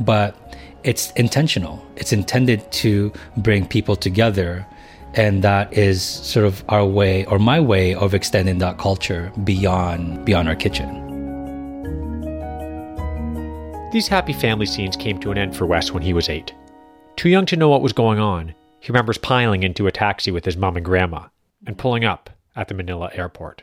but 0.00 0.36
it's 0.84 1.10
intentional. 1.12 1.82
It's 1.96 2.12
intended 2.12 2.70
to 2.72 3.10
bring 3.38 3.66
people 3.66 3.96
together 3.96 4.66
and 5.14 5.42
that 5.42 5.72
is 5.72 6.02
sort 6.02 6.44
of 6.44 6.62
our 6.68 6.84
way 6.84 7.24
or 7.24 7.38
my 7.38 7.60
way 7.60 7.94
of 7.94 8.12
extending 8.12 8.58
that 8.58 8.76
culture 8.76 9.32
beyond 9.42 10.22
beyond 10.26 10.50
our 10.50 10.54
kitchen. 10.54 10.90
These 13.90 14.06
happy 14.06 14.34
family 14.34 14.66
scenes 14.66 14.96
came 14.96 15.18
to 15.20 15.30
an 15.30 15.38
end 15.38 15.56
for 15.56 15.64
Wes 15.64 15.92
when 15.92 16.02
he 16.02 16.12
was 16.12 16.28
eight. 16.28 16.52
Too 17.16 17.30
young 17.30 17.46
to 17.46 17.56
know 17.56 17.70
what 17.70 17.80
was 17.80 17.94
going 17.94 18.18
on, 18.18 18.54
he 18.80 18.92
remembers 18.92 19.18
piling 19.18 19.62
into 19.62 19.86
a 19.86 19.92
taxi 19.92 20.30
with 20.30 20.44
his 20.44 20.56
mom 20.56 20.76
and 20.76 20.84
grandma 20.84 21.26
and 21.66 21.76
pulling 21.76 22.04
up 22.04 22.30
at 22.54 22.68
the 22.68 22.74
Manila 22.74 23.10
airport. 23.14 23.62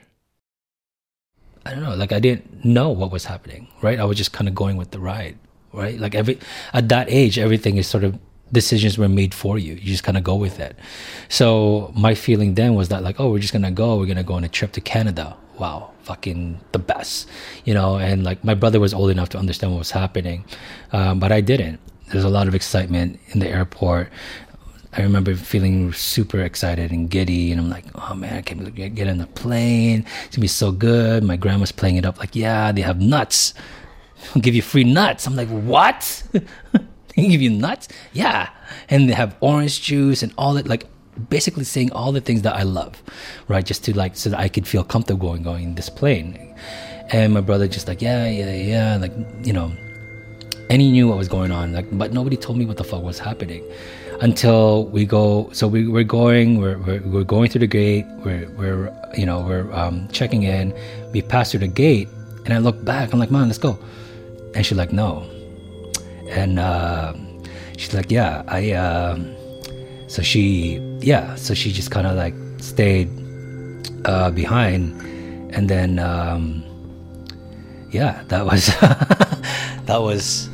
I 1.65 1.71
don't 1.71 1.83
know, 1.83 1.95
like 1.95 2.11
I 2.11 2.19
didn't 2.19 2.63
know 2.63 2.89
what 2.89 3.11
was 3.11 3.25
happening, 3.25 3.67
right? 3.81 3.99
I 3.99 4.05
was 4.05 4.17
just 4.17 4.31
kind 4.31 4.47
of 4.47 4.53
going 4.53 4.77
with 4.77 4.91
the 4.91 4.99
ride, 4.99 5.37
right? 5.73 5.99
Like 5.99 6.13
every 6.13 6.39
at 6.73 6.89
that 6.89 7.07
age, 7.09 7.39
everything 7.39 7.77
is 7.77 7.87
sort 7.87 8.03
of 8.03 8.19
decisions 8.51 8.97
were 8.97 9.09
made 9.09 9.33
for 9.33 9.57
you. 9.57 9.73
You 9.73 9.81
just 9.81 10.03
kind 10.03 10.17
of 10.17 10.23
go 10.23 10.35
with 10.35 10.59
it. 10.59 10.75
So 11.29 11.91
my 11.95 12.13
feeling 12.13 12.53
then 12.53 12.75
was 12.75 12.89
that 12.89 13.01
like, 13.01 13.19
oh, 13.19 13.31
we're 13.31 13.39
just 13.39 13.53
gonna 13.53 13.71
go. 13.71 13.97
We're 13.97 14.05
gonna 14.05 14.23
go 14.23 14.35
on 14.35 14.43
a 14.43 14.49
trip 14.49 14.73
to 14.73 14.81
Canada. 14.81 15.35
Wow, 15.57 15.91
fucking 16.03 16.59
the 16.71 16.79
best, 16.79 17.27
you 17.63 17.73
know. 17.73 17.97
And 17.97 18.23
like 18.23 18.43
my 18.43 18.53
brother 18.53 18.79
was 18.79 18.93
old 18.93 19.09
enough 19.09 19.29
to 19.29 19.39
understand 19.39 19.73
what 19.73 19.79
was 19.79 19.91
happening, 19.91 20.45
um, 20.91 21.19
but 21.19 21.31
I 21.31 21.41
didn't. 21.41 21.79
There's 22.11 22.23
a 22.23 22.29
lot 22.29 22.47
of 22.47 22.53
excitement 22.53 23.19
in 23.29 23.39
the 23.39 23.47
airport. 23.49 24.11
I 24.97 25.01
remember 25.01 25.35
feeling 25.35 25.91
super 25.91 26.39
excited 26.39 26.91
and 26.91 27.09
giddy, 27.09 27.51
and 27.51 27.59
I'm 27.59 27.69
like, 27.69 27.83
oh 27.95 28.15
man, 28.15 28.37
I 28.37 28.41
can't 28.41 28.73
get, 28.73 28.95
get 28.95 29.07
in 29.07 29.17
the 29.17 29.27
plane. 29.27 30.05
It's 30.25 30.37
gonna 30.37 30.41
be 30.41 30.47
so 30.47 30.71
good. 30.71 31.23
My 31.23 31.35
grandma's 31.35 31.73
playing 31.73 31.97
it 31.97 32.05
up 32.05 32.17
like, 32.17 32.33
yeah, 32.33 32.71
they 32.71 32.81
have 32.81 33.01
nuts. 33.01 33.53
I'll 34.33 34.41
give 34.41 34.55
you 34.55 34.61
free 34.61 34.85
nuts. 34.85 35.27
I'm 35.27 35.35
like, 35.35 35.49
what? 35.49 36.23
they 36.31 37.27
give 37.27 37.41
you 37.41 37.49
nuts? 37.49 37.89
Yeah. 38.13 38.49
And 38.89 39.09
they 39.09 39.13
have 39.13 39.35
orange 39.41 39.81
juice 39.81 40.23
and 40.23 40.33
all 40.37 40.53
that, 40.53 40.67
like 40.67 40.85
basically 41.29 41.65
saying 41.65 41.91
all 41.91 42.13
the 42.13 42.21
things 42.21 42.43
that 42.43 42.55
I 42.55 42.63
love, 42.63 43.03
right? 43.49 43.65
Just 43.65 43.83
to 43.85 43.97
like, 43.97 44.15
so 44.15 44.29
that 44.29 44.39
I 44.39 44.47
could 44.47 44.65
feel 44.65 44.85
comfortable 44.85 45.27
going, 45.27 45.43
going 45.43 45.63
in 45.63 45.75
this 45.75 45.89
plane. 45.89 46.55
And 47.11 47.33
my 47.33 47.41
brother 47.41 47.67
just 47.67 47.87
like, 47.87 48.01
yeah, 48.01 48.27
yeah, 48.27 48.53
yeah. 48.53 48.97
Like, 48.97 49.13
you 49.43 49.51
know, 49.51 49.73
and 50.69 50.81
he 50.81 50.89
knew 50.89 51.09
what 51.09 51.17
was 51.17 51.27
going 51.27 51.51
on, 51.51 51.73
like, 51.73 51.85
but 51.97 52.11
nobody 52.13 52.37
told 52.37 52.57
me 52.57 52.65
what 52.65 52.77
the 52.77 52.83
fuck 52.83 53.03
was 53.03 53.19
happening 53.19 53.63
until 54.21 54.85
we 54.87 55.05
go. 55.05 55.49
So 55.53 55.67
we, 55.67 55.87
we're 55.87 56.03
going, 56.03 56.59
we're, 56.59 56.77
we're, 56.77 57.01
we're 57.01 57.23
going 57.23 57.49
through 57.49 57.59
the 57.59 57.67
gate. 57.67 58.05
We're, 58.23 58.49
we're 58.51 58.93
you 59.17 59.25
know, 59.25 59.41
we're 59.41 59.71
um, 59.73 60.07
checking 60.09 60.43
in. 60.43 60.73
We 61.11 61.21
pass 61.21 61.51
through 61.51 61.61
the 61.61 61.67
gate, 61.67 62.07
and 62.45 62.53
I 62.53 62.57
look 62.59 62.83
back. 62.83 63.13
I'm 63.13 63.19
like, 63.19 63.31
man, 63.31 63.47
let's 63.47 63.57
go. 63.57 63.79
And 64.53 64.65
she's 64.65 64.77
like, 64.77 64.91
no. 64.91 65.29
And 66.29 66.59
uh, 66.59 67.13
she's 67.77 67.93
like, 67.93 68.11
yeah, 68.11 68.43
I. 68.47 68.71
Uh, 68.71 69.19
so 70.07 70.21
she, 70.21 70.77
yeah, 70.99 71.35
so 71.35 71.53
she 71.53 71.71
just 71.71 71.91
kind 71.91 72.05
of 72.07 72.15
like 72.15 72.35
stayed 72.59 73.09
uh, 74.05 74.31
behind, 74.31 75.01
and 75.53 75.67
then, 75.67 75.99
um, 75.99 76.63
yeah, 77.91 78.23
that 78.27 78.45
was 78.45 78.67
that 79.85 79.99
was 79.99 80.49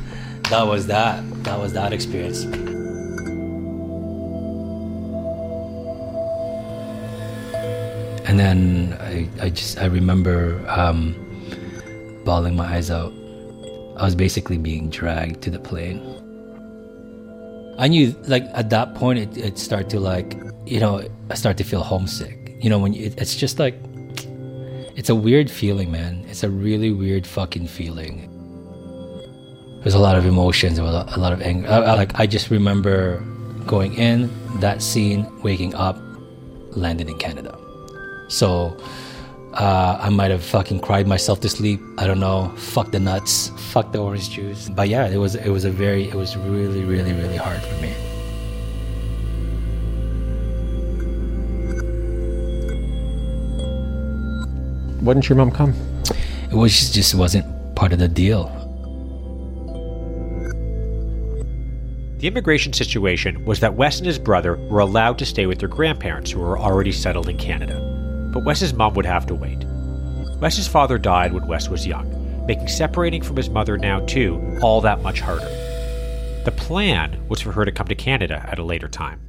that 0.50 0.66
was 0.66 0.86
that 0.86 1.44
that 1.44 1.58
was 1.58 1.74
that 1.74 1.92
experience. 1.92 2.44
And 8.32 8.40
then 8.40 8.96
I, 8.98 9.28
I 9.44 9.50
just 9.50 9.76
I 9.78 9.84
remember 9.84 10.64
um, 10.66 11.12
bawling 12.24 12.56
my 12.56 12.64
eyes 12.64 12.90
out. 12.90 13.12
I 13.98 14.06
was 14.06 14.14
basically 14.14 14.56
being 14.56 14.88
dragged 14.88 15.42
to 15.42 15.50
the 15.50 15.58
plane. 15.58 16.00
I 17.78 17.88
knew 17.88 18.16
like 18.28 18.44
at 18.54 18.70
that 18.70 18.94
point 18.94 19.18
it, 19.18 19.36
it 19.36 19.58
started 19.58 19.90
to 19.90 20.00
like 20.00 20.38
you 20.64 20.80
know 20.80 21.06
I 21.28 21.34
started 21.34 21.62
to 21.62 21.68
feel 21.68 21.82
homesick. 21.82 22.56
You 22.58 22.70
know 22.70 22.78
when 22.78 22.94
you, 22.94 23.12
it's 23.18 23.36
just 23.36 23.58
like 23.58 23.74
it's 24.96 25.10
a 25.10 25.14
weird 25.14 25.50
feeling, 25.50 25.92
man. 25.92 26.24
It's 26.26 26.42
a 26.42 26.48
really 26.48 26.90
weird 26.90 27.26
fucking 27.26 27.66
feeling. 27.66 28.30
There's 29.82 29.92
a 29.92 29.98
lot 29.98 30.16
of 30.16 30.24
emotions, 30.24 30.78
a 30.78 30.84
lot, 30.84 31.14
a 31.14 31.20
lot 31.20 31.34
of 31.34 31.42
anger. 31.42 31.68
I, 31.68 31.80
I, 31.80 31.94
like 31.96 32.18
I 32.18 32.24
just 32.26 32.48
remember 32.48 33.18
going 33.66 33.92
in 33.92 34.30
that 34.60 34.80
scene, 34.80 35.28
waking 35.42 35.74
up, 35.74 35.98
landing 36.70 37.10
in 37.10 37.18
Canada. 37.18 37.58
So 38.32 38.74
uh, 39.52 39.98
I 40.00 40.08
might 40.08 40.30
have 40.30 40.42
fucking 40.42 40.80
cried 40.80 41.06
myself 41.06 41.40
to 41.40 41.48
sleep. 41.50 41.80
I 41.98 42.06
don't 42.06 42.18
know. 42.18 42.48
Fuck 42.56 42.90
the 42.90 42.98
nuts. 42.98 43.50
Fuck 43.72 43.92
the 43.92 43.98
orange 43.98 44.30
juice. 44.30 44.70
But 44.70 44.88
yeah, 44.88 45.06
it 45.06 45.18
was 45.18 45.34
it 45.34 45.50
was 45.50 45.66
a 45.66 45.70
very 45.70 46.08
it 46.08 46.14
was 46.14 46.36
really 46.36 46.82
really 46.82 47.12
really 47.12 47.36
hard 47.36 47.60
for 47.60 47.76
me. 47.82 47.92
Why 55.00 55.12
didn't 55.12 55.28
your 55.28 55.36
mom 55.36 55.50
come? 55.50 55.74
It 56.50 56.54
was 56.54 56.72
just, 56.78 56.94
just 56.94 57.14
wasn't 57.14 57.44
part 57.74 57.92
of 57.92 57.98
the 57.98 58.08
deal. 58.08 58.46
The 62.18 62.28
immigration 62.28 62.72
situation 62.72 63.44
was 63.44 63.60
that 63.60 63.74
Wes 63.74 63.98
and 63.98 64.06
his 64.06 64.18
brother 64.18 64.56
were 64.70 64.78
allowed 64.78 65.18
to 65.18 65.26
stay 65.26 65.46
with 65.46 65.58
their 65.58 65.68
grandparents 65.68 66.30
who 66.30 66.40
were 66.40 66.58
already 66.58 66.92
settled 66.92 67.28
in 67.28 67.36
Canada. 67.36 67.91
But 68.32 68.44
Wes's 68.44 68.72
mom 68.72 68.94
would 68.94 69.06
have 69.06 69.26
to 69.26 69.34
wait. 69.34 69.64
Wes's 70.40 70.66
father 70.66 70.98
died 70.98 71.32
when 71.32 71.46
Wes 71.46 71.68
was 71.68 71.86
young, 71.86 72.46
making 72.46 72.68
separating 72.68 73.22
from 73.22 73.36
his 73.36 73.50
mother 73.50 73.76
now 73.76 74.00
too 74.06 74.58
all 74.62 74.80
that 74.80 75.02
much 75.02 75.20
harder. 75.20 75.48
The 76.44 76.52
plan 76.56 77.22
was 77.28 77.40
for 77.40 77.52
her 77.52 77.64
to 77.64 77.70
come 77.70 77.86
to 77.86 77.94
Canada 77.94 78.44
at 78.48 78.58
a 78.58 78.64
later 78.64 78.88
time. 78.88 79.20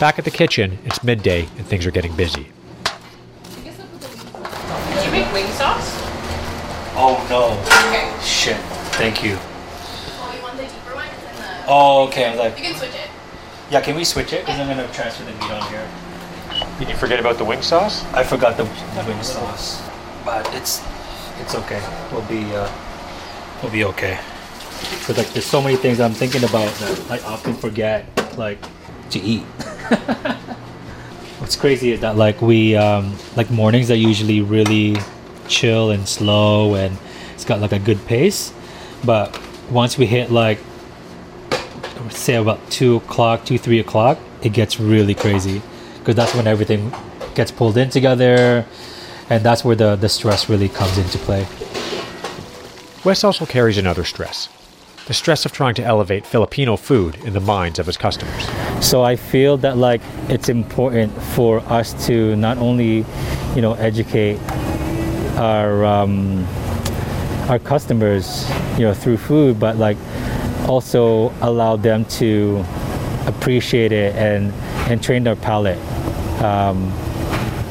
Back 0.00 0.18
at 0.18 0.24
the 0.24 0.30
kitchen, 0.30 0.78
it's 0.84 1.02
midday 1.04 1.42
and 1.56 1.66
things 1.66 1.86
are 1.86 1.90
getting 1.90 2.14
busy. 2.16 2.48
Did 2.84 5.04
you 5.04 5.10
make 5.10 5.32
wing 5.32 5.46
sauce? 5.52 5.92
Oh 6.98 7.24
no. 7.30 7.88
Okay. 7.88 8.10
Shit. 8.24 8.56
Thank 8.96 9.22
you. 9.22 9.36
Oh, 9.38 10.32
you 10.34 10.42
want 10.42 10.56
the 10.56 10.64
deeper 10.64 10.94
one? 10.94 11.06
The. 11.06 11.64
Oh, 11.68 12.06
okay. 12.08 12.26
I 12.26 12.30
was 12.30 12.38
like, 12.38 12.58
You 12.58 12.64
can 12.64 12.74
switch 12.76 12.94
it. 12.94 13.10
Yeah. 13.70 13.80
Can 13.80 13.96
we 13.96 14.04
switch 14.04 14.32
it? 14.32 14.44
Because 14.44 14.60
I'm 14.60 14.68
gonna 14.68 14.90
transfer 14.92 15.24
the 15.24 15.32
meat 15.32 15.50
on 15.50 15.68
here. 15.70 15.88
Did 16.78 16.88
you 16.88 16.96
forget 16.96 17.20
about 17.20 17.38
the 17.38 17.44
wing 17.44 17.62
sauce? 17.62 18.04
I 18.12 18.22
forgot 18.22 18.56
the 18.56 18.64
wing 18.64 19.22
sauce, 19.22 19.82
but 20.24 20.46
it's 20.54 20.82
it's 21.40 21.54
okay. 21.54 21.82
We'll 22.12 22.22
be 22.22 22.44
uh, 22.54 22.70
we'll 23.62 23.72
be 23.72 23.84
okay. 23.84 24.18
Cause 25.04 25.16
like, 25.16 25.32
there's 25.32 25.46
so 25.46 25.62
many 25.62 25.76
things 25.76 26.00
I'm 26.00 26.12
thinking 26.12 26.44
about 26.44 26.72
that 26.74 27.10
I 27.10 27.18
often 27.26 27.54
forget, 27.54 28.06
like 28.36 28.58
to 29.10 29.18
eat. 29.18 29.42
What's 31.40 31.56
crazy 31.56 31.92
is 31.92 32.00
that 32.00 32.16
like 32.16 32.42
we 32.42 32.76
um, 32.76 33.16
like 33.36 33.50
mornings 33.50 33.90
are 33.90 33.96
usually 33.96 34.40
really 34.42 34.96
chill 35.48 35.90
and 35.90 36.08
slow, 36.08 36.74
and 36.74 36.96
it's 37.34 37.44
got 37.44 37.60
like 37.60 37.72
a 37.72 37.78
good 37.78 38.04
pace. 38.06 38.52
But 39.04 39.38
once 39.70 39.96
we 39.96 40.06
hit 40.06 40.30
like 40.30 40.58
say 42.10 42.34
about 42.34 42.70
two 42.70 42.96
o'clock, 42.96 43.44
two 43.44 43.58
three 43.58 43.78
o'clock, 43.78 44.18
it 44.42 44.52
gets 44.52 44.78
really 44.78 45.14
crazy 45.14 45.62
because 45.98 46.14
that's 46.14 46.34
when 46.34 46.46
everything 46.46 46.92
gets 47.34 47.50
pulled 47.50 47.76
in 47.76 47.90
together, 47.90 48.64
and 49.30 49.44
that's 49.44 49.64
where 49.64 49.76
the 49.76 49.96
the 49.96 50.08
stress 50.08 50.48
really 50.48 50.68
comes 50.68 50.98
into 50.98 51.18
play. 51.18 51.46
Wes 53.04 53.22
also 53.22 53.46
carries 53.46 53.78
another 53.78 54.04
stress 54.04 54.48
the 55.06 55.14
stress 55.14 55.46
of 55.46 55.52
trying 55.52 55.74
to 55.74 55.84
elevate 55.84 56.26
Filipino 56.26 56.76
food 56.76 57.14
in 57.24 57.32
the 57.32 57.40
minds 57.40 57.78
of 57.78 57.86
his 57.86 57.96
customers. 57.96 58.44
So 58.80 59.02
I 59.02 59.14
feel 59.14 59.56
that 59.58 59.76
like 59.76 60.02
it's 60.28 60.48
important 60.48 61.12
for 61.34 61.60
us 61.60 62.06
to 62.08 62.34
not 62.36 62.58
only, 62.58 63.06
you 63.54 63.62
know, 63.62 63.74
educate 63.74 64.38
our 65.36 65.84
um, 65.84 66.44
our 67.48 67.60
customers, 67.60 68.50
you 68.76 68.80
know, 68.80 68.94
through 68.94 69.18
food, 69.18 69.60
but 69.60 69.76
like 69.76 69.96
also 70.68 71.32
allow 71.40 71.76
them 71.76 72.04
to 72.04 72.64
appreciate 73.26 73.92
it 73.92 74.14
and 74.14 74.52
and 74.90 75.02
train 75.02 75.24
their 75.24 75.36
palate 75.36 75.78
um, 76.42 76.90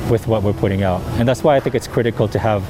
with 0.10 0.28
what 0.28 0.44
we're 0.44 0.54
putting 0.54 0.84
out. 0.84 1.02
And 1.20 1.28
that's 1.28 1.44
why 1.44 1.56
I 1.56 1.60
think 1.60 1.76
it's 1.76 1.88
critical 1.88 2.28
to 2.28 2.40
have, 2.40 2.64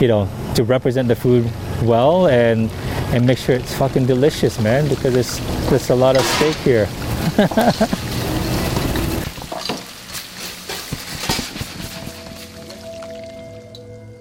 you 0.00 0.08
know, 0.08 0.28
to 0.54 0.64
represent 0.64 1.08
the 1.08 1.16
food 1.16 1.50
well 1.82 2.28
and 2.28 2.70
and 3.12 3.26
make 3.26 3.38
sure 3.38 3.54
it's 3.54 3.74
fucking 3.74 4.06
delicious, 4.06 4.60
man, 4.60 4.88
because 4.88 5.14
there's 5.14 5.38
there's 5.68 5.90
a 5.90 5.94
lot 5.94 6.16
of 6.16 6.22
steak 6.22 6.56
here. 6.56 6.88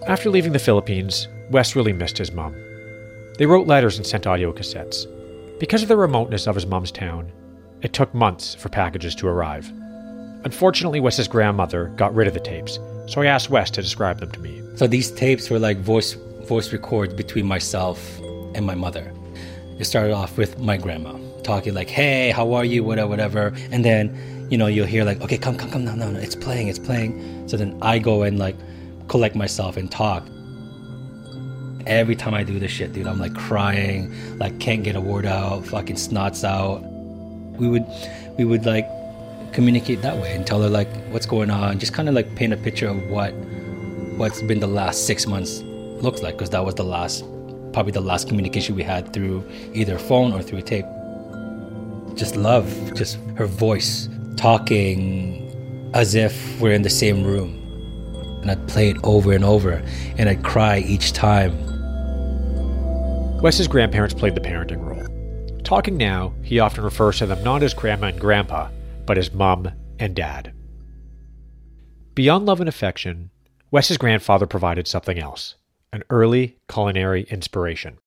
After 0.08 0.30
leaving 0.30 0.52
the 0.52 0.60
Philippines, 0.60 1.30
Wes 1.52 1.76
really 1.76 1.94
missed 1.94 2.18
his 2.18 2.32
mom. 2.32 2.54
They 3.38 3.46
wrote 3.46 3.66
letters 3.66 3.98
and 3.98 4.06
sent 4.06 4.28
audio 4.28 4.52
cassettes. 4.52 5.08
Because 5.62 5.84
of 5.84 5.90
the 5.90 5.96
remoteness 5.96 6.48
of 6.48 6.56
his 6.56 6.66
mom's 6.66 6.92
town, 6.92 7.32
it 7.84 7.94
took 7.94 8.16
months 8.16 8.56
for 8.56 8.70
packages 8.70 9.14
to 9.14 9.28
arrive. 9.28 9.72
Unfortunately, 10.44 11.00
Wes's 11.00 11.28
grandmother 11.28 11.90
got 11.98 12.16
rid 12.16 12.28
of 12.28 12.34
the 12.34 12.40
tapes, 12.40 12.80
so 13.06 13.22
I 13.22 13.28
asked 13.28 13.52
Wes 13.52 13.70
to 13.70 13.82
describe 13.84 14.20
them 14.20 14.32
to 14.32 14.40
me. 14.40 14.60
So 14.76 14.88
these 14.88 15.12
tapes 15.12 15.52
were 15.52 15.60
like 15.60 15.78
voice 15.78 16.14
voice 16.48 16.74
records 16.74 17.14
between 17.14 17.46
myself 17.46 18.20
and 18.56 18.66
my 18.66 18.74
mother. 18.74 19.14
It 19.78 19.86
started 19.86 20.14
off 20.14 20.36
with 20.36 20.58
my 20.58 20.78
grandma 20.78 21.14
talking 21.44 21.76
like, 21.76 21.92
"Hey, 21.92 22.32
how 22.32 22.54
are 22.54 22.66
you? 22.66 22.84
Whatever, 22.84 23.10
whatever," 23.10 23.54
and 23.70 23.86
then 23.86 24.48
you 24.50 24.58
know 24.58 24.66
you'll 24.66 24.88
hear 24.88 25.04
like, 25.04 25.22
"Okay, 25.22 25.38
come, 25.38 25.58
come, 25.58 25.70
come, 25.70 25.86
no, 25.86 25.94
no, 25.94 26.10
no, 26.10 26.18
it's 26.18 26.36
playing, 26.36 26.70
it's 26.70 26.80
playing." 26.80 27.48
So 27.48 27.56
then 27.56 27.78
I 27.84 28.00
go 28.00 28.24
and 28.24 28.40
like 28.40 28.56
collect 29.08 29.36
myself 29.36 29.78
and 29.78 29.92
talk. 29.92 30.28
Every 31.88 32.16
time 32.16 32.34
I 32.34 32.44
do 32.44 32.60
this 32.60 32.72
shit, 32.72 32.94
dude, 32.94 33.08
I'm 33.08 33.20
like 33.20 33.34
crying, 33.36 34.38
like 34.38 34.60
can't 34.60 34.84
get 34.84 34.96
a 34.96 35.02
word 35.02 35.26
out, 35.26 35.66
fucking 35.66 35.96
snots 35.96 36.44
out. 36.44 36.80
We 37.60 37.68
would, 37.68 37.86
we 38.38 38.46
would 38.46 38.66
like 38.66 38.88
communicate 39.54 40.02
that 40.02 40.18
way 40.18 40.36
and 40.36 40.46
tell 40.46 40.62
her 40.62 40.70
like 40.70 40.90
what's 41.10 41.26
going 41.26 41.50
on, 41.50 41.80
just 41.80 41.94
kind 41.94 42.08
of 42.08 42.16
like 42.16 42.36
paint 42.36 42.54
a 42.54 42.58
picture 42.58 42.88
of 42.88 43.04
what, 43.10 43.32
what's 44.18 44.42
been 44.42 44.60
the 44.60 44.68
last 44.68 45.06
six 45.08 45.28
months 45.28 45.62
looks 45.62 46.22
like, 46.22 46.36
because 46.36 46.50
that 46.52 46.64
was 46.64 46.76
the 46.76 46.84
last 46.84 47.24
probably 47.74 47.92
the 47.92 48.02
last 48.02 48.28
communication 48.28 48.76
we 48.76 48.84
had 48.84 49.14
through 49.14 49.44
either 49.74 49.98
phone 49.98 50.34
or 50.34 50.42
through 50.42 50.62
tape. 50.62 50.86
Just 52.16 52.36
love, 52.36 52.94
just 52.96 53.18
her 53.36 53.46
voice 53.46 54.10
talking 54.36 55.92
as 55.94 56.16
if 56.16 56.60
we're 56.60 56.74
in 56.74 56.82
the 56.82 56.90
same 56.90 57.24
room. 57.24 57.58
And 58.42 58.52
I'd 58.52 58.68
play 58.68 58.90
it 58.90 58.98
over 59.04 59.34
and 59.34 59.46
over, 59.46 59.84
and 60.18 60.28
I'd 60.28 60.44
cry 60.44 60.80
each 60.80 61.14
time. 61.14 61.71
Wes's 63.42 63.68
grandparents 63.68 64.14
played 64.14 64.36
the 64.36 64.42
parenting 64.42 64.86
role, 64.86 65.08
Talking 65.64 65.96
now, 65.96 66.34
he 66.44 66.60
often 66.60 66.84
refers 66.84 67.20
to 67.20 67.26
them 67.26 67.44
not 67.44 67.64
as 67.64 67.74
grandma 67.74 68.08
and 68.08 68.20
grandpa, 68.20 68.70
but 69.06 69.18
as 69.18 69.34
mum 69.34 69.72
and 70.00 70.16
dad. 70.16 70.54
Beyond 72.14 72.46
love 72.46 72.60
and 72.60 72.68
affection, 72.68 73.32
Wes's 73.72 73.98
grandfather 73.98 74.46
provided 74.46 74.88
something 74.88 75.18
else 75.18 75.56
an 75.94 76.04
early 76.10 76.58
culinary 76.70 77.24
inspiration. 77.30 77.98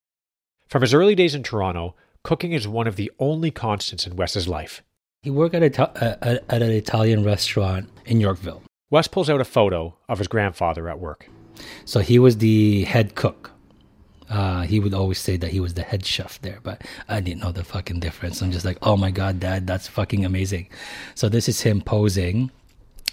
From 0.69 0.83
his 0.83 0.95
early 0.95 1.15
days 1.15 1.35
in 1.35 1.43
Toronto, 1.43 1.95
cooking 2.23 2.53
is 2.53 2.69
one 2.69 2.87
of 2.87 2.97
the 2.97 3.11
only 3.19 3.51
constants 3.51 4.07
in 4.07 4.17
Wes's 4.17 4.47
life. 4.47 4.83
He 5.23 5.31
worked 5.31 5.55
at, 5.55 5.63
a, 5.63 5.83
uh, 5.83 6.17
at, 6.23 6.45
at 6.49 6.63
an 6.63 6.71
Italian 6.71 7.25
restaurant 7.25 7.89
in 8.07 8.21
Yorkville. 8.21 8.63
Wes 8.91 9.09
pulls 9.09 9.29
out 9.29 9.41
a 9.41 9.45
photo 9.45 9.97
of 10.09 10.19
his 10.19 10.29
grandfather 10.29 10.89
at 10.89 11.01
work. 11.01 11.29
So 11.87 12.01
he 12.01 12.19
was 12.19 12.39
the 12.39 12.85
head 12.85 13.15
cook. 13.15 13.54
Uh, 14.29 14.63
he 14.63 14.81
would 14.81 14.95
always 14.95 15.19
say 15.19 15.37
that 15.37 15.51
he 15.51 15.61
was 15.61 15.75
the 15.75 15.83
head 15.83 16.05
chef 16.05 16.41
there, 16.41 16.59
but 16.63 16.83
I 17.09 17.21
didn't 17.21 17.43
know 17.43 17.53
the 17.53 17.65
fucking 17.65 18.01
difference. 18.01 18.41
I'm 18.41 18.53
just 18.53 18.65
like, 18.65 18.79
oh 18.83 18.97
my 18.97 19.11
god, 19.11 19.41
dad, 19.41 19.67
that's 19.67 19.87
fucking 19.87 20.25
amazing. 20.25 20.69
So 21.15 21.29
this 21.29 21.49
is 21.49 21.61
him 21.61 21.81
posing 21.81 22.51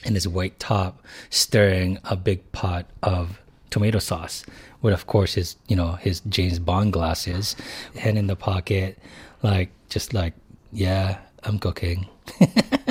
in 0.04 0.16
his 0.16 0.28
white 0.28 0.60
top, 0.60 1.04
stirring 1.30 2.00
a 2.06 2.16
big 2.16 2.52
pot 2.52 2.86
of 3.04 3.42
tomato 3.70 4.00
sauce 4.00 4.46
with, 4.82 4.94
of 4.94 5.08
course, 5.08 5.36
his 5.36 5.56
you 5.68 5.76
know 5.76 5.94
his 5.94 6.22
James 6.22 6.60
Bond 6.60 6.94
glasses, 6.94 7.56
hand 7.98 8.18
in 8.18 8.28
the 8.28 8.36
pocket, 8.36 8.98
like 9.44 9.70
just 9.90 10.14
like 10.14 10.34
yeah, 10.72 11.20
I'm 11.44 11.60
cooking. 11.60 12.08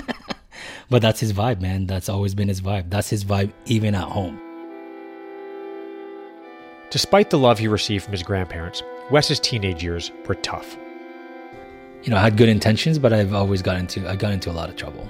but 0.90 1.02
that's 1.02 1.20
his 1.20 1.32
vibe, 1.32 1.60
man. 1.60 1.86
That's 1.86 2.08
always 2.08 2.34
been 2.34 2.48
his 2.48 2.60
vibe. 2.60 2.90
That's 2.90 3.10
his 3.10 3.24
vibe 3.24 3.52
even 3.66 3.94
at 3.94 4.08
home. 4.08 4.49
Despite 6.90 7.30
the 7.30 7.38
love 7.38 7.60
he 7.60 7.68
received 7.68 8.04
from 8.04 8.12
his 8.12 8.24
grandparents, 8.24 8.82
Wes's 9.12 9.38
teenage 9.38 9.82
years 9.82 10.10
were 10.26 10.34
tough. 10.34 10.76
You 12.02 12.10
know, 12.10 12.16
I 12.16 12.20
had 12.20 12.36
good 12.36 12.48
intentions, 12.48 12.98
but 12.98 13.12
I've 13.12 13.32
always 13.32 13.62
got 13.62 13.76
into 13.76 14.08
I 14.08 14.16
got 14.16 14.32
into 14.32 14.50
a 14.50 14.52
lot 14.52 14.68
of 14.68 14.74
trouble. 14.74 15.08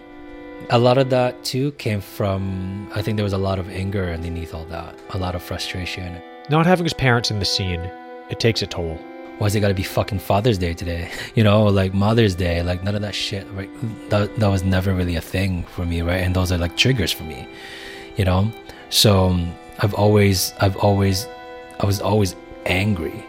A 0.69 0.79
lot 0.79 0.99
of 0.99 1.09
that 1.09 1.43
too 1.43 1.73
came 1.73 2.03
from 2.03 2.91
I 2.95 3.01
think 3.01 3.17
there 3.17 3.25
was 3.25 3.33
a 3.33 3.39
lot 3.39 3.59
of 3.59 3.71
anger 3.71 4.13
underneath 4.13 4.53
all 4.53 4.67
that, 4.67 4.99
a 5.11 5.19
lot 5.19 5.35
of 5.35 5.43
frustration. 5.43 6.21
Not 6.51 6.67
having 6.67 6.85
his 6.85 6.93
parents 6.93 7.31
in 7.31 7.39
the 7.39 7.47
scene, 7.47 7.81
it 8.29 8.41
takes 8.41 8.61
a 8.61 8.67
toll. 8.67 8.97
Why's 9.39 9.55
it 9.55 9.61
gotta 9.61 9.73
be 9.73 9.83
fucking 9.83 10.19
Father's 10.19 10.59
Day 10.59 10.75
today? 10.75 11.11
You 11.35 11.45
know, 11.45 11.65
like 11.65 11.95
Mother's 11.95 12.35
Day, 12.35 12.63
like 12.63 12.85
none 12.85 12.95
of 12.95 13.01
that 13.01 13.15
shit. 13.15 13.47
Right? 13.53 13.71
That 14.11 14.37
that 14.37 14.49
was 14.49 14.63
never 14.65 14.93
really 14.93 15.17
a 15.17 15.23
thing 15.23 15.65
for 15.65 15.87
me, 15.87 16.03
right? 16.03 16.21
And 16.21 16.37
those 16.37 16.53
are 16.53 16.59
like 16.59 16.77
triggers 16.77 17.11
for 17.11 17.23
me, 17.23 17.49
you 18.17 18.27
know. 18.27 18.53
So 18.91 19.35
I've 19.79 19.95
always, 19.95 20.53
I've 20.61 20.77
always, 20.77 21.27
I 21.81 21.87
was 21.87 22.03
always 22.03 22.37
angry. 22.67 23.25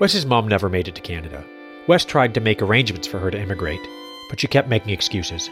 Wes's 0.00 0.26
mom 0.26 0.48
never 0.48 0.68
made 0.68 0.88
it 0.88 0.96
to 0.96 1.00
Canada. 1.00 1.44
Wes 1.86 2.04
tried 2.04 2.34
to 2.34 2.40
make 2.40 2.60
arrangements 2.60 3.06
for 3.06 3.20
her 3.20 3.30
to 3.30 3.40
immigrate, 3.40 3.80
but 4.28 4.40
she 4.40 4.48
kept 4.48 4.68
making 4.68 4.90
excuses. 4.90 5.48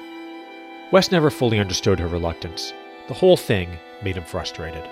Wes 0.90 1.12
never 1.12 1.30
fully 1.30 1.60
understood 1.60 2.00
her 2.00 2.08
reluctance. 2.08 2.72
The 3.06 3.14
whole 3.14 3.36
thing 3.36 3.78
made 4.02 4.16
him 4.16 4.24
frustrated. 4.24 4.82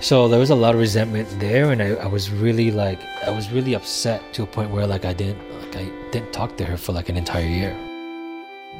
So 0.00 0.26
there 0.26 0.40
was 0.40 0.50
a 0.50 0.56
lot 0.56 0.74
of 0.74 0.80
resentment 0.80 1.28
there, 1.38 1.70
and 1.70 1.80
I, 1.80 1.90
I 1.94 2.06
was 2.06 2.28
really 2.28 2.72
like, 2.72 2.98
I 3.24 3.30
was 3.30 3.52
really 3.52 3.74
upset 3.74 4.20
to 4.32 4.42
a 4.42 4.46
point 4.46 4.72
where 4.72 4.86
like 4.86 5.04
I 5.04 5.12
didn't, 5.12 5.38
like 5.60 5.76
I 5.76 6.10
didn't 6.10 6.32
talk 6.32 6.56
to 6.56 6.64
her 6.64 6.76
for 6.76 6.90
like 6.90 7.08
an 7.08 7.16
entire 7.16 7.46
year. 7.46 7.76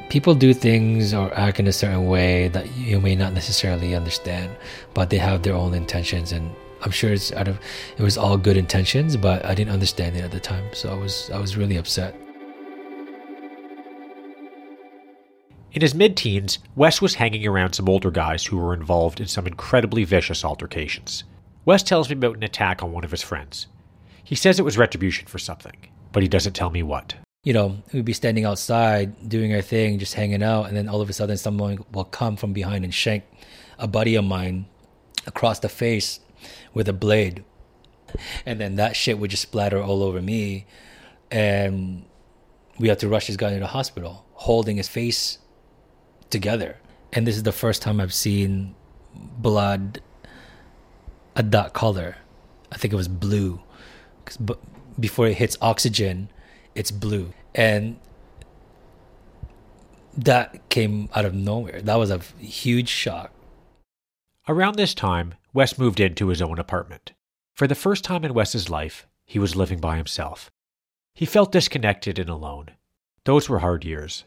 People 0.08 0.34
do 0.34 0.52
things 0.52 1.14
or 1.14 1.32
act 1.38 1.60
in 1.60 1.68
a 1.68 1.72
certain 1.72 2.08
way 2.08 2.48
that 2.48 2.76
you 2.76 3.00
may 3.00 3.14
not 3.14 3.34
necessarily 3.34 3.94
understand, 3.94 4.50
but 4.94 5.10
they 5.10 5.18
have 5.18 5.44
their 5.44 5.54
own 5.54 5.74
intentions, 5.74 6.32
and 6.32 6.52
I'm 6.82 6.90
sure 6.90 7.12
it's 7.12 7.32
out 7.32 7.48
of, 7.48 7.58
it 7.96 8.02
was 8.02 8.16
all 8.16 8.36
good 8.36 8.56
intentions, 8.56 9.16
but 9.16 9.44
I 9.44 9.54
didn't 9.54 9.72
understand 9.72 10.16
it 10.16 10.24
at 10.24 10.30
the 10.30 10.40
time, 10.40 10.64
so 10.72 10.90
I 10.90 10.94
was, 10.94 11.30
I 11.30 11.38
was 11.38 11.56
really 11.56 11.76
upset. 11.76 12.14
In 15.72 15.82
his 15.82 15.94
mid 15.94 16.16
teens, 16.16 16.58
Wes 16.76 17.02
was 17.02 17.14
hanging 17.14 17.46
around 17.46 17.74
some 17.74 17.88
older 17.88 18.10
guys 18.10 18.46
who 18.46 18.56
were 18.56 18.74
involved 18.74 19.20
in 19.20 19.26
some 19.26 19.46
incredibly 19.46 20.04
vicious 20.04 20.44
altercations. 20.44 21.24
Wes 21.64 21.82
tells 21.82 22.08
me 22.08 22.14
about 22.14 22.36
an 22.36 22.42
attack 22.42 22.82
on 22.82 22.92
one 22.92 23.04
of 23.04 23.10
his 23.10 23.22
friends. 23.22 23.66
He 24.24 24.34
says 24.34 24.58
it 24.58 24.64
was 24.64 24.78
retribution 24.78 25.26
for 25.26 25.38
something, 25.38 25.76
but 26.12 26.22
he 26.22 26.28
doesn't 26.28 26.54
tell 26.54 26.70
me 26.70 26.82
what. 26.82 27.14
You 27.44 27.52
know, 27.52 27.82
we'd 27.92 28.04
be 28.04 28.12
standing 28.12 28.44
outside 28.44 29.28
doing 29.28 29.54
our 29.54 29.62
thing, 29.62 29.98
just 29.98 30.14
hanging 30.14 30.42
out, 30.42 30.64
and 30.64 30.76
then 30.76 30.88
all 30.88 31.00
of 31.00 31.10
a 31.10 31.12
sudden 31.12 31.36
someone 31.36 31.84
will 31.92 32.04
come 32.04 32.36
from 32.36 32.52
behind 32.52 32.84
and 32.84 32.92
shank 32.92 33.24
a 33.78 33.86
buddy 33.86 34.16
of 34.16 34.24
mine 34.24 34.66
across 35.26 35.60
the 35.60 35.68
face 35.68 36.20
with 36.74 36.88
a 36.88 36.92
blade. 36.92 37.44
And 38.46 38.60
then 38.60 38.76
that 38.76 38.96
shit 38.96 39.18
would 39.18 39.30
just 39.30 39.42
splatter 39.42 39.82
all 39.82 40.02
over 40.02 40.22
me. 40.22 40.66
And 41.30 42.04
we 42.78 42.88
had 42.88 42.98
to 43.00 43.08
rush 43.08 43.26
this 43.26 43.36
guy 43.36 43.52
to 43.52 43.58
the 43.58 43.66
hospital, 43.66 44.24
holding 44.32 44.76
his 44.76 44.88
face 44.88 45.38
together. 46.30 46.78
And 47.12 47.26
this 47.26 47.36
is 47.36 47.42
the 47.42 47.52
first 47.52 47.82
time 47.82 48.00
I've 48.00 48.14
seen 48.14 48.74
blood 49.14 50.00
at 51.36 51.50
that 51.50 51.72
color. 51.72 52.16
I 52.70 52.76
think 52.76 52.92
it 52.92 52.96
was 52.96 53.08
blue. 53.08 53.60
Cause 54.24 54.36
b- 54.36 54.54
before 54.98 55.26
it 55.28 55.34
hits 55.34 55.56
oxygen, 55.60 56.30
it's 56.74 56.90
blue. 56.90 57.32
And 57.54 57.98
that 60.16 60.68
came 60.68 61.08
out 61.14 61.24
of 61.24 61.34
nowhere. 61.34 61.80
That 61.80 61.96
was 61.96 62.10
a 62.10 62.18
huge 62.38 62.88
shock. 62.88 63.32
Around 64.48 64.76
this 64.76 64.94
time, 64.94 65.34
Wes 65.52 65.78
moved 65.78 66.00
into 66.00 66.28
his 66.28 66.40
own 66.40 66.58
apartment. 66.58 67.12
For 67.54 67.66
the 67.66 67.74
first 67.74 68.02
time 68.02 68.24
in 68.24 68.32
Wes's 68.32 68.70
life, 68.70 69.06
he 69.26 69.38
was 69.38 69.54
living 69.54 69.78
by 69.78 69.98
himself. 69.98 70.50
He 71.14 71.26
felt 71.26 71.52
disconnected 71.52 72.18
and 72.18 72.30
alone. 72.30 72.70
Those 73.24 73.50
were 73.50 73.58
hard 73.58 73.84
years. 73.84 74.24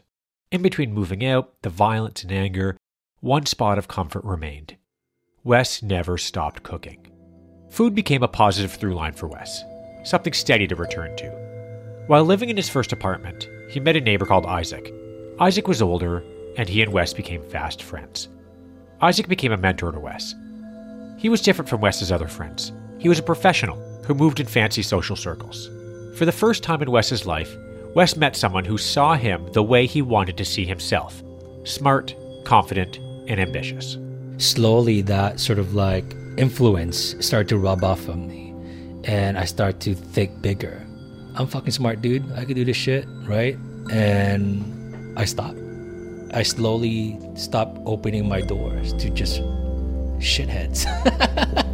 In 0.52 0.62
between 0.62 0.94
moving 0.94 1.24
out, 1.24 1.54
the 1.62 1.70
violence 1.70 2.22
and 2.22 2.30
anger, 2.30 2.76
one 3.18 3.46
spot 3.46 3.78
of 3.78 3.88
comfort 3.88 4.22
remained. 4.22 4.76
Wes 5.42 5.82
never 5.82 6.16
stopped 6.16 6.62
cooking. 6.62 7.04
Food 7.68 7.92
became 7.92 8.22
a 8.22 8.28
positive 8.28 8.70
through 8.72 8.94
line 8.94 9.14
for 9.14 9.26
Wes, 9.26 9.64
something 10.04 10.34
steady 10.34 10.68
to 10.68 10.76
return 10.76 11.16
to. 11.16 11.30
While 12.06 12.24
living 12.24 12.48
in 12.48 12.56
his 12.56 12.68
first 12.68 12.92
apartment, 12.92 13.48
he 13.68 13.80
met 13.80 13.96
a 13.96 14.00
neighbor 14.00 14.26
called 14.26 14.46
Isaac. 14.46 14.94
Isaac 15.40 15.66
was 15.66 15.82
older, 15.82 16.22
and 16.56 16.68
he 16.68 16.80
and 16.80 16.92
Wes 16.92 17.12
became 17.12 17.42
fast 17.42 17.82
friends. 17.82 18.28
Isaac 19.02 19.26
became 19.26 19.50
a 19.50 19.56
mentor 19.56 19.90
to 19.90 19.98
Wes. 19.98 20.36
He 21.18 21.28
was 21.28 21.42
different 21.42 21.68
from 21.68 21.80
Wes's 21.80 22.12
other 22.12 22.28
friends. 22.28 22.70
He 22.98 23.08
was 23.08 23.18
a 23.18 23.24
professional 23.24 23.76
who 24.06 24.14
moved 24.14 24.38
in 24.38 24.46
fancy 24.46 24.82
social 24.82 25.16
circles. 25.16 25.68
For 26.16 26.24
the 26.24 26.30
first 26.30 26.62
time 26.62 26.82
in 26.82 26.90
Wes's 26.90 27.26
life, 27.26 27.52
Wes 27.96 28.16
met 28.16 28.36
someone 28.36 28.64
who 28.64 28.78
saw 28.78 29.14
him 29.14 29.52
the 29.52 29.62
way 29.62 29.86
he 29.86 30.02
wanted 30.02 30.36
to 30.36 30.44
see 30.44 30.64
himself 30.64 31.22
smart, 31.64 32.14
confident, 32.44 32.98
and 33.28 33.40
ambitious. 33.40 33.98
Slowly, 34.38 35.02
that 35.02 35.38
sort 35.38 35.58
of 35.58 35.74
like 35.74 36.16
influence 36.36 37.14
started 37.24 37.48
to 37.50 37.58
rub 37.58 37.84
off 37.84 38.08
on 38.08 38.26
me, 38.28 38.54
and 39.04 39.38
I 39.38 39.44
start 39.44 39.80
to 39.80 39.94
think 39.94 40.42
bigger. 40.42 40.84
I'm 41.34 41.46
fucking 41.46 41.72
smart, 41.72 42.02
dude. 42.02 42.30
I 42.32 42.44
could 42.44 42.56
do 42.56 42.64
this 42.64 42.76
shit, 42.76 43.06
right? 43.26 43.56
And 43.90 45.16
I 45.18 45.24
stopped. 45.24 45.61
I 46.34 46.42
slowly 46.42 47.18
stopped 47.34 47.78
opening 47.84 48.26
my 48.26 48.40
doors 48.40 48.92
to 48.94 49.10
just 49.10 49.42
shitheads. 50.18 50.86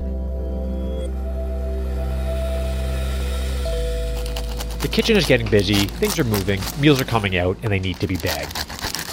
The 4.78 4.86
kitchen 4.86 5.16
is 5.16 5.26
getting 5.26 5.50
busy, 5.50 5.74
things 5.74 6.20
are 6.20 6.24
moving, 6.24 6.60
meals 6.80 7.00
are 7.00 7.04
coming 7.04 7.36
out, 7.36 7.56
and 7.64 7.72
they 7.72 7.80
need 7.80 7.98
to 7.98 8.06
be 8.06 8.16
bagged. 8.16 8.64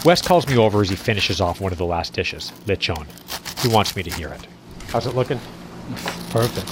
Wes 0.05 0.21
calls 0.21 0.47
me 0.47 0.57
over 0.57 0.81
as 0.81 0.89
he 0.89 0.95
finishes 0.95 1.41
off 1.41 1.59
one 1.59 1.71
of 1.71 1.79
the 1.79 1.85
last 1.85 2.13
dishes, 2.13 2.51
lechon. 2.67 3.07
He 3.63 3.67
wants 3.67 3.95
me 3.95 4.03
to 4.03 4.13
hear 4.13 4.29
it. 4.29 4.45
How's 4.89 5.07
it 5.07 5.15
looking? 5.15 5.39
Perfect. 6.29 6.69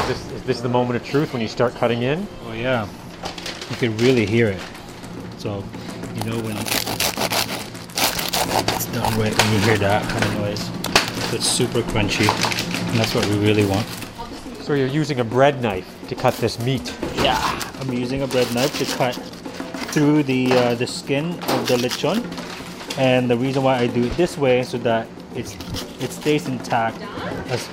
Is 0.00 0.08
this, 0.08 0.32
is 0.32 0.42
this 0.44 0.60
the 0.62 0.68
moment 0.70 0.96
of 0.96 1.06
truth 1.06 1.34
when 1.34 1.42
you 1.42 1.48
start 1.48 1.74
cutting 1.74 2.02
in? 2.02 2.26
Oh 2.46 2.54
yeah, 2.54 2.88
you 3.68 3.76
can 3.76 3.94
really 3.98 4.24
hear 4.24 4.48
it. 4.48 4.62
So, 5.36 5.62
you 6.14 6.22
know 6.22 6.40
when 6.40 6.56
it's 8.98 9.10
done 9.10 9.20
right, 9.20 9.36
when 9.36 9.52
you 9.52 9.58
hear 9.60 9.78
that 9.78 10.08
kind 10.08 10.24
of 10.24 10.34
noise, 10.34 10.70
it's 11.32 11.46
super 11.46 11.82
crunchy, 11.82 12.28
and 12.88 12.98
that's 12.98 13.14
what 13.14 13.26
we 13.26 13.38
really 13.38 13.64
want. 13.64 13.86
So 14.62 14.74
you're 14.74 14.86
using 14.86 15.20
a 15.20 15.24
bread 15.24 15.62
knife 15.62 15.86
to 16.08 16.14
cut 16.14 16.34
this 16.34 16.58
meat? 16.58 16.94
Yeah, 17.16 17.38
I'm 17.80 17.92
using 17.92 18.22
a 18.22 18.26
bread 18.26 18.52
knife 18.54 18.76
to 18.78 18.96
cut 18.96 19.14
through 19.92 20.24
the 20.24 20.52
uh, 20.52 20.74
the 20.74 20.86
skin 20.86 21.30
of 21.32 21.68
the 21.68 21.76
lechon, 21.76 22.18
and 22.98 23.30
the 23.30 23.36
reason 23.36 23.62
why 23.62 23.78
I 23.78 23.86
do 23.86 24.04
it 24.04 24.12
this 24.16 24.36
way 24.36 24.60
is 24.60 24.68
so 24.68 24.78
that 24.78 25.06
it's 25.34 25.54
it 26.02 26.10
stays 26.10 26.46
intact 26.46 27.00
as 27.50 27.68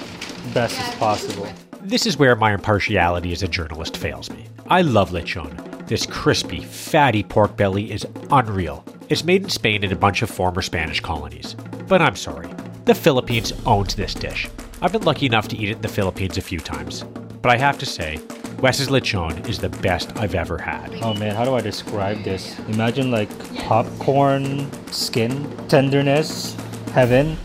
best 0.53 0.79
as 0.79 0.95
possible. 0.95 1.47
This 1.81 2.05
is 2.05 2.17
where 2.17 2.35
my 2.35 2.53
impartiality 2.53 3.31
as 3.31 3.43
a 3.43 3.47
journalist 3.47 3.97
fails 3.97 4.29
me. 4.29 4.45
I 4.67 4.81
love 4.81 5.11
lechon. 5.11 5.87
This 5.87 6.05
crispy, 6.05 6.63
fatty 6.63 7.23
pork 7.23 7.57
belly 7.57 7.91
is 7.91 8.07
unreal. 8.31 8.83
It's 9.07 9.23
made 9.23 9.43
in 9.43 9.49
Spain 9.49 9.83
in 9.83 9.91
a 9.91 9.95
bunch 9.95 10.23
of 10.23 10.31
former 10.31 10.63
Spanish 10.63 10.99
colonies. 10.99 11.55
But 11.87 12.01
I'm 12.01 12.15
sorry, 12.15 12.49
the 12.85 12.95
Philippines 12.95 13.53
owns 13.63 13.93
this 13.93 14.15
dish. 14.15 14.47
I've 14.81 14.93
been 14.93 15.03
lucky 15.03 15.27
enough 15.27 15.47
to 15.49 15.57
eat 15.57 15.69
it 15.69 15.75
in 15.75 15.81
the 15.81 15.87
Philippines 15.87 16.39
a 16.39 16.41
few 16.41 16.59
times. 16.59 17.03
But 17.43 17.51
I 17.51 17.57
have 17.57 17.77
to 17.79 17.85
say, 17.85 18.19
Wes's 18.61 18.87
lechon 18.87 19.47
is 19.47 19.59
the 19.59 19.69
best 19.69 20.17
I've 20.17 20.33
ever 20.33 20.57
had. 20.57 20.91
Oh 21.03 21.13
man, 21.13 21.35
how 21.35 21.45
do 21.45 21.53
I 21.53 21.61
describe 21.61 22.23
this? 22.23 22.57
Imagine 22.67 23.11
like 23.11 23.29
popcorn, 23.57 24.71
skin, 24.91 25.55
tenderness, 25.67 26.55
heaven. 26.91 27.37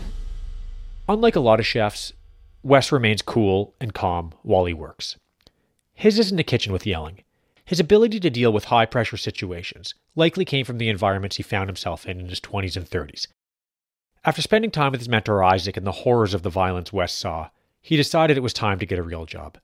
Unlike 1.07 1.35
a 1.35 1.41
lot 1.41 1.59
of 1.59 1.67
chefs, 1.67 2.13
Wes 2.63 2.91
remains 2.91 3.21
cool 3.21 3.75
and 3.79 3.93
calm 3.93 4.33
while 4.41 4.65
he 4.65 4.73
works. 4.73 5.17
His 5.93 6.17
isn't 6.17 6.39
a 6.39 6.43
kitchen 6.43 6.73
with 6.73 6.87
yelling. 6.87 7.23
His 7.65 7.79
ability 7.79 8.19
to 8.19 8.29
deal 8.29 8.51
with 8.51 8.65
high 8.65 8.85
pressure 8.85 9.17
situations 9.17 9.93
likely 10.15 10.45
came 10.45 10.65
from 10.65 10.77
the 10.77 10.89
environments 10.89 11.37
he 11.37 11.43
found 11.43 11.69
himself 11.69 12.05
in 12.05 12.19
in 12.19 12.29
his 12.29 12.39
20s 12.39 12.75
and 12.75 12.89
30s. 12.89 13.27
After 14.23 14.41
spending 14.41 14.71
time 14.71 14.91
with 14.91 15.01
his 15.01 15.09
mentor 15.09 15.43
Isaac 15.43 15.77
and 15.77 15.87
the 15.87 15.91
horrors 15.91 16.33
of 16.33 16.43
the 16.43 16.49
violence 16.49 16.93
Wes 16.93 17.13
saw, 17.13 17.49
he 17.81 17.97
decided 17.97 18.37
it 18.37 18.41
was 18.41 18.53
time 18.53 18.77
to 18.79 18.85
get 18.85 18.99
a 18.99 19.03
real 19.03 19.25
job. 19.25 19.57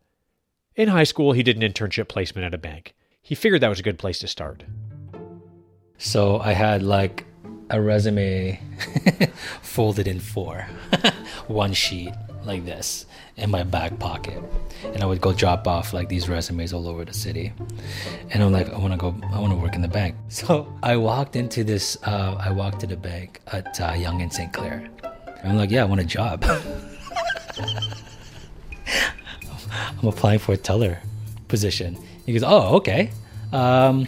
In 0.75 0.89
high 0.89 1.03
school, 1.03 1.33
he 1.33 1.43
did 1.43 1.61
an 1.61 1.69
internship 1.69 2.07
placement 2.07 2.45
at 2.45 2.53
a 2.53 2.57
bank. 2.57 2.95
He 3.21 3.35
figured 3.35 3.61
that 3.61 3.69
was 3.69 3.79
a 3.79 3.83
good 3.83 3.99
place 3.99 4.19
to 4.19 4.27
start. 4.27 4.63
So 5.97 6.39
I 6.39 6.53
had 6.53 6.81
like 6.81 7.25
a 7.69 7.81
resume 7.81 8.59
folded 9.61 10.07
in 10.07 10.19
four, 10.19 10.67
one 11.47 11.73
sheet 11.73 12.13
like 12.47 12.65
this 12.65 13.05
in 13.35 13.51
my 13.51 13.63
back 13.63 13.99
pocket. 13.99 14.41
And 14.83 15.03
I 15.03 15.05
would 15.05 15.21
go 15.21 15.33
drop 15.33 15.67
off 15.67 15.93
like 15.93 16.09
these 16.09 16.27
resumes 16.27 16.73
all 16.73 16.87
over 16.87 17.05
the 17.05 17.13
city. 17.13 17.53
And 18.31 18.41
I'm 18.41 18.51
like, 18.51 18.69
I 18.69 18.77
want 18.77 18.93
to 18.93 18.97
go, 18.97 19.15
I 19.33 19.39
want 19.39 19.53
to 19.53 19.59
work 19.59 19.75
in 19.75 19.81
the 19.81 19.87
bank. 19.87 20.15
So 20.29 20.71
I 20.83 20.95
walked 20.97 21.35
into 21.35 21.63
this, 21.63 21.97
uh, 22.03 22.35
I 22.39 22.51
walked 22.51 22.79
to 22.81 22.87
the 22.87 22.95
bank 22.95 23.41
at 23.51 23.79
uh, 23.81 23.93
Yonge 23.97 24.21
and 24.21 24.31
St. 24.33 24.53
Clair. 24.53 24.87
And 25.41 25.51
I'm 25.51 25.57
like, 25.57 25.71
yeah, 25.71 25.81
I 25.81 25.85
want 25.85 25.99
a 26.01 26.05
job. 26.05 26.43
I'm 29.99 30.07
applying 30.07 30.39
for 30.39 30.53
a 30.53 30.57
teller 30.57 30.99
position. 31.47 31.97
He 32.25 32.33
goes, 32.33 32.43
oh, 32.43 32.75
okay. 32.77 33.11
Um, 33.51 34.07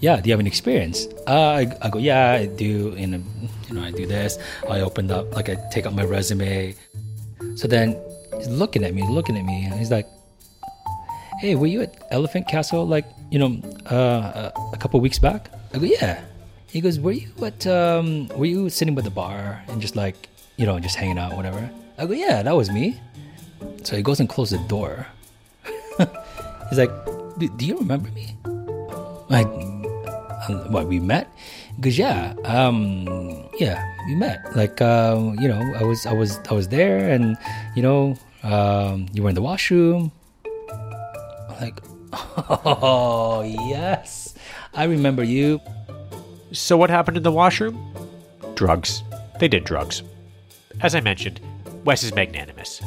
yeah, 0.00 0.20
do 0.20 0.28
you 0.28 0.32
have 0.32 0.40
any 0.40 0.48
experience? 0.48 1.06
Uh, 1.26 1.60
I, 1.60 1.76
I 1.82 1.90
go, 1.90 1.98
yeah, 1.98 2.32
I 2.32 2.46
do. 2.46 2.94
And 2.96 3.24
you 3.68 3.74
know, 3.74 3.82
I 3.82 3.90
do 3.90 4.06
this. 4.06 4.38
I 4.68 4.80
opened 4.80 5.10
up, 5.10 5.34
like, 5.34 5.48
I 5.48 5.56
take 5.70 5.86
out 5.86 5.94
my 5.94 6.04
resume. 6.04 6.74
So 7.56 7.68
then 7.68 7.96
he's 8.36 8.48
looking 8.48 8.84
at 8.84 8.94
me, 8.94 9.06
looking 9.08 9.36
at 9.36 9.44
me, 9.44 9.64
and 9.64 9.74
he's 9.74 9.90
like, 9.90 10.06
"Hey, 11.40 11.54
were 11.54 11.66
you 11.66 11.82
at 11.82 11.94
Elephant 12.10 12.48
Castle, 12.48 12.86
like, 12.86 13.06
you 13.30 13.38
know, 13.38 13.60
uh, 13.86 14.50
a 14.72 14.76
couple 14.78 15.00
weeks 15.00 15.18
back?" 15.18 15.50
I 15.74 15.78
go, 15.78 15.86
"Yeah." 15.86 16.20
He 16.66 16.80
goes, 16.80 16.98
"Were 17.00 17.12
you 17.12 17.28
at? 17.42 17.66
Um, 17.66 18.28
were 18.28 18.46
you 18.46 18.70
sitting 18.70 18.94
by 18.94 19.02
the 19.02 19.10
bar 19.10 19.62
and 19.68 19.80
just 19.80 19.96
like, 19.96 20.28
you 20.56 20.66
know, 20.66 20.78
just 20.78 20.96
hanging 20.96 21.18
out, 21.18 21.36
whatever?" 21.36 21.70
I 21.98 22.06
go, 22.06 22.14
"Yeah, 22.14 22.42
that 22.42 22.56
was 22.56 22.70
me." 22.70 23.00
So 23.82 23.96
he 23.96 24.02
goes 24.02 24.20
and 24.20 24.28
closes 24.28 24.60
the 24.60 24.68
door. 24.68 25.06
he's 26.68 26.78
like, 26.78 26.92
"Do 27.38 27.64
you 27.66 27.76
remember 27.78 28.10
me?" 28.10 28.36
Like, 29.28 29.46
what 30.70 30.86
we 30.86 30.98
met? 30.98 31.28
Because 31.80 31.96
yeah, 31.96 32.34
um, 32.44 33.48
yeah, 33.58 33.82
we 34.06 34.14
met. 34.14 34.54
Like, 34.54 34.82
uh, 34.82 35.32
you 35.40 35.48
know, 35.48 35.58
I 35.78 35.82
was, 35.82 36.04
I 36.04 36.12
was, 36.12 36.38
I 36.50 36.52
was 36.52 36.68
there, 36.68 37.08
and 37.08 37.38
you 37.74 37.82
know, 37.82 38.18
um, 38.42 39.06
you 39.14 39.22
were 39.22 39.30
in 39.30 39.34
the 39.34 39.40
washroom. 39.40 40.12
I'm 40.44 41.56
like, 41.58 41.80
oh 42.12 43.42
yes, 43.42 44.34
I 44.74 44.84
remember 44.84 45.24
you. 45.24 45.58
So 46.52 46.76
what 46.76 46.90
happened 46.90 47.16
in 47.16 47.22
the 47.22 47.32
washroom? 47.32 47.94
Drugs. 48.56 49.02
They 49.38 49.48
did 49.48 49.64
drugs. 49.64 50.02
As 50.82 50.94
I 50.94 51.00
mentioned, 51.00 51.40
Wes 51.86 52.02
is 52.02 52.14
magnanimous. 52.14 52.82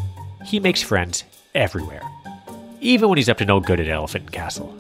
He 0.46 0.60
makes 0.60 0.84
friends 0.84 1.24
everywhere, 1.56 2.04
even 2.80 3.10
when 3.10 3.18
he's 3.18 3.30
up 3.30 3.40
to 3.40 3.46
no 3.46 3.60
good 3.60 3.80
at 3.80 3.88
Elephant 3.88 4.32
Castle. 4.32 4.78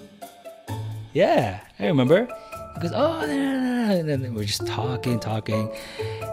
Yeah, 1.14 1.62
I 1.80 1.88
remember. 1.88 2.28
Goes, 2.82 2.92
oh, 2.94 3.22
and 3.22 4.10
then 4.10 4.34
we're 4.34 4.44
just 4.44 4.68
talking, 4.68 5.20
talking, 5.20 5.74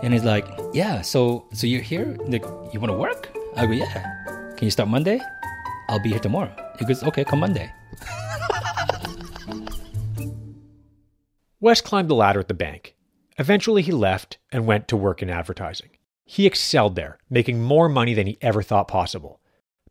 and 0.02 0.12
he's 0.12 0.24
like, 0.24 0.46
yeah, 0.72 1.00
so 1.00 1.46
so 1.52 1.66
you're 1.66 1.80
here? 1.80 2.16
Like, 2.26 2.44
you 2.72 2.80
want 2.80 2.90
to 2.90 2.98
work? 2.98 3.30
I 3.56 3.66
go, 3.66 3.72
yeah. 3.72 4.54
Can 4.56 4.64
you 4.66 4.70
start 4.70 4.88
Monday? 4.88 5.20
I'll 5.88 6.00
be 6.00 6.10
here 6.10 6.18
tomorrow. 6.18 6.54
He 6.78 6.84
goes, 6.84 7.02
okay, 7.02 7.24
come 7.24 7.40
Monday. 7.40 7.72
Wes 11.60 11.80
climbed 11.80 12.08
the 12.08 12.14
ladder 12.14 12.40
at 12.40 12.48
the 12.48 12.54
bank. 12.54 12.94
Eventually, 13.38 13.82
he 13.82 13.92
left 13.92 14.38
and 14.50 14.66
went 14.66 14.88
to 14.88 14.96
work 14.96 15.22
in 15.22 15.30
advertising. 15.30 15.90
He 16.24 16.46
excelled 16.46 16.96
there, 16.96 17.18
making 17.28 17.60
more 17.60 17.88
money 17.88 18.14
than 18.14 18.26
he 18.26 18.38
ever 18.40 18.62
thought 18.62 18.88
possible. 18.88 19.40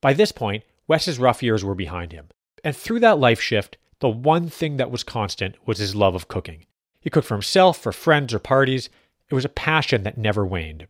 By 0.02 0.14
this 0.14 0.32
point, 0.32 0.64
Wes's 0.88 1.20
rough 1.20 1.43
years 1.43 1.64
were 1.64 1.76
behind 1.76 2.12
him. 2.12 2.30
And 2.64 2.76
through 2.76 3.02
that 3.02 3.20
life 3.20 3.39
shift, 3.39 3.78
the 4.00 4.10
one 4.10 4.50
thing 4.50 4.78
that 4.78 4.91
was 4.91 5.04
constant 5.04 5.56
was 5.66 5.78
his 5.78 5.95
love 5.95 6.16
of 6.16 6.28
cooking. 6.28 6.66
He 7.02 7.10
cooked 7.10 7.28
for 7.28 7.36
himself, 7.36 7.78
for 7.78 7.91
friends, 7.91 8.34
or 8.34 8.39
parties. 8.39 8.89
It 9.30 9.36
was 9.36 9.45
a 9.45 9.50
passion 9.50 10.04
that 10.04 10.18
never 10.18 10.45
waned. 10.45 10.88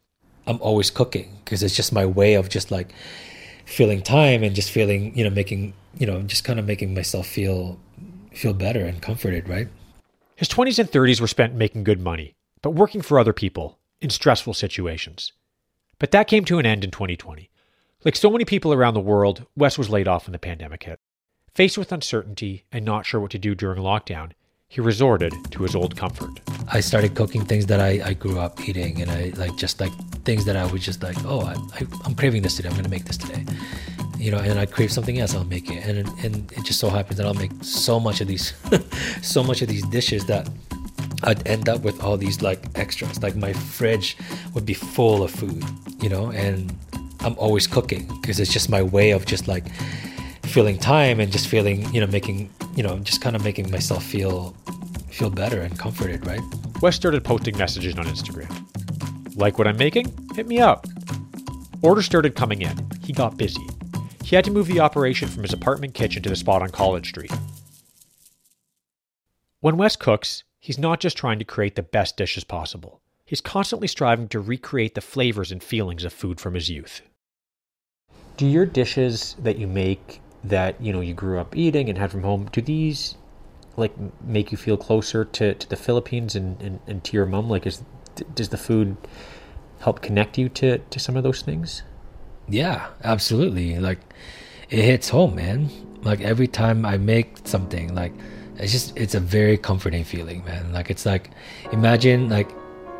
I'm 0.47 0.61
always 0.61 0.89
cooking 0.89 1.39
because 1.43 1.61
it's 1.61 1.75
just 1.75 1.93
my 1.93 2.05
way 2.05 2.33
of 2.33 2.49
just 2.49 2.71
like 2.71 2.93
feeling 3.65 4.01
time 4.01 4.43
and 4.43 4.55
just 4.55 4.71
feeling, 4.71 5.15
you 5.15 5.23
know, 5.23 5.29
making, 5.29 5.73
you 5.97 6.07
know, 6.07 6.21
just 6.23 6.43
kind 6.43 6.59
of 6.59 6.65
making 6.65 6.93
myself 6.93 7.27
feel 7.27 7.79
feel 8.33 8.53
better 8.53 8.85
and 8.85 9.01
comforted, 9.01 9.47
right? 9.49 9.67
His 10.35 10.47
20s 10.47 10.79
and 10.79 10.89
30s 10.89 11.19
were 11.19 11.27
spent 11.27 11.55
making 11.55 11.83
good 11.83 11.99
money, 11.99 12.35
but 12.61 12.71
working 12.71 13.01
for 13.01 13.19
other 13.19 13.33
people 13.33 13.79
in 14.01 14.09
stressful 14.09 14.53
situations. 14.53 15.33
But 15.97 16.11
that 16.11 16.27
came 16.27 16.45
to 16.45 16.59
an 16.59 16.65
end 16.65 16.83
in 16.83 16.91
2020. 16.91 17.49
Like 18.05 18.15
so 18.15 18.29
many 18.29 18.45
people 18.45 18.71
around 18.71 18.93
the 18.93 19.01
world, 19.01 19.45
Wes 19.57 19.77
was 19.77 19.89
laid 19.89 20.07
off 20.07 20.25
when 20.25 20.31
the 20.31 20.39
pandemic 20.39 20.83
hit. 20.83 20.99
Faced 21.55 21.77
with 21.77 21.91
uncertainty 21.91 22.65
and 22.71 22.85
not 22.85 23.05
sure 23.05 23.19
what 23.19 23.31
to 23.31 23.39
do 23.39 23.55
during 23.55 23.81
lockdown, 23.81 24.31
he 24.67 24.81
resorted 24.81 25.33
to 25.51 25.63
his 25.63 25.75
old 25.75 25.97
comfort. 25.97 26.39
I 26.71 26.79
started 26.79 27.15
cooking 27.15 27.43
things 27.43 27.65
that 27.65 27.79
I, 27.79 28.01
I 28.05 28.13
grew 28.13 28.39
up 28.39 28.61
eating, 28.67 29.01
and 29.01 29.09
I 29.09 29.33
like 29.35 29.55
just 29.57 29.79
like 29.79 29.91
things 30.23 30.45
that 30.45 30.55
I 30.55 30.71
was 30.71 30.85
just 30.85 31.01
like, 31.01 31.17
oh, 31.25 31.41
I, 31.41 31.53
I, 31.73 31.87
I'm 32.05 32.13
craving 32.13 32.43
this 32.43 32.55
today. 32.55 32.69
I'm 32.69 32.75
gonna 32.75 32.87
make 32.87 33.05
this 33.05 33.17
today, 33.17 33.43
you 34.17 34.29
know. 34.29 34.37
And 34.37 34.59
I 34.59 34.67
crave 34.67 34.91
something 34.91 35.19
else, 35.19 35.33
I'll 35.33 35.43
make 35.43 35.71
it. 35.71 35.83
And 35.83 36.07
and 36.23 36.51
it 36.51 36.63
just 36.65 36.79
so 36.79 36.89
happens 36.89 37.17
that 37.17 37.25
I'll 37.25 37.33
make 37.33 37.51
so 37.61 37.99
much 37.99 38.21
of 38.21 38.27
these, 38.27 38.53
so 39.23 39.43
much 39.43 39.63
of 39.63 39.69
these 39.69 39.85
dishes 39.87 40.25
that 40.27 40.47
I'd 41.23 41.45
end 41.47 41.67
up 41.67 41.81
with 41.81 42.03
all 42.03 42.15
these 42.15 42.43
like 42.43 42.63
extras. 42.75 43.23
Like 43.23 43.35
my 43.35 43.53
fridge 43.53 44.17
would 44.53 44.67
be 44.67 44.75
full 44.75 45.23
of 45.23 45.31
food, 45.31 45.63
you 45.99 46.09
know, 46.09 46.31
and 46.31 46.77
I'm 47.21 47.35
always 47.39 47.65
cooking 47.65 48.07
because 48.21 48.39
it's 48.39 48.53
just 48.53 48.69
my 48.69 48.83
way 48.83 49.11
of 49.11 49.25
just 49.25 49.47
like 49.47 49.65
feeling 50.49 50.77
time 50.77 51.19
and 51.19 51.31
just 51.31 51.47
feeling, 51.47 51.91
you 51.93 52.01
know, 52.01 52.07
making, 52.07 52.49
you 52.75 52.83
know, 52.83 52.99
just 52.99 53.21
kind 53.21 53.35
of 53.35 53.43
making 53.43 53.71
myself 53.71 54.03
feel 54.03 54.55
feel 55.09 55.29
better 55.29 55.61
and 55.61 55.77
comforted, 55.77 56.25
right? 56.25 56.41
Wes 56.81 56.95
started 56.95 57.23
posting 57.23 57.57
messages 57.57 57.97
on 57.97 58.05
Instagram. 58.05 58.49
Like 59.35 59.57
what 59.57 59.67
I'm 59.67 59.77
making? 59.77 60.13
Hit 60.35 60.47
me 60.47 60.59
up. 60.59 60.85
Orders 61.81 62.05
started 62.05 62.35
coming 62.35 62.61
in. 62.61 62.77
He 63.01 63.13
got 63.13 63.37
busy. 63.37 63.65
He 64.23 64.35
had 64.35 64.45
to 64.45 64.51
move 64.51 64.67
the 64.67 64.79
operation 64.79 65.27
from 65.27 65.43
his 65.43 65.53
apartment 65.53 65.93
kitchen 65.93 66.21
to 66.23 66.29
the 66.29 66.35
spot 66.35 66.61
on 66.61 66.69
College 66.69 67.09
Street. 67.09 67.31
When 69.61 69.77
Wes 69.77 69.95
cooks, 69.95 70.43
he's 70.59 70.77
not 70.77 70.99
just 70.99 71.17
trying 71.17 71.39
to 71.39 71.45
create 71.45 71.75
the 71.75 71.83
best 71.83 72.15
dishes 72.15 72.43
possible. 72.43 73.01
He's 73.25 73.41
constantly 73.41 73.87
striving 73.87 74.27
to 74.29 74.39
recreate 74.39 74.95
the 74.95 75.01
flavors 75.01 75.51
and 75.51 75.61
feelings 75.61 76.03
of 76.03 76.13
food 76.13 76.39
from 76.39 76.53
his 76.53 76.69
youth. 76.69 77.01
Do 78.37 78.47
your 78.47 78.65
dishes 78.65 79.35
that 79.39 79.57
you 79.57 79.67
make 79.67 80.21
that, 80.43 80.81
you 80.81 80.93
know, 80.93 81.01
you 81.01 81.13
grew 81.13 81.39
up 81.39 81.55
eating 81.55 81.89
and 81.89 81.97
had 81.97 82.11
from 82.11 82.23
home, 82.23 82.49
do 82.51 82.61
these 82.61 83.15
like 83.77 83.93
make 84.21 84.51
you 84.51 84.57
feel 84.57 84.77
closer 84.77 85.23
to, 85.23 85.53
to 85.53 85.69
the 85.69 85.75
Philippines 85.75 86.35
and, 86.35 86.61
and, 86.61 86.79
and 86.87 87.03
to 87.05 87.13
your 87.17 87.25
mom? 87.25 87.49
Like 87.49 87.65
is 87.65 87.81
does 88.35 88.49
the 88.49 88.57
food 88.57 88.97
help 89.79 90.01
connect 90.01 90.37
you 90.37 90.49
to, 90.49 90.79
to 90.79 90.99
some 90.99 91.15
of 91.15 91.23
those 91.23 91.41
things? 91.41 91.83
Yeah, 92.47 92.87
absolutely. 93.03 93.79
Like 93.79 93.99
it 94.69 94.83
hits 94.83 95.09
home, 95.09 95.35
man. 95.35 95.69
Like 96.01 96.21
every 96.21 96.47
time 96.47 96.85
I 96.85 96.97
make 96.97 97.47
something, 97.47 97.93
like 97.93 98.13
it's 98.57 98.71
just 98.71 98.97
it's 98.97 99.15
a 99.15 99.19
very 99.19 99.57
comforting 99.57 100.03
feeling, 100.03 100.43
man. 100.43 100.73
Like 100.73 100.89
it's 100.89 101.05
like 101.05 101.31
imagine 101.71 102.29
like 102.29 102.49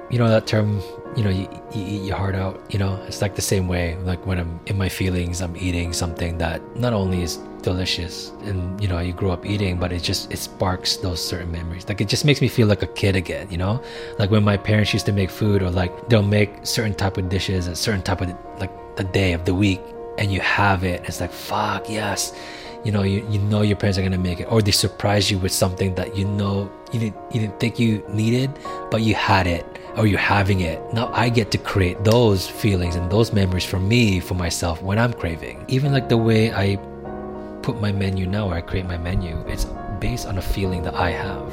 you 0.09 0.17
know 0.17 0.27
that 0.27 0.47
term, 0.47 0.81
you 1.15 1.23
know, 1.23 1.29
you, 1.29 1.47
you 1.73 1.85
eat 1.85 2.01
your 2.03 2.17
heart 2.17 2.35
out, 2.35 2.61
you 2.69 2.79
know? 2.79 2.95
It's 3.07 3.21
like 3.21 3.35
the 3.35 3.41
same 3.41 3.67
way. 3.67 3.95
Like 3.97 4.25
when 4.25 4.39
I'm 4.39 4.59
in 4.65 4.77
my 4.77 4.89
feelings, 4.89 5.41
I'm 5.41 5.55
eating 5.55 5.93
something 5.93 6.37
that 6.39 6.61
not 6.75 6.93
only 6.93 7.21
is 7.21 7.37
delicious 7.61 8.29
and 8.43 8.81
you 8.81 8.87
know 8.87 8.99
you 8.99 9.13
grew 9.13 9.31
up 9.31 9.45
eating 9.45 9.77
but 9.77 9.91
it 9.91 10.01
just 10.01 10.31
it 10.31 10.37
sparks 10.37 10.97
those 10.97 11.23
certain 11.23 11.51
memories 11.51 11.87
like 11.89 11.99
it 11.99 12.07
just 12.07 12.23
makes 12.23 12.41
me 12.41 12.47
feel 12.47 12.67
like 12.67 12.81
a 12.83 12.87
kid 12.87 13.15
again 13.15 13.47
you 13.51 13.57
know 13.57 13.81
like 14.17 14.31
when 14.31 14.43
my 14.43 14.55
parents 14.55 14.93
used 14.93 15.05
to 15.05 15.11
make 15.11 15.29
food 15.29 15.61
or 15.61 15.69
like 15.69 16.07
they'll 16.09 16.23
make 16.23 16.65
certain 16.65 16.93
type 16.93 17.17
of 17.17 17.27
dishes 17.29 17.67
at 17.67 17.77
certain 17.77 18.01
type 18.01 18.21
of 18.21 18.29
like 18.59 18.71
the 18.95 19.03
day 19.03 19.33
of 19.33 19.45
the 19.45 19.53
week 19.53 19.81
and 20.17 20.31
you 20.31 20.39
have 20.39 20.83
it 20.83 21.01
it's 21.05 21.19
like 21.19 21.31
fuck 21.31 21.89
yes 21.89 22.33
you 22.83 22.91
know 22.91 23.03
you, 23.03 23.27
you 23.29 23.39
know 23.39 23.61
your 23.61 23.75
parents 23.75 23.97
are 23.97 24.03
gonna 24.03 24.17
make 24.17 24.39
it 24.39 24.45
or 24.45 24.61
they 24.61 24.71
surprise 24.71 25.29
you 25.29 25.37
with 25.37 25.51
something 25.51 25.93
that 25.95 26.15
you 26.15 26.25
know 26.25 26.71
you 26.93 26.99
didn't 26.99 27.33
you 27.33 27.41
didn't 27.41 27.59
think 27.59 27.77
you 27.77 28.03
needed 28.09 28.49
but 28.89 29.01
you 29.01 29.13
had 29.13 29.47
it 29.47 29.78
or 29.99 30.07
you're 30.07 30.17
having 30.17 30.61
it 30.61 30.81
now 30.93 31.11
i 31.13 31.29
get 31.29 31.51
to 31.51 31.57
create 31.57 32.03
those 32.03 32.47
feelings 32.47 32.95
and 32.95 33.11
those 33.11 33.31
memories 33.33 33.65
for 33.65 33.79
me 33.79 34.19
for 34.19 34.33
myself 34.33 34.81
when 34.81 34.97
i'm 34.97 35.13
craving 35.13 35.63
even 35.67 35.93
like 35.93 36.09
the 36.09 36.17
way 36.17 36.51
i 36.53 36.75
put 37.61 37.81
my 37.81 37.91
menu 37.91 38.25
now 38.25 38.49
or 38.49 38.55
I 38.55 38.61
create 38.61 38.85
my 38.85 38.97
menu, 38.97 39.37
it's 39.47 39.65
based 39.99 40.25
on 40.27 40.37
a 40.37 40.41
feeling 40.41 40.81
that 40.83 40.95
I 40.95 41.11
have. 41.11 41.51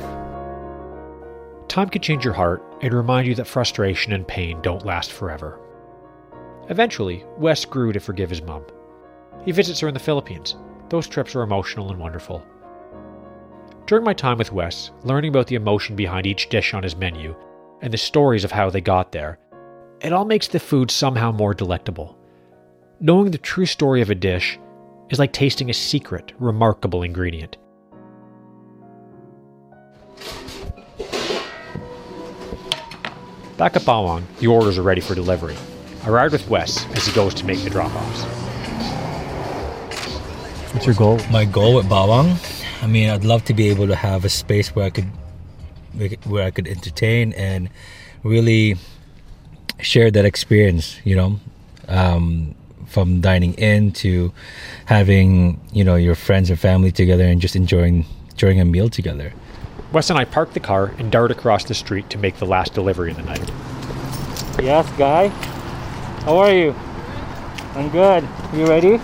Time 1.68 1.88
can 1.88 2.00
change 2.00 2.24
your 2.24 2.32
heart 2.32 2.62
and 2.80 2.94
remind 2.94 3.26
you 3.26 3.34
that 3.34 3.46
frustration 3.46 4.12
and 4.12 4.26
pain 4.26 4.62
don't 4.62 4.86
last 4.86 5.12
forever. 5.12 5.60
Eventually, 6.68 7.24
Wes 7.36 7.64
grew 7.64 7.92
to 7.92 8.00
forgive 8.00 8.30
his 8.30 8.42
mom. 8.42 8.64
He 9.44 9.52
visits 9.52 9.80
her 9.80 9.88
in 9.88 9.94
the 9.94 10.00
Philippines. 10.00 10.56
Those 10.88 11.06
trips 11.06 11.34
are 11.34 11.42
emotional 11.42 11.90
and 11.90 11.98
wonderful. 11.98 12.44
During 13.86 14.04
my 14.04 14.14
time 14.14 14.38
with 14.38 14.52
Wes, 14.52 14.90
learning 15.02 15.30
about 15.30 15.48
the 15.48 15.54
emotion 15.54 15.96
behind 15.96 16.26
each 16.26 16.48
dish 16.48 16.74
on 16.74 16.82
his 16.82 16.96
menu 16.96 17.36
and 17.82 17.92
the 17.92 17.98
stories 17.98 18.44
of 18.44 18.52
how 18.52 18.70
they 18.70 18.80
got 18.80 19.12
there, 19.12 19.38
it 20.00 20.12
all 20.12 20.24
makes 20.24 20.48
the 20.48 20.60
food 20.60 20.90
somehow 20.90 21.32
more 21.32 21.54
delectable. 21.54 22.18
Knowing 23.00 23.30
the 23.30 23.38
true 23.38 23.66
story 23.66 24.00
of 24.00 24.10
a 24.10 24.14
dish 24.14 24.58
is 25.10 25.18
like 25.18 25.32
tasting 25.32 25.70
a 25.70 25.74
secret, 25.74 26.32
remarkable 26.38 27.02
ingredient. 27.02 27.56
Back 33.56 33.74
at 33.74 33.82
Bawang, 33.82 34.22
the 34.38 34.48
orders 34.48 34.76
are 34.76 34.82
ready 34.82 35.00
for 35.00 35.14
delivery. 35.14 35.56
I 36.04 36.10
ride 36.10 36.32
with 36.32 36.48
Wes 36.48 36.86
as 36.94 37.06
he 37.06 37.12
goes 37.14 37.34
to 37.34 37.46
make 37.46 37.60
the 37.60 37.70
drop 37.70 37.94
offs. 37.94 38.24
What's 40.74 40.86
your 40.86 40.94
goal? 40.94 41.18
My 41.30 41.46
goal 41.46 41.74
with 41.74 41.86
Bawang, 41.86 42.36
I 42.82 42.86
mean, 42.86 43.08
I'd 43.08 43.24
love 43.24 43.44
to 43.46 43.54
be 43.54 43.70
able 43.70 43.86
to 43.86 43.96
have 43.96 44.24
a 44.26 44.28
space 44.28 44.74
where 44.74 44.84
I 44.84 44.90
could 44.90 45.08
where 46.24 46.44
I 46.44 46.50
could 46.50 46.68
entertain 46.68 47.32
and 47.32 47.68
really 48.22 48.76
share 49.80 50.10
that 50.10 50.24
experience, 50.24 50.98
you 51.04 51.16
know, 51.16 51.40
um, 51.88 52.54
from 52.86 53.20
dining 53.20 53.54
in 53.54 53.92
to 53.92 54.32
having, 54.86 55.60
you 55.72 55.84
know, 55.84 55.96
your 55.96 56.14
friends 56.14 56.50
and 56.50 56.58
family 56.58 56.92
together 56.92 57.24
and 57.24 57.40
just 57.40 57.56
enjoying 57.56 58.06
enjoying 58.30 58.60
a 58.60 58.64
meal 58.64 58.88
together. 58.88 59.32
Wes 59.92 60.10
and 60.10 60.18
I 60.18 60.24
park 60.24 60.52
the 60.52 60.60
car 60.60 60.92
and 60.98 61.10
dart 61.10 61.30
across 61.30 61.64
the 61.64 61.74
street 61.74 62.10
to 62.10 62.18
make 62.18 62.36
the 62.36 62.44
last 62.44 62.74
delivery 62.74 63.12
of 63.12 63.16
the 63.16 63.22
night. 63.22 63.50
Yes, 64.62 64.90
guy. 64.98 65.28
How 66.24 66.36
are 66.36 66.52
you? 66.52 66.74
I'm 67.74 67.88
good. 67.90 68.28
You 68.52 68.66
ready? 68.66 69.00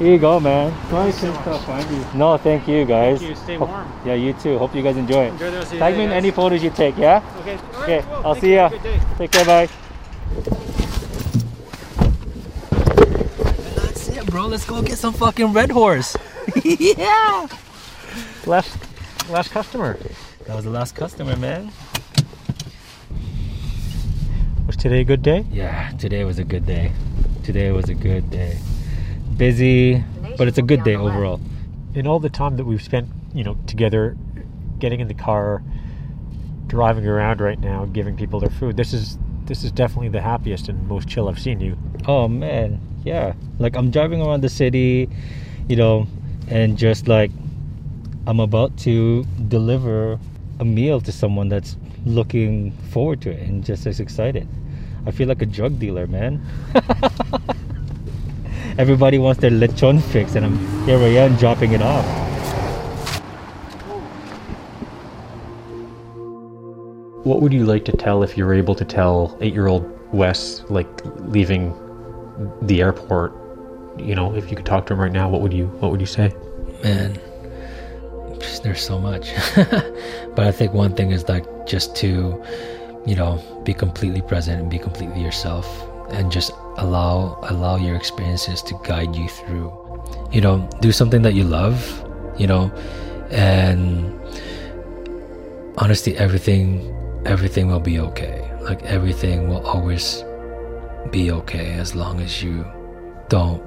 Here 0.00 0.12
you 0.12 0.18
go, 0.18 0.40
man. 0.40 0.72
Nice 0.90 1.22
and 1.24 1.34
stuff. 1.34 2.14
No, 2.14 2.38
thank 2.38 2.66
you, 2.66 2.86
guys. 2.86 3.18
Thank 3.18 3.30
you. 3.30 3.36
Stay 3.36 3.56
Hope- 3.56 3.68
warm. 3.68 3.92
yeah, 4.06 4.14
you 4.14 4.32
too. 4.32 4.56
Hope 4.56 4.74
you 4.74 4.82
guys 4.82 4.96
enjoy 4.96 5.24
it. 5.26 5.32
Enjoy 5.32 5.50
the 5.50 5.58
rest 5.58 5.66
of 5.66 5.72
your 5.74 5.80
Tag 5.80 5.96
me 5.98 6.04
in 6.04 6.10
any 6.10 6.30
photos 6.30 6.62
you 6.62 6.70
take, 6.70 6.96
yeah? 6.96 7.22
Okay. 7.40 7.56
All 7.56 7.60
right, 7.60 7.82
Okay. 7.82 8.02
cool. 8.08 8.14
I'll 8.24 8.32
Thank 8.34 8.40
see 8.40 8.48
you. 8.48 8.54
ya. 8.56 8.68
Have 8.70 8.72
a 8.72 8.78
good 8.78 8.82
day. 8.82 9.00
Take 9.18 9.30
care. 9.30 9.44
Bye. 9.44 9.68
That's 13.76 14.08
it, 14.08 14.26
bro. 14.26 14.46
Let's 14.46 14.64
go 14.64 14.80
get 14.80 14.96
some 14.96 15.12
fucking 15.12 15.52
Red 15.52 15.70
Horse. 15.70 16.16
yeah. 16.64 17.46
Last, 18.46 18.78
last 19.28 19.50
customer. 19.50 19.98
That 20.46 20.56
was 20.56 20.64
the 20.64 20.70
last 20.70 20.94
customer, 20.96 21.36
man. 21.36 21.70
Was 24.66 24.76
today 24.76 25.00
a 25.00 25.04
good 25.04 25.20
day? 25.20 25.44
Yeah, 25.52 25.90
today 25.98 26.24
was 26.24 26.38
a 26.38 26.44
good 26.44 26.64
day. 26.64 26.92
Today 27.44 27.70
was 27.70 27.90
a 27.90 27.94
good 27.94 28.30
day. 28.30 28.56
Busy, 29.40 30.04
but 30.36 30.48
it's 30.48 30.58
a 30.58 30.62
good 30.62 30.84
day 30.84 30.96
overall. 30.96 31.40
In 31.94 32.06
all 32.06 32.20
the 32.20 32.28
time 32.28 32.58
that 32.58 32.66
we've 32.66 32.82
spent, 32.82 33.08
you 33.32 33.42
know, 33.42 33.56
together, 33.66 34.14
getting 34.78 35.00
in 35.00 35.08
the 35.08 35.14
car, 35.14 35.62
driving 36.66 37.06
around 37.06 37.40
right 37.40 37.58
now, 37.58 37.86
giving 37.86 38.18
people 38.18 38.38
their 38.38 38.50
food, 38.50 38.76
this 38.76 38.92
is 38.92 39.16
this 39.46 39.64
is 39.64 39.72
definitely 39.72 40.10
the 40.10 40.20
happiest 40.20 40.68
and 40.68 40.86
most 40.86 41.08
chill 41.08 41.26
I've 41.26 41.38
seen 41.38 41.58
you. 41.58 41.78
Oh 42.06 42.28
man, 42.28 42.82
yeah. 43.02 43.32
Like 43.58 43.76
I'm 43.76 43.90
driving 43.90 44.20
around 44.20 44.42
the 44.42 44.50
city, 44.50 45.08
you 45.70 45.76
know, 45.76 46.06
and 46.48 46.76
just 46.76 47.08
like 47.08 47.30
I'm 48.26 48.40
about 48.40 48.76
to 48.80 49.24
deliver 49.48 50.20
a 50.58 50.66
meal 50.66 51.00
to 51.00 51.12
someone 51.12 51.48
that's 51.48 51.78
looking 52.04 52.72
forward 52.92 53.22
to 53.22 53.30
it 53.30 53.48
and 53.48 53.64
just 53.64 53.86
as 53.86 54.00
excited. 54.00 54.46
I 55.06 55.12
feel 55.12 55.28
like 55.28 55.40
a 55.40 55.46
drug 55.46 55.78
dealer, 55.78 56.06
man. 56.06 56.44
Everybody 58.80 59.18
wants 59.18 59.42
their 59.42 59.50
lechon 59.50 60.00
fix, 60.00 60.36
and 60.36 60.46
I'm 60.46 60.56
here 60.86 60.96
I 60.96 61.08
am 61.08 61.36
dropping 61.36 61.72
it 61.72 61.82
off. 61.82 62.06
What 67.26 67.42
would 67.42 67.52
you 67.52 67.66
like 67.66 67.84
to 67.84 67.92
tell 67.92 68.22
if 68.22 68.38
you're 68.38 68.54
able 68.54 68.74
to 68.76 68.84
tell 68.86 69.36
eight-year-old 69.42 69.84
Wes, 70.14 70.64
like 70.70 70.88
leaving 71.16 71.74
the 72.62 72.80
airport? 72.80 73.34
You 73.98 74.14
know, 74.14 74.34
if 74.34 74.48
you 74.48 74.56
could 74.56 74.64
talk 74.64 74.86
to 74.86 74.94
him 74.94 75.00
right 75.00 75.12
now, 75.12 75.28
what 75.28 75.42
would 75.42 75.52
you 75.52 75.66
what 75.80 75.90
would 75.90 76.00
you 76.00 76.06
say? 76.06 76.34
Man, 76.82 77.20
there's 78.62 78.80
so 78.80 78.98
much. 78.98 79.34
but 79.56 80.46
I 80.46 80.52
think 80.52 80.72
one 80.72 80.96
thing 80.96 81.10
is 81.10 81.28
like 81.28 81.44
just 81.66 81.94
to, 81.96 82.42
you 83.04 83.14
know, 83.14 83.44
be 83.62 83.74
completely 83.74 84.22
present 84.22 84.58
and 84.58 84.70
be 84.70 84.78
completely 84.78 85.20
yourself 85.20 85.89
and 86.12 86.30
just 86.30 86.52
allow 86.78 87.38
allow 87.44 87.76
your 87.76 87.96
experiences 87.96 88.62
to 88.62 88.74
guide 88.84 89.14
you 89.16 89.28
through. 89.28 89.72
You 90.32 90.40
know, 90.40 90.68
do 90.80 90.92
something 90.92 91.22
that 91.22 91.34
you 91.34 91.44
love, 91.44 91.78
you 92.38 92.46
know, 92.46 92.70
and 93.30 94.18
honestly 95.78 96.16
everything 96.18 96.96
everything 97.26 97.68
will 97.68 97.80
be 97.80 97.98
okay. 98.00 98.50
Like 98.60 98.82
everything 98.82 99.48
will 99.48 99.64
always 99.66 100.24
be 101.10 101.30
okay 101.30 101.72
as 101.72 101.94
long 101.94 102.20
as 102.20 102.42
you 102.42 102.64
don't 103.28 103.62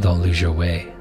don't 0.00 0.22
lose 0.22 0.40
your 0.40 0.52
way. 0.52 0.93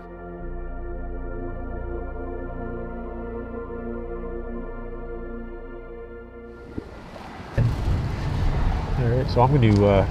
All 9.04 9.10
right, 9.10 9.30
so 9.30 9.42
I'm 9.42 9.54
going 9.54 9.76
to 9.76 9.86
uh, 9.86 10.08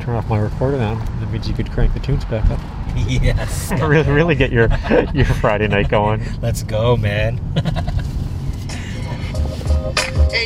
turn 0.00 0.14
off 0.14 0.28
my 0.28 0.38
recorder 0.38 0.78
now. 0.78 0.94
That 1.18 1.28
means 1.32 1.48
you 1.48 1.54
could 1.54 1.68
crank 1.72 1.92
the 1.92 1.98
tunes 1.98 2.24
back 2.24 2.48
up. 2.50 2.60
Yes. 2.96 3.70
really, 3.80 4.10
really 4.10 4.34
get 4.34 4.50
your 4.50 4.68
your 5.14 5.24
Friday 5.24 5.68
night 5.68 5.88
going. 5.88 6.20
Let's 6.40 6.64
go, 6.64 6.96
man. 6.96 7.38
And 7.54 7.66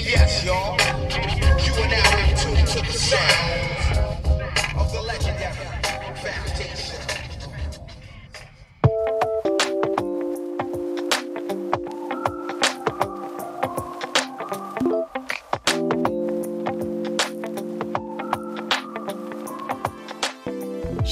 yes, 0.04 0.44
y'all, 0.44 0.76
you 0.78 1.72
are 1.82 1.88
now 1.88 2.28
in 2.28 2.36
tune 2.36 2.66
to 2.66 2.82
the 2.82 2.92
sounds 2.92 3.71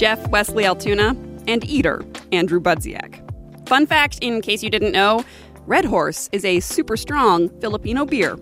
Chef 0.00 0.26
Wesley 0.28 0.64
Altuna, 0.64 1.14
and 1.46 1.62
eater 1.68 2.02
Andrew 2.32 2.58
Budziak. 2.58 3.20
Fun 3.68 3.86
fact 3.86 4.18
in 4.22 4.40
case 4.40 4.62
you 4.62 4.70
didn't 4.70 4.92
know 4.92 5.22
Red 5.66 5.84
Horse 5.84 6.30
is 6.32 6.42
a 6.42 6.60
super 6.60 6.96
strong 6.96 7.50
Filipino 7.60 8.06
beer. 8.06 8.36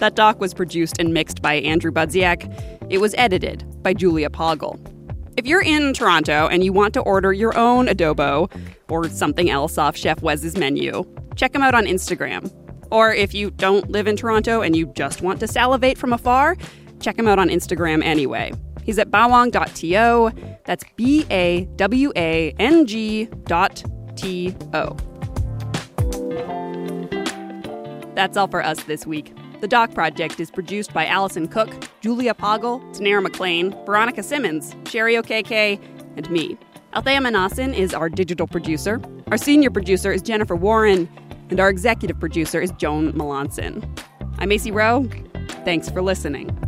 That 0.00 0.16
doc 0.16 0.40
was 0.40 0.54
produced 0.54 0.98
and 0.98 1.14
mixed 1.14 1.40
by 1.40 1.54
Andrew 1.54 1.92
Budziak. 1.92 2.52
It 2.90 3.00
was 3.00 3.14
edited 3.16 3.64
by 3.84 3.94
Julia 3.94 4.28
Pagel. 4.28 4.76
If 5.36 5.46
you're 5.46 5.62
in 5.62 5.92
Toronto 5.92 6.48
and 6.48 6.64
you 6.64 6.72
want 6.72 6.94
to 6.94 7.00
order 7.02 7.32
your 7.32 7.56
own 7.56 7.86
adobo 7.86 8.50
or 8.88 9.08
something 9.08 9.48
else 9.48 9.78
off 9.78 9.96
Chef 9.96 10.20
Wes's 10.20 10.56
menu, 10.56 11.04
check 11.36 11.54
him 11.54 11.62
out 11.62 11.76
on 11.76 11.84
Instagram. 11.84 12.52
Or 12.90 13.14
if 13.14 13.34
you 13.34 13.52
don't 13.52 13.88
live 13.88 14.08
in 14.08 14.16
Toronto 14.16 14.62
and 14.62 14.74
you 14.74 14.86
just 14.96 15.22
want 15.22 15.38
to 15.38 15.46
salivate 15.46 15.96
from 15.96 16.12
afar, 16.12 16.56
check 16.98 17.16
him 17.16 17.28
out 17.28 17.38
on 17.38 17.50
Instagram 17.50 18.02
anyway. 18.02 18.50
He's 18.88 18.98
at 18.98 19.10
bawang.to. 19.10 20.56
That's 20.64 20.82
B 20.96 21.26
A 21.30 21.66
W 21.76 22.10
A 22.16 22.54
N 22.58 22.86
G 22.86 23.26
dot 23.44 23.84
T 24.16 24.56
O. 24.72 24.96
That's 28.14 28.38
all 28.38 28.48
for 28.48 28.64
us 28.64 28.82
this 28.84 29.06
week. 29.06 29.36
The 29.60 29.68
Doc 29.68 29.92
Project 29.92 30.40
is 30.40 30.50
produced 30.50 30.94
by 30.94 31.04
Allison 31.04 31.48
Cook, 31.48 31.68
Julia 32.00 32.32
Pagel, 32.32 32.80
Tanera 32.96 33.22
McLean, 33.22 33.72
Veronica 33.84 34.22
Simmonds, 34.22 34.74
Sherry 34.86 35.16
OKK, 35.16 35.78
and 36.16 36.30
me. 36.30 36.56
Althea 36.94 37.18
Manasan 37.18 37.74
is 37.74 37.92
our 37.92 38.08
digital 38.08 38.46
producer. 38.46 39.02
Our 39.30 39.36
senior 39.36 39.68
producer 39.68 40.12
is 40.12 40.22
Jennifer 40.22 40.56
Warren, 40.56 41.10
and 41.50 41.60
our 41.60 41.68
executive 41.68 42.18
producer 42.18 42.58
is 42.58 42.70
Joan 42.78 43.12
Melanson. 43.12 43.84
I'm 44.38 44.48
Acey 44.48 44.72
Rowe. 44.72 45.06
Thanks 45.66 45.90
for 45.90 46.00
listening. 46.00 46.67